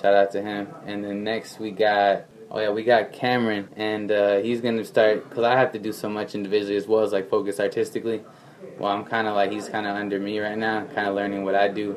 shout 0.02 0.16
out 0.16 0.32
to 0.32 0.42
him. 0.42 0.68
And 0.88 1.04
then 1.04 1.24
next 1.24 1.60
we 1.60 1.72
got. 1.72 2.24
Oh 2.50 2.60
yeah, 2.60 2.70
we 2.70 2.84
got 2.84 3.12
Cameron, 3.12 3.68
and 3.76 4.12
uh, 4.12 4.38
he's 4.38 4.62
gonna 4.62 4.84
start 4.84 5.28
because 5.28 5.44
I 5.44 5.56
have 5.58 5.72
to 5.72 5.80
do 5.80 5.92
so 5.92 6.08
much 6.08 6.36
individually 6.36 6.76
as 6.78 6.88
well 6.88 7.02
as 7.02 7.12
like 7.12 7.28
focus 7.30 7.60
artistically. 7.60 8.22
Well, 8.80 8.92
I'm 8.92 9.04
kind 9.06 9.28
of 9.28 9.34
like 9.36 9.52
he's 9.52 9.68
kind 9.70 9.86
of 9.88 9.96
under 9.96 10.20
me 10.20 10.40
right 10.40 10.58
now, 10.58 10.86
kind 10.96 11.08
of 11.08 11.16
learning 11.16 11.44
what 11.46 11.56
I 11.56 11.68
do, 11.68 11.96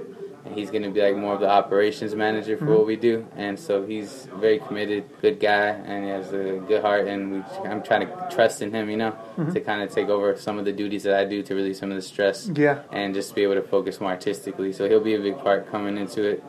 he's 0.54 0.70
gonna 0.70 0.90
be 0.90 1.00
like 1.00 1.16
more 1.16 1.34
of 1.34 1.40
the 1.40 1.48
operations 1.48 2.14
manager 2.14 2.56
for 2.56 2.66
Mhm. 2.66 2.76
what 2.78 2.86
we 2.86 2.96
do. 2.96 3.26
And 3.36 3.58
so 3.58 3.84
he's 3.84 4.28
very 4.38 4.58
committed, 4.58 5.04
good 5.20 5.38
guy, 5.40 5.68
and 5.68 6.04
he 6.04 6.10
has 6.10 6.32
a 6.32 6.60
good 6.68 6.82
heart. 6.82 7.06
And 7.06 7.32
we, 7.32 7.42
I'm 7.68 7.82
trying 7.82 8.06
to 8.06 8.28
trust 8.30 8.62
in 8.62 8.70
him, 8.72 8.88
you 8.90 8.96
know, 8.96 9.12
Mhm. 9.38 9.52
to 9.54 9.60
kind 9.60 9.82
of 9.82 9.90
take 9.90 10.08
over 10.08 10.36
some 10.36 10.58
of 10.58 10.64
the 10.64 10.72
duties 10.72 11.02
that 11.04 11.14
I 11.18 11.24
do 11.24 11.42
to 11.42 11.54
release 11.54 11.78
some 11.78 11.90
of 11.90 11.96
the 11.96 12.02
stress 12.02 12.50
Yeah. 12.54 12.78
and 12.92 13.14
just 13.14 13.34
be 13.34 13.42
able 13.42 13.54
to 13.54 13.62
focus 13.62 14.00
more 14.00 14.10
artistically. 14.10 14.72
So 14.72 14.88
he'll 14.88 15.00
be 15.00 15.14
a 15.14 15.20
big 15.20 15.38
part 15.38 15.70
coming 15.70 15.96
into 15.98 16.22
it. 16.22 16.42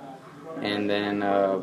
And 0.62 0.90
then, 0.90 1.24
uh, 1.24 1.60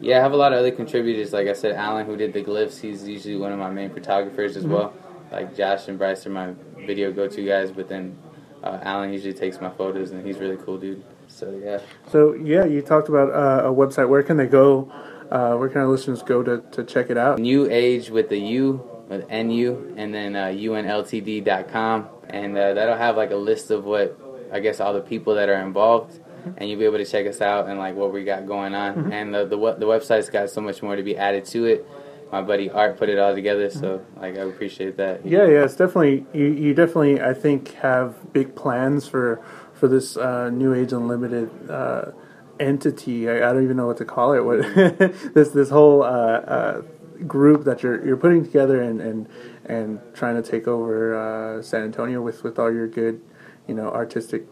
yeah, 0.00 0.18
I 0.18 0.20
have 0.20 0.32
a 0.32 0.36
lot 0.36 0.52
of 0.52 0.58
other 0.58 0.70
contributors. 0.72 1.32
Like 1.32 1.48
I 1.48 1.52
said, 1.52 1.72
Alan, 1.76 2.06
who 2.06 2.16
did 2.16 2.32
the 2.32 2.42
glyphs, 2.42 2.80
he's 2.80 3.06
usually 3.08 3.36
one 3.36 3.52
of 3.52 3.58
my 3.58 3.70
main 3.70 3.90
photographers 3.90 4.56
as 4.56 4.64
Mhm. 4.64 4.70
well. 4.70 4.92
Like 5.30 5.56
Josh 5.56 5.88
and 5.88 5.96
Bryce 5.98 6.26
are 6.26 6.30
my 6.30 6.48
video 6.86 7.10
go-to 7.12 7.42
guys, 7.46 7.70
but 7.70 7.88
then 7.88 8.16
uh, 8.64 8.78
Alan 8.82 9.12
usually 9.12 9.32
takes 9.34 9.60
my 9.60 9.70
photos, 9.70 10.12
and 10.12 10.24
he's 10.24 10.36
a 10.36 10.40
really 10.40 10.56
cool 10.56 10.76
dude. 10.76 11.02
So 11.32 11.58
yeah, 11.64 11.80
So 12.10 12.34
yeah, 12.34 12.64
you 12.64 12.82
talked 12.82 13.08
about 13.08 13.30
uh, 13.30 13.68
a 13.68 13.72
website. 13.72 14.08
Where 14.08 14.22
can 14.22 14.36
they 14.36 14.46
go? 14.46 14.92
Uh, 15.30 15.56
where 15.56 15.68
can 15.70 15.80
our 15.80 15.88
listeners 15.88 16.22
go 16.22 16.42
to, 16.42 16.60
to 16.72 16.84
check 16.84 17.08
it 17.08 17.16
out? 17.16 17.38
New 17.38 17.68
Age 17.70 18.10
with 18.10 18.28
the 18.28 18.38
U, 18.38 18.82
with 19.08 19.28
NU, 19.30 19.94
and 19.96 20.12
then 20.14 20.36
uh, 20.36 20.48
UNLTD.com, 20.48 22.08
and 22.28 22.56
uh, 22.56 22.74
that'll 22.74 22.96
have 22.96 23.16
like 23.16 23.30
a 23.30 23.36
list 23.36 23.70
of 23.70 23.84
what 23.84 24.18
I 24.52 24.60
guess 24.60 24.80
all 24.80 24.92
the 24.92 25.00
people 25.00 25.34
that 25.36 25.48
are 25.48 25.62
involved, 25.62 26.20
and 26.58 26.68
you'll 26.68 26.78
be 26.78 26.84
able 26.84 26.98
to 26.98 27.06
check 27.06 27.26
us 27.26 27.40
out 27.40 27.68
and 27.68 27.78
like 27.78 27.96
what 27.96 28.12
we 28.12 28.24
got 28.24 28.46
going 28.46 28.74
on. 28.74 28.94
Mhm. 28.94 29.12
And 29.12 29.34
the 29.34 29.44
the 29.46 29.56
the 29.56 29.86
website's 29.86 30.28
got 30.28 30.50
so 30.50 30.60
much 30.60 30.82
more 30.82 30.96
to 30.96 31.02
be 31.02 31.16
added 31.16 31.46
to 31.46 31.64
it. 31.64 31.86
My 32.30 32.40
buddy 32.40 32.70
Art 32.70 32.96
put 32.98 33.08
it 33.10 33.18
all 33.18 33.34
together, 33.34 33.68
so 33.70 34.00
like 34.16 34.36
I 34.38 34.42
appreciate 34.42 34.96
that. 34.98 35.24
Yeah, 35.26 35.46
yeah, 35.46 35.64
it's 35.64 35.76
definitely 35.76 36.26
you. 36.32 36.46
You 36.46 36.74
definitely, 36.74 37.20
I 37.20 37.34
think, 37.34 37.74
have 37.74 38.32
big 38.32 38.54
plans 38.54 39.06
for 39.06 39.40
for 39.82 39.88
this 39.88 40.16
uh, 40.16 40.48
New 40.50 40.72
Age 40.74 40.92
Unlimited 40.92 41.50
uh, 41.68 42.12
entity. 42.60 43.28
I, 43.28 43.38
I 43.38 43.52
don't 43.52 43.64
even 43.64 43.76
know 43.76 43.88
what 43.88 43.96
to 43.96 44.04
call 44.04 44.32
it. 44.32 44.38
What 44.44 44.58
this 45.34 45.48
this 45.48 45.70
whole 45.70 46.04
uh, 46.04 46.06
uh, 46.06 46.82
group 47.26 47.64
that 47.64 47.82
you're 47.82 48.06
you're 48.06 48.16
putting 48.16 48.44
together 48.44 48.80
and 48.80 49.00
and 49.00 49.28
and 49.64 50.00
trying 50.14 50.40
to 50.40 50.48
take 50.48 50.68
over 50.68 51.16
uh, 51.58 51.62
San 51.62 51.82
Antonio 51.82 52.22
with 52.22 52.44
with 52.44 52.60
all 52.60 52.72
your 52.72 52.86
good, 52.86 53.20
you 53.66 53.74
know, 53.74 53.90
artistic 53.90 54.46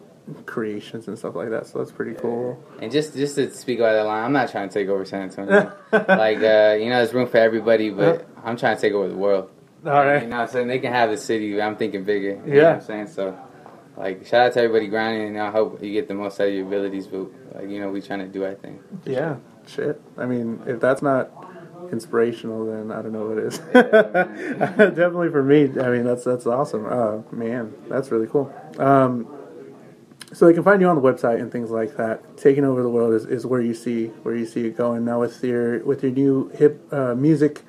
creations 0.45 1.07
and 1.07 1.17
stuff 1.17 1.33
like 1.33 1.49
that. 1.51 1.65
So 1.65 1.77
that's 1.79 1.93
pretty 1.93 2.15
cool. 2.15 2.61
And 2.81 2.91
just 2.91 3.13
just 3.13 3.35
to 3.35 3.53
speak 3.53 3.79
about 3.79 3.93
that 3.93 4.05
line, 4.05 4.25
I'm 4.25 4.33
not 4.33 4.51
trying 4.51 4.67
to 4.67 4.73
take 4.73 4.89
over 4.89 5.05
San 5.05 5.21
Antonio. 5.21 5.71
like 5.93 6.39
uh, 6.39 6.75
you 6.77 6.89
know, 6.89 6.97
there's 6.97 7.13
room 7.13 7.29
for 7.29 7.37
everybody, 7.37 7.89
but 7.89 8.27
I'm 8.43 8.57
trying 8.57 8.75
to 8.75 8.81
take 8.81 8.91
over 8.91 9.07
the 9.07 9.15
world. 9.15 9.49
All 9.85 9.93
right. 9.93 10.23
You 10.23 10.27
know 10.27 10.39
what 10.39 10.41
I'm 10.43 10.47
saying? 10.49 10.67
They 10.67 10.79
can 10.79 10.91
have 10.91 11.09
the 11.09 11.15
city. 11.15 11.61
I'm 11.61 11.77
thinking 11.77 12.03
bigger. 12.03 12.31
You 12.45 12.53
know 12.53 12.53
Yeah. 12.53 12.63
what 12.73 12.75
I'm 12.75 12.81
saying? 12.81 13.07
So, 13.07 13.37
like 14.01 14.25
shout 14.25 14.47
out 14.47 14.53
to 14.53 14.61
everybody 14.61 14.87
grinding, 14.87 15.27
and 15.27 15.39
I 15.39 15.51
hope 15.51 15.81
you 15.83 15.91
get 15.91 16.07
the 16.07 16.15
most 16.15 16.39
out 16.39 16.47
of 16.47 16.53
your 16.53 16.65
abilities. 16.65 17.05
But 17.05 17.27
like 17.53 17.69
you 17.69 17.79
know, 17.79 17.91
we 17.91 18.01
trying 18.01 18.19
to 18.19 18.27
do 18.27 18.43
our 18.43 18.55
thing. 18.55 18.79
Yeah, 19.05 19.35
shit. 19.67 20.01
I 20.17 20.25
mean, 20.25 20.61
if 20.65 20.79
that's 20.79 21.03
not 21.03 21.29
inspirational, 21.91 22.65
then 22.65 22.91
I 22.91 23.03
don't 23.03 23.11
know 23.11 23.27
what 23.27 23.37
is. 23.37 23.57
Definitely 23.73 25.29
for 25.29 25.43
me. 25.43 25.65
I 25.79 25.89
mean, 25.89 26.03
that's 26.03 26.23
that's 26.23 26.47
awesome. 26.47 26.87
Uh, 26.87 27.21
man, 27.31 27.75
that's 27.89 28.11
really 28.11 28.27
cool. 28.27 28.51
Um, 28.79 29.27
so 30.33 30.47
they 30.47 30.53
can 30.53 30.63
find 30.63 30.81
you 30.81 30.87
on 30.87 30.95
the 30.95 31.01
website 31.01 31.39
and 31.39 31.51
things 31.51 31.69
like 31.69 31.97
that. 31.97 32.37
Taking 32.37 32.65
over 32.65 32.81
the 32.81 32.89
world 32.89 33.13
is, 33.13 33.25
is 33.25 33.45
where 33.45 33.61
you 33.61 33.75
see 33.75 34.07
where 34.23 34.35
you 34.35 34.47
see 34.47 34.65
it 34.65 34.77
going 34.77 35.05
now 35.05 35.19
with 35.19 35.43
your 35.43 35.83
with 35.83 36.01
your 36.01 36.11
new 36.11 36.49
hip 36.55 36.81
uh, 36.91 37.13
music 37.13 37.61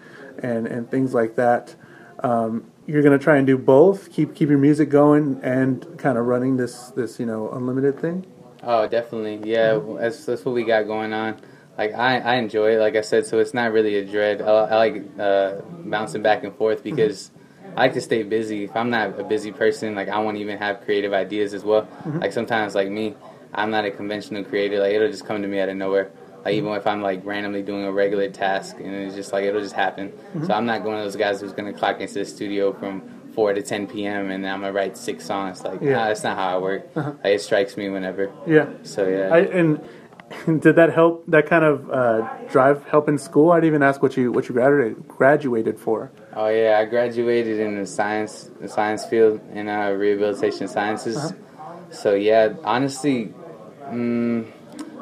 and 0.42 0.66
and 0.66 0.90
things 0.90 1.12
like 1.12 1.37
that. 1.37 1.75
Um, 2.22 2.70
you're 2.87 3.02
gonna 3.02 3.18
try 3.18 3.37
and 3.37 3.46
do 3.46 3.58
both. 3.58 4.12
Keep 4.12 4.35
keep 4.35 4.48
your 4.48 4.58
music 4.58 4.88
going 4.88 5.40
and 5.42 5.87
kind 5.98 6.18
of 6.18 6.26
running 6.26 6.56
this 6.56 6.90
this 6.90 7.18
you 7.20 7.26
know 7.26 7.50
unlimited 7.50 8.00
thing. 8.00 8.26
Oh, 8.62 8.87
definitely. 8.87 9.40
Yeah, 9.50 9.80
that's 9.98 10.24
that's 10.24 10.44
what 10.44 10.54
we 10.54 10.64
got 10.64 10.87
going 10.87 11.12
on. 11.12 11.40
Like 11.76 11.94
I, 11.94 12.18
I 12.18 12.35
enjoy 12.37 12.76
it. 12.76 12.78
Like 12.78 12.96
I 12.96 13.00
said, 13.00 13.26
so 13.26 13.38
it's 13.38 13.54
not 13.54 13.72
really 13.72 13.96
a 13.96 14.04
dread. 14.04 14.42
I, 14.42 14.46
I 14.46 14.76
like 14.76 15.02
uh, 15.18 15.56
bouncing 15.85 16.22
back 16.22 16.44
and 16.44 16.54
forth 16.54 16.82
because 16.85 17.30
I 17.76 17.80
like 17.82 17.94
to 17.94 18.00
stay 18.00 18.22
busy. 18.22 18.64
If 18.64 18.76
I'm 18.76 18.90
not 18.90 19.18
a 19.18 19.24
busy 19.24 19.50
person, 19.52 19.94
like 19.94 20.08
I 20.08 20.18
won't 20.18 20.37
even 20.37 20.58
have 20.58 20.82
creative 20.82 21.12
ideas 21.12 21.54
as 21.54 21.64
well. 21.64 21.88
Like 22.20 22.32
sometimes, 22.32 22.74
like 22.74 22.88
me, 22.88 23.14
I'm 23.54 23.70
not 23.70 23.85
a 23.85 23.90
conventional 23.90 24.44
creator. 24.44 24.78
Like 24.80 24.92
it'll 24.92 25.11
just 25.11 25.24
come 25.24 25.40
to 25.42 25.48
me 25.48 25.58
out 25.61 25.68
of 25.70 25.76
nowhere. 25.76 26.11
Like 26.44 26.55
even 26.55 26.72
if 26.72 26.87
I'm 26.87 27.02
like 27.02 27.24
randomly 27.24 27.62
doing 27.62 27.85
a 27.85 27.92
regular 27.92 28.28
task 28.31 28.76
and 28.78 28.92
it's 28.94 29.14
just 29.14 29.33
like 29.33 29.44
it'll 29.44 29.61
just 29.61 29.74
happen. 29.74 30.12
So 30.46 30.52
I'm 30.52 30.66
not 30.66 30.83
one 30.83 30.96
of 30.96 31.05
those 31.05 31.16
guys 31.16 31.40
who's 31.40 31.52
gonna 31.52 31.72
clock 31.72 32.00
into 32.00 32.14
the 32.14 32.24
studio 32.24 32.72
from 32.72 33.02
four 33.35 33.52
to 33.55 33.62
ten 33.62 33.87
p.m. 33.87 34.31
and 34.31 34.46
I'm 34.46 34.61
gonna 34.61 34.72
write 34.72 34.96
six 34.96 35.24
songs. 35.24 35.62
Like 35.62 35.81
Yeah. 35.81 35.92
nah, 35.92 36.09
that's 36.09 36.24
not 36.24 36.37
how 36.37 36.57
I 36.57 36.59
work. 36.59 36.88
Like 36.96 37.24
it 37.24 37.40
strikes 37.40 37.76
me 37.76 37.88
whenever. 37.90 38.33
Yeah. 38.46 38.66
So 38.83 39.07
yeah. 39.09 39.28
I, 39.33 39.38
and 39.40 39.81
did 40.61 40.76
that 40.76 40.92
help? 40.92 41.24
That 41.28 41.46
kind 41.46 41.64
of 41.64 41.90
uh, 41.90 42.28
drive 42.48 42.85
help 42.85 43.09
in 43.09 43.18
school? 43.18 43.52
I 43.52 43.57
didn't 43.59 43.68
even 43.68 43.83
ask 43.83 44.02
what 44.02 44.16
you 44.16 44.33
what 44.33 44.48
you 44.48 44.55
graduated 44.55 45.07
graduated 45.07 45.78
for. 45.78 46.11
Oh 46.35 46.48
yeah, 46.48 46.78
I 46.81 46.87
graduated 46.87 47.61
in 47.61 47.78
the 47.78 47.87
science 47.87 48.50
the 48.61 48.68
science 48.68 49.05
field 49.05 49.40
in 49.52 49.68
uh, 49.68 49.90
rehabilitation 49.90 50.68
sciences. 50.68 51.35
So 51.90 52.14
yeah, 52.14 52.55
honestly, 52.64 53.33
mm, 53.85 54.50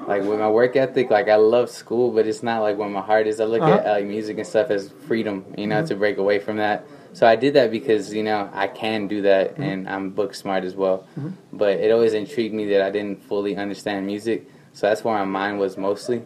like 0.06 0.22
with 0.22 0.38
my 0.38 0.50
work 0.50 0.76
ethic, 0.76 1.10
like 1.10 1.28
I 1.28 1.36
love 1.36 1.70
school, 1.70 2.10
but 2.10 2.26
it's 2.26 2.42
not 2.42 2.60
like 2.62 2.76
where 2.78 2.88
my 2.88 3.00
heart 3.00 3.26
is. 3.26 3.40
I 3.40 3.44
look 3.44 3.62
at 3.62 3.80
Uh-huh. 3.80 3.92
like 3.96 4.06
music 4.06 4.38
and 4.38 4.46
stuff 4.46 4.70
as 4.70 4.90
freedom, 5.06 5.44
you 5.56 5.66
know, 5.66 5.84
to 5.86 5.94
break 5.94 6.18
away 6.18 6.38
from 6.38 6.56
that. 6.56 6.84
So 7.12 7.26
I 7.26 7.36
did 7.36 7.54
that 7.54 7.70
because 7.70 8.14
you 8.14 8.22
know 8.22 8.48
I 8.52 8.68
can 8.68 9.08
do 9.08 9.22
that, 9.22 9.58
and 9.58 9.88
I'm 9.88 10.10
book 10.10 10.34
smart 10.34 10.64
as 10.64 10.74
well. 10.76 11.04
But 11.52 11.80
it 11.80 11.90
always 11.90 12.14
intrigued 12.14 12.54
me 12.54 12.66
that 12.70 12.82
I 12.82 12.90
didn't 12.90 13.22
fully 13.24 13.56
understand 13.56 14.06
music, 14.06 14.48
so 14.72 14.86
that's 14.88 15.02
where 15.04 15.14
my 15.18 15.24
mind 15.24 15.58
was 15.58 15.76
mostly. 15.76 16.22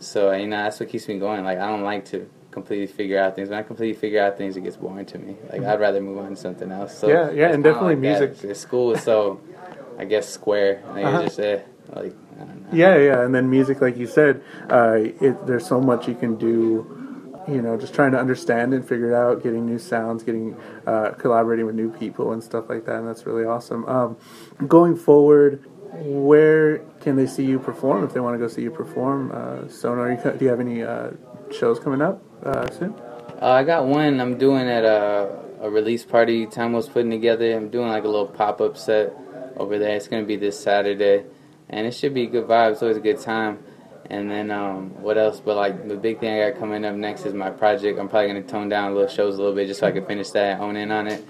So 0.00 0.32
you 0.32 0.46
know 0.46 0.56
that's 0.64 0.80
what 0.80 0.88
keeps 0.88 1.06
me 1.08 1.18
going. 1.18 1.44
Like 1.44 1.58
I 1.58 1.66
don't 1.68 1.82
like 1.84 2.04
to 2.06 2.28
completely 2.50 2.86
figure 2.86 3.18
out 3.18 3.34
things. 3.36 3.48
When 3.50 3.58
I 3.58 3.62
completely 3.62 3.98
figure 3.98 4.20
out 4.22 4.36
things, 4.38 4.56
it 4.56 4.62
gets 4.62 4.76
boring 4.76 5.06
to 5.06 5.18
me. 5.18 5.36
Like 5.50 5.62
I'd 5.62 5.80
rather 5.80 6.00
move 6.00 6.18
on 6.18 6.30
to 6.30 6.36
something 6.36 6.70
else. 6.72 6.96
So 6.98 7.08
Yeah, 7.08 7.30
yeah, 7.30 7.52
and 7.52 7.62
definitely 7.62 7.94
like 7.96 7.98
music. 7.98 8.36
The 8.38 8.54
school 8.54 8.92
is 8.92 9.02
so, 9.02 9.40
I 9.98 10.04
guess, 10.06 10.28
square. 10.28 10.82
Like 10.94 11.04
Uh-huh. 11.06 11.22
just 11.22 11.38
eh, 11.40 11.60
like 11.94 12.14
I 12.36 12.44
don't 12.44 12.62
know. 12.62 12.68
Yeah, 12.72 12.96
yeah, 12.96 13.22
and 13.22 13.34
then 13.34 13.50
music, 13.50 13.80
like 13.80 13.96
you 13.96 14.06
said, 14.06 14.42
uh, 14.70 14.96
it, 14.98 15.46
there's 15.46 15.66
so 15.66 15.80
much 15.80 16.08
you 16.08 16.14
can 16.14 16.36
do. 16.36 16.98
You 17.48 17.60
know, 17.60 17.76
just 17.76 17.92
trying 17.92 18.12
to 18.12 18.20
understand 18.20 18.72
and 18.72 18.86
figure 18.86 19.10
it 19.10 19.14
out, 19.14 19.42
getting 19.42 19.66
new 19.66 19.78
sounds, 19.78 20.22
getting 20.22 20.56
uh, 20.86 21.10
collaborating 21.18 21.66
with 21.66 21.74
new 21.74 21.90
people 21.90 22.32
and 22.32 22.42
stuff 22.42 22.68
like 22.68 22.86
that, 22.86 22.96
and 22.96 23.08
that's 23.08 23.26
really 23.26 23.44
awesome. 23.44 23.84
Um, 23.86 24.16
going 24.68 24.94
forward, 24.94 25.64
where 25.92 26.78
can 27.00 27.16
they 27.16 27.26
see 27.26 27.44
you 27.44 27.58
perform 27.58 28.04
if 28.04 28.14
they 28.14 28.20
want 28.20 28.34
to 28.34 28.38
go 28.38 28.48
see 28.48 28.62
you 28.62 28.70
perform? 28.70 29.30
Uh, 29.32 29.62
you, 29.62 30.38
do 30.38 30.44
you 30.44 30.50
have 30.50 30.60
any 30.60 30.82
uh, 30.82 31.10
shows 31.50 31.78
coming 31.78 32.00
up 32.00 32.22
uh, 32.44 32.70
soon? 32.70 32.94
Uh, 33.40 33.50
I 33.50 33.64
got 33.64 33.86
one 33.86 34.20
I'm 34.20 34.38
doing 34.38 34.68
at 34.68 34.84
a, 34.84 35.38
a 35.60 35.68
release 35.68 36.04
party 36.04 36.46
Tom 36.46 36.72
was 36.72 36.88
putting 36.88 37.10
together. 37.10 37.54
I'm 37.54 37.68
doing 37.68 37.88
like 37.88 38.04
a 38.04 38.08
little 38.08 38.26
pop 38.26 38.60
up 38.60 38.76
set 38.76 39.14
over 39.56 39.78
there. 39.78 39.96
It's 39.96 40.08
gonna 40.08 40.24
be 40.24 40.36
this 40.36 40.58
Saturday, 40.58 41.24
and 41.72 41.86
it 41.86 41.94
should 41.94 42.14
be 42.14 42.24
a 42.24 42.26
good 42.26 42.46
vibe. 42.46 42.72
It's 42.72 42.82
always 42.82 42.96
a 42.96 43.00
good 43.00 43.20
time. 43.20 43.64
And 44.10 44.30
then 44.30 44.50
um, 44.50 44.90
what 45.02 45.16
else? 45.16 45.40
But 45.40 45.56
like 45.56 45.88
the 45.88 45.96
big 45.96 46.20
thing 46.20 46.38
I 46.38 46.50
got 46.50 46.58
coming 46.58 46.84
up 46.84 46.94
next 46.94 47.24
is 47.24 47.32
my 47.32 47.50
project. 47.50 47.98
I'm 47.98 48.08
probably 48.08 48.28
gonna 48.28 48.42
tone 48.42 48.68
down 48.68 48.94
little 48.94 49.08
shows 49.08 49.36
a 49.36 49.38
little 49.38 49.54
bit 49.54 49.66
just 49.68 49.80
so 49.80 49.86
I 49.86 49.92
can 49.92 50.04
finish 50.04 50.30
that, 50.30 50.60
own 50.60 50.76
in 50.76 50.90
on 50.90 51.06
it, 51.08 51.24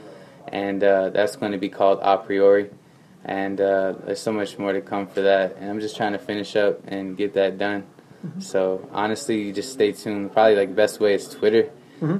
and 0.48 0.82
uh, 0.82 1.10
that's 1.10 1.36
going 1.36 1.52
to 1.52 1.58
be 1.58 1.68
called 1.68 2.00
A 2.02 2.18
Priori. 2.18 2.70
And 3.24 3.60
uh, 3.60 3.94
there's 4.04 4.20
so 4.20 4.32
much 4.32 4.58
more 4.58 4.72
to 4.72 4.80
come 4.80 5.06
for 5.06 5.20
that. 5.20 5.56
And 5.58 5.70
I'm 5.70 5.78
just 5.78 5.96
trying 5.96 6.12
to 6.12 6.18
finish 6.18 6.56
up 6.56 6.80
and 6.88 7.16
get 7.16 7.34
that 7.34 7.56
done. 7.56 7.84
So 8.40 8.88
honestly, 8.92 9.42
you 9.42 9.52
just 9.52 9.72
stay 9.72 9.92
tuned. 9.92 10.32
Probably 10.32 10.56
like 10.56 10.74
best 10.74 10.98
way 10.98 11.14
is 11.14 11.28
Twitter, 11.28 11.70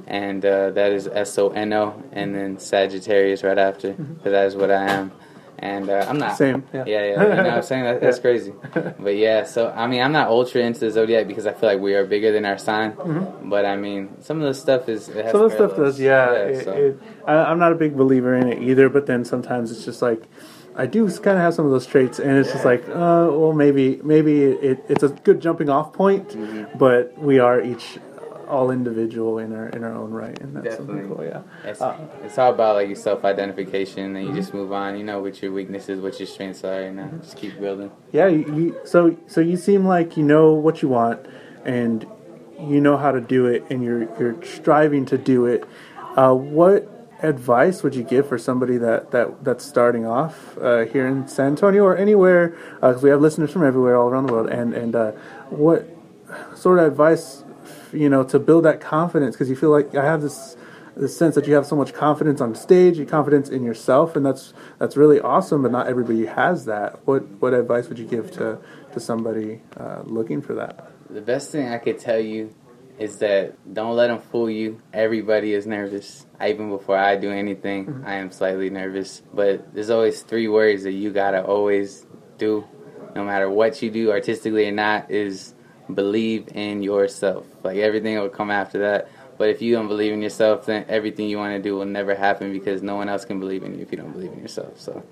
and 0.07 0.45
uh, 0.45 0.71
that 0.71 0.93
is 0.93 1.09
S 1.09 1.39
O 1.39 1.49
N 1.51 1.73
O, 1.73 2.01
and 2.13 2.35
then 2.35 2.59
Sagittarius 2.59 3.43
right 3.43 3.59
after, 3.59 3.93
because 3.95 4.33
that 4.33 4.47
is 4.47 4.55
what 4.55 4.71
I 4.71 4.91
am. 4.91 5.13
And 5.63 5.89
uh, 5.89 6.05
I'm 6.09 6.19
not 6.19 6.37
Same, 6.37 6.65
yeah. 6.75 6.83
yeah, 6.87 7.05
yeah. 7.05 7.23
You 7.37 7.43
know 7.45 7.51
I'm 7.51 7.63
saying 7.63 7.85
that, 7.85 8.01
that's 8.01 8.17
Yeah. 8.19 8.23
crazy. 8.23 8.53
But 8.99 9.15
yeah, 9.17 9.45
so 9.45 9.71
I 9.71 9.87
mean, 9.87 10.03
I'm 10.03 10.11
not 10.11 10.27
ultra 10.29 10.61
into 10.61 10.81
the 10.81 10.91
zodiac 10.91 11.29
because 11.29 11.47
I 11.47 11.53
feel 11.53 11.69
like 11.69 11.81
we 11.81 11.95
are 11.95 12.05
bigger 12.05 12.33
than 12.33 12.45
our 12.45 12.59
sign. 12.59 12.97
But 13.45 13.65
I 13.65 13.77
mean, 13.77 14.21
some 14.23 14.39
of 14.43 14.47
the 14.49 14.55
stuff 14.55 14.89
is 14.89 15.09
it 15.09 15.25
has 15.25 15.31
Some 15.33 15.43
of 15.43 15.51
the 15.53 15.57
stuff 15.57 15.77
does, 15.77 16.01
yeah. 16.01 16.33
it, 16.33 16.65
so- 16.65 16.73
it, 16.73 16.99
I, 17.27 17.35
I'm 17.45 17.61
not 17.61 17.71
a 17.71 17.77
big 17.77 17.97
believer 17.97 18.35
in 18.35 18.49
it 18.49 18.61
either, 18.61 18.89
but 18.89 19.07
then 19.07 19.25
sometimes 19.25 19.71
it's 19.71 19.85
just 19.85 20.03
like 20.03 20.23
I 20.75 20.87
do 20.87 21.07
kind 21.11 21.37
of 21.37 21.43
have 21.45 21.55
some 21.55 21.65
of 21.67 21.71
those 21.71 21.87
traits, 21.87 22.19
and 22.19 22.33
it's 22.39 22.51
just 22.51 22.65
like, 22.65 22.83
uh, 22.89 23.29
well, 23.31 23.53
maybe 23.53 24.01
maybe 24.03 24.43
it, 24.43 24.83
it's 24.89 25.05
a 25.05 25.11
good 25.11 25.41
jumping 25.41 25.69
off 25.69 25.93
point, 25.93 26.31
Mm-hmm. 26.31 26.77
but 26.79 27.17
we 27.19 27.39
are 27.39 27.61
each 27.63 27.99
all 28.53 28.71
individual 28.71 29.39
in 29.45 29.51
our 29.59 29.69
in 29.77 29.83
our 29.85 29.95
own 30.03 30.11
right, 30.23 30.39
and 30.43 30.55
that's 30.57 30.77
something 30.77 31.09
cool. 31.09 31.25
Yeah. 31.25 31.43
It's, 31.65 31.81
Uh, 31.81 31.97
it's 32.25 32.37
all 32.39 32.53
about 32.53 32.77
like 32.77 32.89
your 32.93 32.97
self 33.09 33.25
identification, 33.25 34.05
and 34.17 34.25
you 34.25 34.31
Mm-hmm. 34.31 34.37
just 34.43 34.53
move 34.55 34.73
on. 34.73 34.97
You 34.99 35.05
know 35.05 35.19
what 35.25 35.41
your 35.43 35.53
weaknesses, 35.53 36.01
what 36.01 36.15
your 36.21 36.27
strengths 36.35 36.63
are, 36.65 36.83
and 36.89 37.01
uh, 37.01 37.09
just 37.23 37.37
keep 37.37 37.59
building. 37.59 37.91
Yeah, 38.13 38.29
you, 38.29 38.45
you, 38.59 38.67
so 38.85 39.17
so 39.27 39.41
you 39.41 39.57
seem 39.57 39.83
like 39.97 40.17
you 40.19 40.23
know 40.33 40.53
what 40.67 40.83
you 40.83 40.89
want, 40.89 41.19
and 41.65 42.07
you 42.61 42.81
know 42.87 42.97
how 42.97 43.11
to 43.19 43.21
do 43.21 43.47
it, 43.47 43.65
and 43.71 43.83
you're 43.83 44.05
you're 44.21 44.37
striving 44.45 45.05
to 45.07 45.19
do 45.19 45.47
it. 45.47 45.65
Uh, 46.17 46.35
what 46.35 46.89
advice 47.23 47.83
would 47.85 47.95
you 47.95 48.03
give 48.03 48.29
for 48.29 48.37
somebody 48.37 48.77
that, 48.79 49.13
that 49.13 49.45
that's 49.45 49.65
starting 49.65 50.05
off 50.05 50.59
uh, 50.59 50.85
here 50.93 51.07
in 51.07 51.27
San 51.29 51.47
Antonio 51.55 51.83
or 51.85 51.97
anywhere? 51.97 52.55
Because 52.81 53.03
we 53.03 53.11
have 53.11 53.21
listeners 53.21 53.51
from 53.51 53.65
everywhere, 53.65 53.97
all 53.97 54.09
around 54.11 54.27
the 54.27 54.33
world, 54.35 54.49
and 54.51 54.75
and 54.75 54.95
uh, 54.95 55.13
what 55.49 55.89
sort 56.55 56.79
of 56.79 56.87
advice 56.87 57.45
you 57.93 58.09
know 58.09 58.25
to 58.25 58.39
build 58.39 58.65
that 58.65 58.81
confidence? 58.81 59.37
Because 59.37 59.51
you 59.51 59.57
feel 59.57 59.71
like 59.71 59.95
I 59.95 60.05
have 60.05 60.23
this 60.23 60.57
the 60.97 61.09
sense 61.09 61.35
that 61.35 61.47
you 61.47 61.55
have 61.55 61.67
so 61.67 61.75
much 61.77 61.95
confidence 61.95 62.41
on 62.41 62.55
stage, 62.55 62.99
your 62.99 63.07
confidence 63.07 63.49
in 63.49 63.63
yourself, 63.63 64.17
and 64.17 64.25
that's 64.25 64.53
that's 64.79 64.97
really 64.97 65.21
awesome. 65.21 65.63
But 65.63 65.73
not 65.73 65.87
everybody 65.87 66.27
has 66.27 66.67
that. 66.67 67.07
What 67.07 67.27
what 67.41 67.55
advice 67.55 67.89
would 67.89 67.99
you 67.99 68.07
give 68.07 68.31
to 68.33 68.59
to 68.93 69.01
somebody 69.01 69.63
uh, 69.77 70.03
looking 70.05 70.43
for 70.43 70.55
that? 70.55 70.91
The 71.11 71.23
best 71.23 71.51
thing 71.51 71.69
I 71.69 71.79
could 71.79 71.99
tell 71.99 72.21
you 72.21 72.55
is 72.99 73.19
that 73.19 73.57
don't 73.73 73.97
let 73.97 74.09
them 74.09 74.21
fool 74.21 74.51
you. 74.51 74.81
Everybody 74.93 75.55
is 75.55 75.67
nervous. 75.67 76.27
Even 76.45 76.71
before 76.71 76.97
I 76.97 77.17
do 77.17 77.31
anything, 77.31 78.03
I 78.07 78.17
am 78.17 78.31
slightly 78.31 78.71
nervous. 78.71 79.23
But 79.33 79.75
there's 79.75 79.91
always 79.91 80.23
three 80.23 80.49
words 80.49 80.85
that 80.85 80.93
you 80.93 81.11
gotta 81.11 81.45
always 81.45 82.07
do, 82.39 82.65
no 83.15 83.25
matter 83.25 83.49
what 83.49 83.83
you 83.83 83.91
do, 83.91 84.11
artistically 84.11 84.69
or 84.69 84.73
not, 84.73 85.11
is 85.11 85.55
believe 85.95 86.49
in 86.55 86.83
yourself. 86.83 87.47
Like 87.63 87.79
everything 87.79 88.19
will 88.19 88.29
come 88.29 88.51
after 88.51 88.79
that. 88.81 89.09
But 89.39 89.49
if 89.49 89.63
you 89.63 89.75
don't 89.75 89.89
believe 89.89 90.13
in 90.13 90.23
yourself, 90.23 90.67
then 90.67 90.85
everything 90.89 91.29
you 91.29 91.39
want 91.39 91.57
to 91.57 91.63
do 91.63 91.77
will 91.77 91.87
never 91.87 92.15
happen 92.15 92.53
because 92.53 92.83
no 92.83 92.97
one 92.97 93.09
else 93.09 93.25
can 93.25 93.41
believe 93.41 93.63
in 93.63 93.75
you 93.75 93.83
if 93.83 93.91
you 93.91 93.99
don't 93.99 94.13
believe 94.13 94.33
in 94.33 94.41
yourself. 94.41 94.79
So 94.79 95.03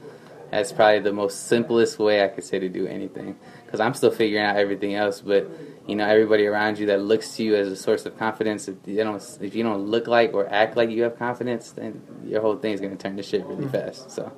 that's 0.50 0.72
probably 0.72 1.00
the 1.00 1.12
most 1.12 1.46
simplest 1.46 1.98
way 1.98 2.24
I 2.24 2.28
could 2.28 2.44
say 2.44 2.58
to 2.58 2.68
do 2.68 2.86
anything. 2.86 3.36
Because 3.64 3.80
I'm 3.80 3.94
still 3.94 4.10
figuring 4.10 4.44
out 4.44 4.56
everything 4.56 4.94
else, 4.94 5.20
but 5.20 5.48
you 5.86 5.96
know, 5.96 6.06
everybody 6.06 6.46
around 6.46 6.78
you 6.78 6.86
that 6.86 7.00
looks 7.02 7.36
to 7.36 7.44
you 7.44 7.54
as 7.54 7.68
a 7.68 7.76
source 7.76 8.04
of 8.06 8.18
confidence. 8.18 8.68
If 8.68 8.76
you 8.86 8.96
don't, 8.96 9.38
if 9.40 9.54
you 9.54 9.62
don't 9.62 9.86
look 9.86 10.06
like 10.06 10.34
or 10.34 10.48
act 10.52 10.76
like 10.76 10.90
you 10.90 11.02
have 11.04 11.18
confidence, 11.18 11.70
then 11.72 12.02
your 12.24 12.40
whole 12.40 12.56
thing 12.56 12.72
is 12.72 12.80
gonna 12.80 12.96
turn 12.96 13.16
to 13.16 13.22
shit 13.22 13.44
really 13.46 13.66
mm. 13.66 13.72
fast. 13.72 14.10
So 14.10 14.32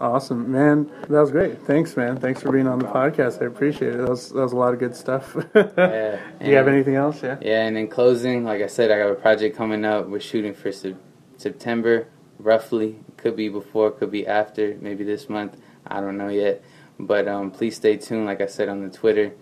Awesome, 0.00 0.50
man. 0.50 0.90
That 1.10 1.20
was 1.20 1.30
great. 1.30 1.60
Thanks, 1.66 1.94
man. 1.94 2.16
Thanks 2.16 2.40
for 2.40 2.50
being 2.50 2.66
on 2.66 2.78
the 2.78 2.86
podcast. 2.86 3.42
I 3.42 3.46
appreciate 3.46 3.94
it. 3.94 3.98
That 3.98 4.08
was 4.08 4.30
that 4.30 4.40
was 4.40 4.52
a 4.52 4.56
lot 4.56 4.72
of 4.72 4.80
good 4.80 4.96
stuff. 4.96 5.36
yeah. 5.54 6.18
Do 6.40 6.48
you 6.48 6.56
have 6.56 6.68
anything 6.68 6.94
else? 6.94 7.22
Yeah. 7.22 7.36
Yeah, 7.42 7.66
and 7.66 7.76
in 7.76 7.88
closing, 7.88 8.42
like 8.44 8.62
I 8.62 8.66
said, 8.66 8.90
I 8.90 8.98
got 8.98 9.10
a 9.10 9.14
project 9.14 9.58
coming 9.58 9.84
up. 9.84 10.08
We're 10.08 10.20
shooting 10.20 10.54
for 10.54 10.72
sep- 10.72 10.96
September, 11.36 12.08
roughly. 12.38 13.00
Could 13.18 13.36
be 13.36 13.50
before, 13.50 13.90
could 13.90 14.10
be 14.10 14.26
after, 14.26 14.78
maybe 14.80 15.04
this 15.04 15.28
month. 15.28 15.60
I 15.86 16.00
don't 16.00 16.16
know 16.16 16.28
yet. 16.28 16.64
But 16.98 17.28
um, 17.28 17.50
please 17.50 17.76
stay 17.76 17.98
tuned, 17.98 18.24
like 18.24 18.40
I 18.40 18.46
said 18.46 18.70
on 18.70 18.80
the 18.80 18.88
Twitter. 18.88 19.32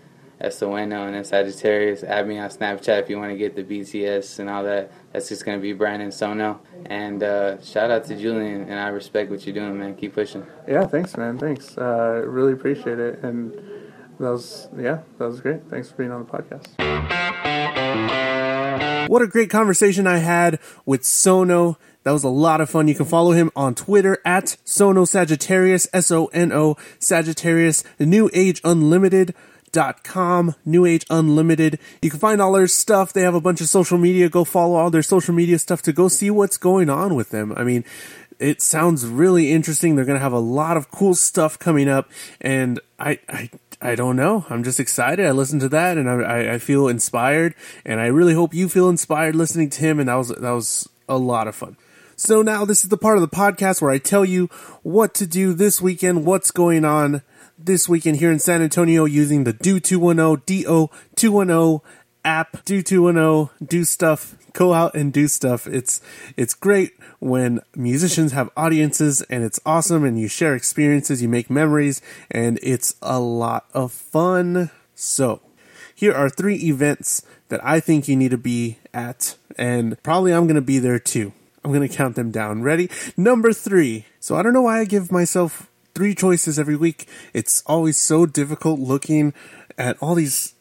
S 0.41 0.63
O 0.63 0.75
N 0.75 0.93
O, 0.93 1.05
and 1.05 1.15
then 1.15 1.25
Sagittarius. 1.25 2.03
Add 2.05 2.29
me 2.29 2.39
on 2.39 2.49
Snapchat 2.51 3.03
if 3.03 3.11
you 3.11 3.19
want 3.19 3.33
to 3.33 3.37
get 3.37 3.57
the 3.57 3.65
BTS 3.65 4.39
and 4.39 4.49
all 4.49 4.63
that. 4.65 4.93
That's 5.13 5.29
just 5.29 5.45
gonna 5.45 5.59
be 5.59 5.73
Brandon 5.73 6.13
Sono. 6.13 6.61
And 6.87 7.23
uh, 7.23 7.61
shout 7.63 7.91
out 7.91 8.05
to 8.07 8.17
Julian, 8.17 8.63
and 8.63 8.79
I 8.79 8.89
respect 8.89 9.31
what 9.31 9.45
you're 9.47 9.55
doing, 9.55 9.79
man. 9.79 9.97
Keep 9.97 10.15
pushing. 10.15 10.47
Yeah, 10.67 10.87
thanks, 10.87 11.17
man. 11.17 11.39
Thanks. 11.39 11.77
Uh, 11.77 12.23
really 12.25 12.53
appreciate 12.53 12.99
it. 12.99 13.23
And 13.23 13.53
that 14.21 14.31
was 14.31 14.69
yeah, 14.79 15.03
that 15.19 15.27
was 15.27 15.41
great. 15.41 15.69
Thanks 15.69 15.91
for 15.91 15.97
being 15.97 16.13
on 16.13 16.25
the 16.25 16.31
podcast. 16.31 16.69
What 19.09 19.23
a 19.23 19.27
great 19.27 19.49
conversation 19.49 20.07
I 20.07 20.19
had 20.19 20.59
with 20.85 21.05
Sono. 21.05 21.79
That 22.05 22.13
was 22.13 22.25
a 22.25 22.29
lot 22.29 22.61
of 22.61 22.71
fun. 22.71 22.89
You 22.89 22.95
can 22.95 23.07
follow 23.07 23.33
him 23.33 23.51
on 23.57 23.75
Twitter 23.75 24.19
at 24.25 24.57
Sono 24.65 25.05
Sagittarius, 25.05 25.89
S 25.93 26.11
O 26.11 26.27
N 26.27 26.53
O 26.53 26.77
Sagittarius, 26.99 27.83
the 27.97 28.07
New 28.07 28.31
Age 28.33 28.61
Unlimited. 28.65 29.35
Dot 29.73 30.05
com, 30.05 30.55
New 30.65 30.85
Age 30.85 31.05
Unlimited. 31.11 31.79
You 32.03 32.11
can 32.11 32.19
find 32.19 32.41
all 32.41 32.53
their 32.53 32.67
stuff. 32.67 33.13
They 33.13 33.23
have 33.23 33.35
a 33.35 33.41
bunch 33.41 33.61
of 33.61 33.69
social 33.69 33.99
media. 33.99 34.29
Go 34.29 34.45
follow 34.45 34.77
all 34.77 34.91
their 34.91 35.03
social 35.03 35.35
media 35.35 35.59
stuff 35.59 35.83
to 35.83 35.93
go 35.93 36.09
see 36.09 36.31
what's 36.31 36.57
going 36.57 36.89
on 36.89 37.15
with 37.15 37.31
them. 37.31 37.53
I 37.57 37.65
mean, 37.65 37.85
it 38.39 38.63
sounds 38.63 39.07
really 39.07 39.53
interesting. 39.53 39.97
They're 39.97 40.05
going 40.05 40.19
to 40.19 40.23
have 40.23 40.33
a 40.33 40.39
lot 40.39 40.77
of 40.77 40.91
cool 40.91 41.15
stuff 41.15 41.59
coming 41.59 41.89
up, 41.89 42.09
and 42.41 42.81
I, 42.99 43.19
I, 43.29 43.51
I 43.81 43.95
don't 43.95 44.17
know. 44.17 44.47
I'm 44.49 44.65
just 44.65 44.81
excited. 44.81 45.27
I 45.27 45.33
listened 45.33 45.61
to 45.63 45.69
that, 45.71 45.99
and 45.99 46.09
I, 46.09 46.55
I 46.55 46.59
feel 46.59 46.89
inspired, 46.89 47.55
and 47.85 48.01
I 48.01 48.07
really 48.07 48.35
hope 48.35 48.55
you 48.55 48.69
feel 48.69 48.89
inspired 48.89 49.37
listening 49.37 49.71
to 49.71 49.81
him. 49.81 50.01
And 50.01 50.09
that 50.09 50.15
was 50.15 50.29
that 50.29 50.53
was 50.53 50.89
a 51.09 51.19
lot 51.19 51.49
of 51.49 51.55
fun. 51.55 51.77
So 52.17 52.43
now 52.43 52.65
this 52.65 52.83
is 52.83 52.91
the 52.91 52.97
part 52.97 53.17
of 53.17 53.23
the 53.23 53.37
podcast 53.37 53.81
where 53.81 53.93
I 53.93 53.99
tell 53.99 54.25
you 54.25 54.49
what 54.83 55.15
to 55.15 55.27
do 55.27 55.53
this 55.53 55.81
weekend, 55.81 56.25
what's 56.25 56.51
going 56.51 56.85
on 56.85 57.23
this 57.59 57.89
weekend 57.89 58.19
here 58.19 58.31
in 58.31 58.39
San 58.39 58.63
Antonio 58.63 59.05
using 59.05 59.45
the 59.45 59.53
Do 59.53 59.81
210 59.81 60.43
DO 60.47 60.91
210 61.17 61.81
app. 62.25 62.65
Do 62.65 62.83
210, 62.83 63.67
do 63.67 63.85
stuff, 63.85 64.37
go 64.53 64.73
out 64.73 64.95
and 64.95 65.13
do 65.13 65.29
stuff. 65.29 65.67
It's 65.67 66.01
it's 66.37 66.55
great 66.55 66.93
when 67.19 67.61
musicians 67.75 68.33
have 68.33 68.51
audiences 68.57 69.23
and 69.23 69.43
it's 69.45 69.61
awesome 69.67 70.05
and 70.05 70.21
you 70.21 70.29
share 70.29 70.55
experiences, 70.55 71.23
you 71.23 71.29
make 71.29 71.51
memories 71.51 72.01
and 72.31 72.59
it's 72.63 72.95
a 73.03 73.19
lot 73.19 73.67
of 73.75 73.93
fun. 73.93 74.71
So, 74.95 75.41
here 75.95 76.15
are 76.15 76.29
three 76.29 76.57
events 76.57 77.23
that 77.49 77.65
I 77.65 77.81
think 77.81 78.09
you 78.09 78.17
need 78.17 78.31
to 78.31 78.39
be 78.39 78.79
at 78.95 79.37
and 79.57 80.01
probably 80.03 80.33
I'm 80.33 80.47
going 80.47 80.55
to 80.55 80.63
be 80.63 80.79
there 80.79 80.99
too. 80.99 81.33
I'm 81.65 81.73
going 81.73 81.87
to 81.87 81.95
count 81.95 82.15
them 82.15 82.31
down. 82.31 82.63
Ready? 82.63 82.89
Number 83.17 83.53
3. 83.53 84.07
So 84.21 84.37
I 84.37 84.43
don't 84.43 84.53
know 84.53 84.63
why 84.63 84.81
I 84.81 84.85
give 84.85 85.11
myself 85.13 85.69
three 85.99 86.15
choices 86.15 86.61
every 86.61 86.77
week. 86.77 87.09
It's 87.35 87.61
always 87.67 87.97
so 87.97 88.25
difficult 88.25 88.79
looking 88.79 89.35
at 89.77 89.97
all 90.01 90.15
these 90.15 90.55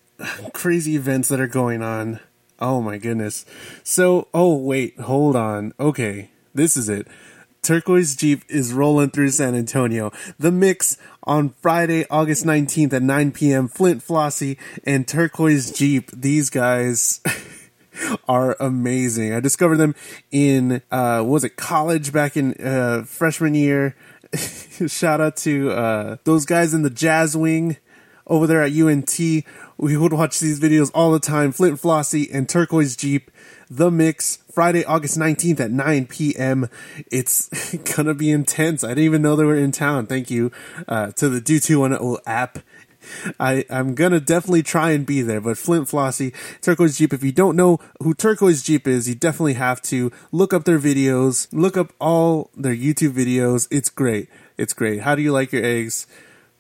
crazy 0.52 0.95
events 0.95 1.28
that 1.28 1.39
are 1.39 1.45
going 1.45 1.84
on. 1.84 2.21
Oh 2.60 2.82
my 2.82 2.97
goodness. 2.97 3.45
So, 3.84 4.30
oh 4.34 4.56
wait, 4.56 5.00
hold 5.00 5.36
on. 5.36 5.76
Okay, 5.80 6.32
this 6.56 6.76
is 6.76 6.89
it. 6.89 7.08
Turquoise 7.62 8.15
Jeep 8.15 8.45
is 8.50 8.73
rolling 8.73 9.12
through 9.12 9.30
San 9.30 9.54
Antonio. 9.54 10.12
The 10.39 10.52
mix 10.52 10.97
on 11.21 11.50
Friday, 11.62 12.08
August 12.10 12.43
19th 12.43 12.93
at 12.93 13.04
9 13.04 13.32
p.m. 13.32 13.67
Flynt 13.67 14.02
Flossy 14.02 14.58
and 14.86 15.08
Turquoise 15.08 15.71
Jeep. 15.71 16.10
These 16.10 16.50
guys 16.50 17.21
are 18.28 18.58
amazing. 18.60 19.36
I 19.36 19.39
discovered 19.39 19.78
them 19.78 19.93
in, 20.32 20.82
uh, 20.89 21.23
was 21.23 21.43
it 21.43 21.58
college 21.58 22.12
back 22.12 22.36
in, 22.36 22.56
uh, 22.56 23.04
freshman 23.04 23.54
year. 23.54 23.95
Shout 24.88 25.22
out 25.22 25.38
to, 25.38 25.72
uh, 25.72 26.18
those 26.24 26.46
guys 26.46 26.74
in 26.74 26.82
the 26.82 26.90
jazz 26.90 27.36
wing 27.36 27.78
over 28.26 28.48
there 28.48 28.62
at 28.62 28.74
UNT. 28.74 29.20
We 29.78 29.98
would 29.98 30.13
watch 30.13 30.40
these 30.40 30.60
videos 30.60 30.92
all 30.94 31.12
the 31.12 31.20
time. 31.20 31.52
Flynt 31.52 31.80
Flossy 31.80 32.30
and 32.34 32.48
Turquoise 32.48 32.96
Jeep. 32.96 33.32
The 33.70 33.92
Mix, 33.92 34.38
Friday, 34.50 34.86
August 34.86 35.20
19th 35.20 35.60
at 35.60 35.72
9 35.72 36.06
p.m. 36.08 36.70
It's 37.12 37.50
gonna 37.96 38.13
be 38.13 38.32
intense. 38.32 38.84
I 38.84 38.90
didn't 38.90 39.04
even 39.04 39.22
know 39.22 39.36
they 39.36 39.44
were 39.44 39.58
in 39.58 39.74
town. 39.74 40.08
Thank 40.08 40.32
you, 40.32 40.52
uh, 40.88 41.12
to 41.12 41.28
the 41.28 41.42
Do 41.42 41.60
210 41.60 42.18
app. 42.26 42.60
I, 43.39 43.65
I'm 43.70 43.96
gonna 43.96 44.20
definitely 44.20 44.63
try 44.63 44.91
and 44.91 45.06
be 45.06 45.22
there, 45.22 45.41
but 45.41 45.58
Flynt 45.58 45.88
Flossy, 45.88 46.34
Turquoise 46.62 46.98
Jeep, 46.98 47.13
if 47.13 47.24
you 47.24 47.32
don't 47.32 47.56
know 47.56 47.80
who 48.02 48.13
Turquoise 48.13 48.63
Jeep 48.63 48.88
is, 48.88 49.08
you 49.08 49.15
definitely 49.15 49.54
have 49.54 49.82
to 49.84 50.12
look 50.32 50.54
up 50.54 50.65
their 50.65 50.80
videos, 50.80 51.48
look 51.52 51.78
up 51.78 51.93
all 52.00 52.50
their 52.56 52.76
YouTube 52.76 53.13
videos. 53.13 53.67
It's 53.72 53.89
great. 53.89 54.30
It's 54.58 54.74
great. 54.74 55.02
How 55.02 55.15
do 55.15 55.22
you 55.22 55.32
like 55.32 55.52
your 55.52 55.63
eggs? 55.63 56.08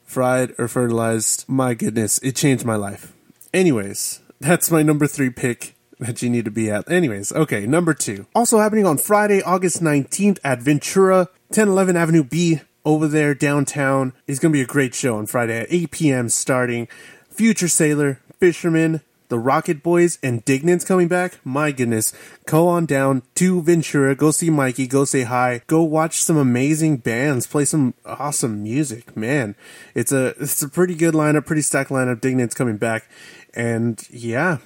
Fried 0.03 0.53
or 0.57 0.67
fertilized? 0.67 1.45
My 1.47 1.73
goodness, 1.73 2.17
it 2.19 2.35
changed 2.35 2.63
my 2.65 2.75
life. 2.75 3.13
Anyways, 3.53 4.21
that's 4.39 4.71
my 4.71 4.83
number 4.83 5.07
three 5.07 5.29
pick 5.29 5.75
that 5.99 6.21
you 6.21 6.29
need 6.29 6.45
to 6.45 6.51
be 6.51 6.69
at. 6.69 6.89
Anyways, 6.89 7.31
okay, 7.31 7.65
number 7.65 7.93
two. 7.93 8.27
Also 8.35 8.59
happening 8.59 8.85
on 8.85 8.97
Friday, 8.97 9.41
August 9.41 9.81
19th 9.81 10.39
at 10.43 10.61
Ventura, 10.61 11.29
1011 11.49 11.97
Avenue 11.97 12.23
B 12.23 12.61
over 12.87 13.05
there 13.05 13.35
downtown. 13.35 14.13
It's 14.27 14.39
going 14.39 14.53
to 14.53 14.57
be 14.57 14.61
a 14.61 14.65
great 14.65 14.95
show 14.95 15.17
on 15.17 15.25
Friday 15.25 15.59
at 15.59 15.67
8 15.69 15.91
p.m. 15.91 16.29
starting. 16.29 16.87
Future 17.29 17.67
Sailor, 17.67 18.21
Fisherman, 18.39 19.01
the 19.27 19.37
Rocket 19.37 19.83
Boys, 19.83 20.17
and 20.23 20.45
Dignant's 20.45 20.85
coming 20.85 21.09
back. 21.09 21.37
My 21.43 21.73
goodness. 21.73 22.13
Go 22.45 22.69
on 22.69 22.85
down 22.85 23.23
to 23.35 23.61
Ventura. 23.61 24.15
Go 24.15 24.31
see 24.31 24.49
Mikey. 24.49 24.87
Go 24.87 25.03
say 25.03 25.23
hi. 25.23 25.63
Go 25.67 25.83
watch 25.83 26.21
some 26.21 26.37
amazing 26.37 26.97
bands. 26.97 27.45
Play 27.45 27.65
some 27.65 27.93
awesome 28.05 28.63
music. 28.63 29.17
Man, 29.17 29.55
it's 29.93 30.13
a, 30.13 30.27
it's 30.39 30.61
a 30.61 30.69
pretty 30.69 30.95
good 30.95 31.13
lineup, 31.13 31.45
pretty 31.45 31.63
stacked 31.63 31.89
lineup. 31.89 32.21
Dignant's 32.21 32.55
coming 32.55 32.77
back. 32.77 33.09
And 33.53 34.01
yeah, 34.09 34.59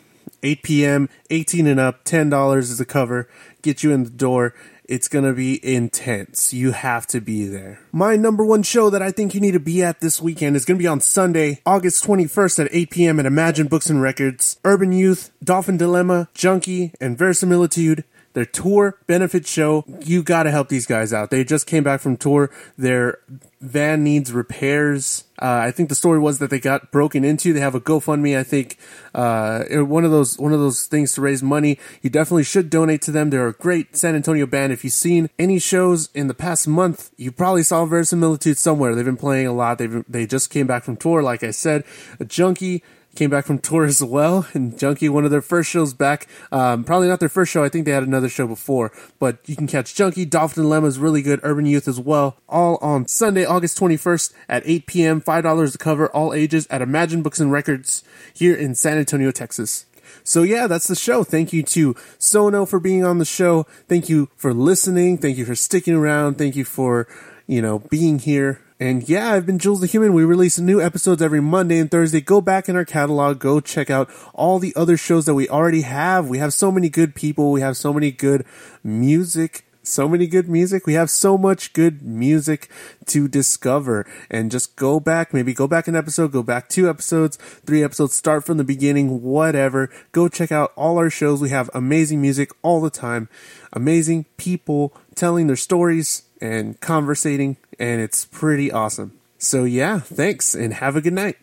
8 0.43 0.61
p.m., 0.61 1.09
18 1.31 1.65
and 1.65 1.79
up, 1.79 2.03
$10 2.03 2.57
is 2.57 2.77
the 2.77 2.85
cover. 2.85 3.27
Get 3.63 3.81
you 3.81 3.91
in 3.91 4.03
the 4.03 4.11
door. 4.11 4.53
It's 4.91 5.07
gonna 5.07 5.31
be 5.31 5.65
intense. 5.65 6.51
You 6.53 6.73
have 6.73 7.07
to 7.07 7.21
be 7.21 7.45
there. 7.45 7.79
My 7.93 8.17
number 8.17 8.43
one 8.43 8.61
show 8.61 8.89
that 8.89 9.01
I 9.01 9.09
think 9.09 9.33
you 9.33 9.39
need 9.39 9.53
to 9.53 9.59
be 9.59 9.81
at 9.81 10.01
this 10.01 10.21
weekend 10.21 10.57
is 10.57 10.65
gonna 10.65 10.79
be 10.79 10.85
on 10.85 10.99
Sunday, 10.99 11.61
August 11.65 12.03
21st 12.03 12.65
at 12.65 12.69
8 12.73 12.89
p.m. 12.89 13.17
at 13.17 13.25
Imagine 13.25 13.67
Books 13.67 13.89
and 13.89 14.01
Records. 14.01 14.59
Urban 14.65 14.91
Youth, 14.91 15.31
Dolphin 15.41 15.77
Dilemma, 15.77 16.27
Junkie, 16.33 16.91
and 16.99 17.17
Verisimilitude 17.17 18.03
their 18.33 18.45
tour 18.45 18.97
benefit 19.07 19.47
show. 19.47 19.85
You 20.01 20.23
got 20.23 20.43
to 20.43 20.51
help 20.51 20.69
these 20.69 20.85
guys 20.85 21.13
out. 21.13 21.31
They 21.31 21.43
just 21.43 21.67
came 21.67 21.83
back 21.83 22.01
from 22.01 22.17
tour. 22.17 22.49
Their 22.77 23.19
van 23.61 24.03
needs 24.03 24.33
repairs. 24.33 25.23
Uh, 25.39 25.61
I 25.63 25.71
think 25.71 25.89
the 25.89 25.95
story 25.95 26.19
was 26.19 26.39
that 26.39 26.49
they 26.49 26.59
got 26.59 26.91
broken 26.91 27.23
into. 27.23 27.53
They 27.53 27.59
have 27.59 27.75
a 27.75 27.79
GoFundMe. 27.79 28.37
I 28.37 28.43
think 28.43 28.77
uh, 29.13 29.63
one 29.85 30.03
of 30.03 30.11
those 30.11 30.37
one 30.37 30.51
of 30.51 30.59
those 30.59 30.85
things 30.87 31.13
to 31.13 31.21
raise 31.21 31.43
money. 31.43 31.77
You 32.01 32.09
definitely 32.09 32.43
should 32.43 32.69
donate 32.69 33.01
to 33.03 33.11
them. 33.11 33.29
They're 33.29 33.47
a 33.47 33.53
great 33.53 33.95
San 33.95 34.15
Antonio 34.15 34.47
band. 34.47 34.73
If 34.73 34.83
you've 34.83 34.93
seen 34.93 35.29
any 35.37 35.59
shows 35.59 36.09
in 36.13 36.27
the 36.27 36.33
past 36.33 36.67
month, 36.67 37.11
you 37.17 37.31
probably 37.31 37.63
saw 37.63 37.85
Verisimilitude 37.85 38.57
somewhere. 38.57 38.95
They've 38.95 39.05
been 39.05 39.17
playing 39.17 39.47
a 39.47 39.53
lot. 39.53 39.77
They 39.77 39.87
they 39.87 40.25
just 40.25 40.49
came 40.49 40.67
back 40.67 40.83
from 40.83 40.97
tour. 40.97 41.21
Like 41.21 41.43
I 41.43 41.51
said, 41.51 41.83
a 42.19 42.25
junkie 42.25 42.83
came 43.15 43.29
back 43.29 43.45
from 43.45 43.59
tour 43.59 43.85
as 43.85 44.01
well. 44.03 44.47
And 44.53 44.77
Junkie, 44.77 45.09
one 45.09 45.25
of 45.25 45.31
their 45.31 45.41
first 45.41 45.69
shows 45.69 45.93
back. 45.93 46.27
Um, 46.51 46.83
probably 46.83 47.07
not 47.07 47.19
their 47.19 47.29
first 47.29 47.51
show. 47.51 47.63
I 47.63 47.69
think 47.69 47.85
they 47.85 47.91
had 47.91 48.03
another 48.03 48.29
show 48.29 48.47
before. 48.47 48.91
But 49.19 49.37
you 49.45 49.55
can 49.55 49.67
catch 49.67 49.95
Junkie, 49.95 50.25
Dolphin 50.25 50.63
Dilemma 50.63 50.87
is 50.87 50.99
really 50.99 51.21
good. 51.21 51.39
Urban 51.43 51.65
Youth 51.65 51.87
as 51.87 51.99
well. 51.99 52.37
All 52.47 52.77
on 52.77 53.07
Sunday, 53.07 53.45
August 53.45 53.77
21st 53.79 54.33
at 54.49 54.63
8 54.65 54.85
p.m. 54.85 55.21
$5 55.21 55.71
to 55.71 55.77
cover 55.77 56.09
all 56.11 56.33
ages 56.33 56.67
at 56.69 56.81
Imagine 56.81 57.21
Books 57.21 57.39
and 57.39 57.51
Records 57.51 58.03
here 58.33 58.55
in 58.55 58.75
San 58.75 58.97
Antonio, 58.97 59.31
Texas. 59.31 59.85
So 60.23 60.43
yeah, 60.43 60.67
that's 60.67 60.87
the 60.87 60.95
show. 60.95 61.23
Thank 61.23 61.53
you 61.53 61.63
to 61.63 61.95
Sono 62.17 62.65
for 62.65 62.79
being 62.79 63.03
on 63.03 63.17
the 63.17 63.25
show. 63.25 63.63
Thank 63.87 64.09
you 64.09 64.29
for 64.35 64.53
listening. 64.53 65.17
Thank 65.17 65.37
you 65.37 65.45
for 65.45 65.55
sticking 65.55 65.95
around. 65.95 66.37
Thank 66.37 66.55
you 66.55 66.65
for, 66.65 67.07
you 67.47 67.61
know, 67.61 67.79
being 67.79 68.19
here 68.19 68.61
and 68.81 69.07
yeah, 69.07 69.33
I've 69.33 69.45
been 69.45 69.59
Jules 69.59 69.79
the 69.79 69.85
Human. 69.85 70.11
We 70.11 70.23
release 70.23 70.57
new 70.57 70.81
episodes 70.81 71.21
every 71.21 71.39
Monday 71.39 71.77
and 71.77 71.91
Thursday. 71.91 72.19
Go 72.19 72.41
back 72.41 72.67
in 72.67 72.75
our 72.75 72.83
catalog, 72.83 73.37
go 73.37 73.59
check 73.59 73.91
out 73.91 74.09
all 74.33 74.57
the 74.57 74.73
other 74.75 74.97
shows 74.97 75.25
that 75.27 75.35
we 75.35 75.47
already 75.47 75.81
have. 75.81 76.27
We 76.27 76.39
have 76.39 76.51
so 76.51 76.71
many 76.71 76.89
good 76.89 77.13
people, 77.13 77.51
we 77.51 77.61
have 77.61 77.77
so 77.77 77.93
many 77.93 78.09
good 78.09 78.43
music. 78.83 79.65
So 79.83 80.07
many 80.07 80.27
good 80.27 80.47
music. 80.47 80.85
We 80.85 80.93
have 80.93 81.09
so 81.09 81.39
much 81.39 81.73
good 81.73 82.03
music 82.03 82.69
to 83.07 83.27
discover. 83.27 84.05
And 84.29 84.51
just 84.51 84.75
go 84.75 84.99
back, 84.99 85.33
maybe 85.33 85.55
go 85.55 85.67
back 85.67 85.87
an 85.87 85.95
episode, 85.95 86.31
go 86.31 86.43
back 86.43 86.69
two 86.69 86.87
episodes, 86.87 87.37
three 87.65 87.83
episodes, 87.83 88.13
start 88.13 88.45
from 88.45 88.57
the 88.57 88.63
beginning, 88.63 89.23
whatever. 89.23 89.89
Go 90.11 90.29
check 90.29 90.51
out 90.51 90.71
all 90.75 90.99
our 90.99 91.09
shows. 91.09 91.41
We 91.41 91.49
have 91.49 91.71
amazing 91.73 92.21
music 92.21 92.51
all 92.61 92.79
the 92.79 92.91
time, 92.91 93.27
amazing 93.73 94.25
people 94.37 94.93
telling 95.15 95.47
their 95.47 95.55
stories 95.55 96.25
and 96.41 96.79
conversating 96.79 97.57
and 97.79 98.01
it's 98.01 98.25
pretty 98.25 98.71
awesome. 98.71 99.13
So, 99.37 99.63
yeah, 99.63 99.99
thanks 99.99 100.53
and 100.53 100.73
have 100.73 100.95
a 100.95 101.01
good 101.01 101.13
night. 101.13 101.37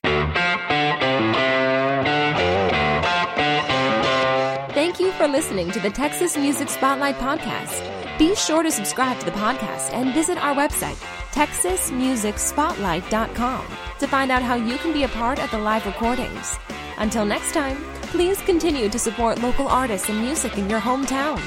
Thank 4.73 5.01
you 5.01 5.11
for 5.13 5.27
listening 5.27 5.71
to 5.73 5.81
the 5.81 5.91
Texas 5.91 6.37
Music 6.37 6.69
Spotlight 6.69 7.17
Podcast. 7.17 7.83
Be 8.19 8.37
sure 8.37 8.63
to 8.63 8.71
subscribe 8.71 9.19
to 9.19 9.25
the 9.27 9.33
podcast 9.33 9.93
and 9.93 10.15
visit 10.15 10.39
our 10.39 10.55
website, 10.55 10.95
texasmusicspotlight.com, 11.33 13.67
to 13.99 14.07
find 14.07 14.31
out 14.31 14.43
how 14.43 14.55
you 14.55 14.79
can 14.79 14.93
be 14.93 15.03
a 15.03 15.09
part 15.09 15.41
of 15.41 15.51
the 15.51 15.59
live 15.59 15.85
recordings. 15.87 16.57
Until 16.99 17.25
next 17.25 17.53
time, 17.53 17.77
please 18.03 18.41
continue 18.43 18.89
to 18.89 18.99
support 18.99 19.41
local 19.43 19.67
artists 19.69 20.09
and 20.09 20.21
music 20.21 20.57
in 20.59 20.69
your 20.71 20.81
hometown. 20.81 21.39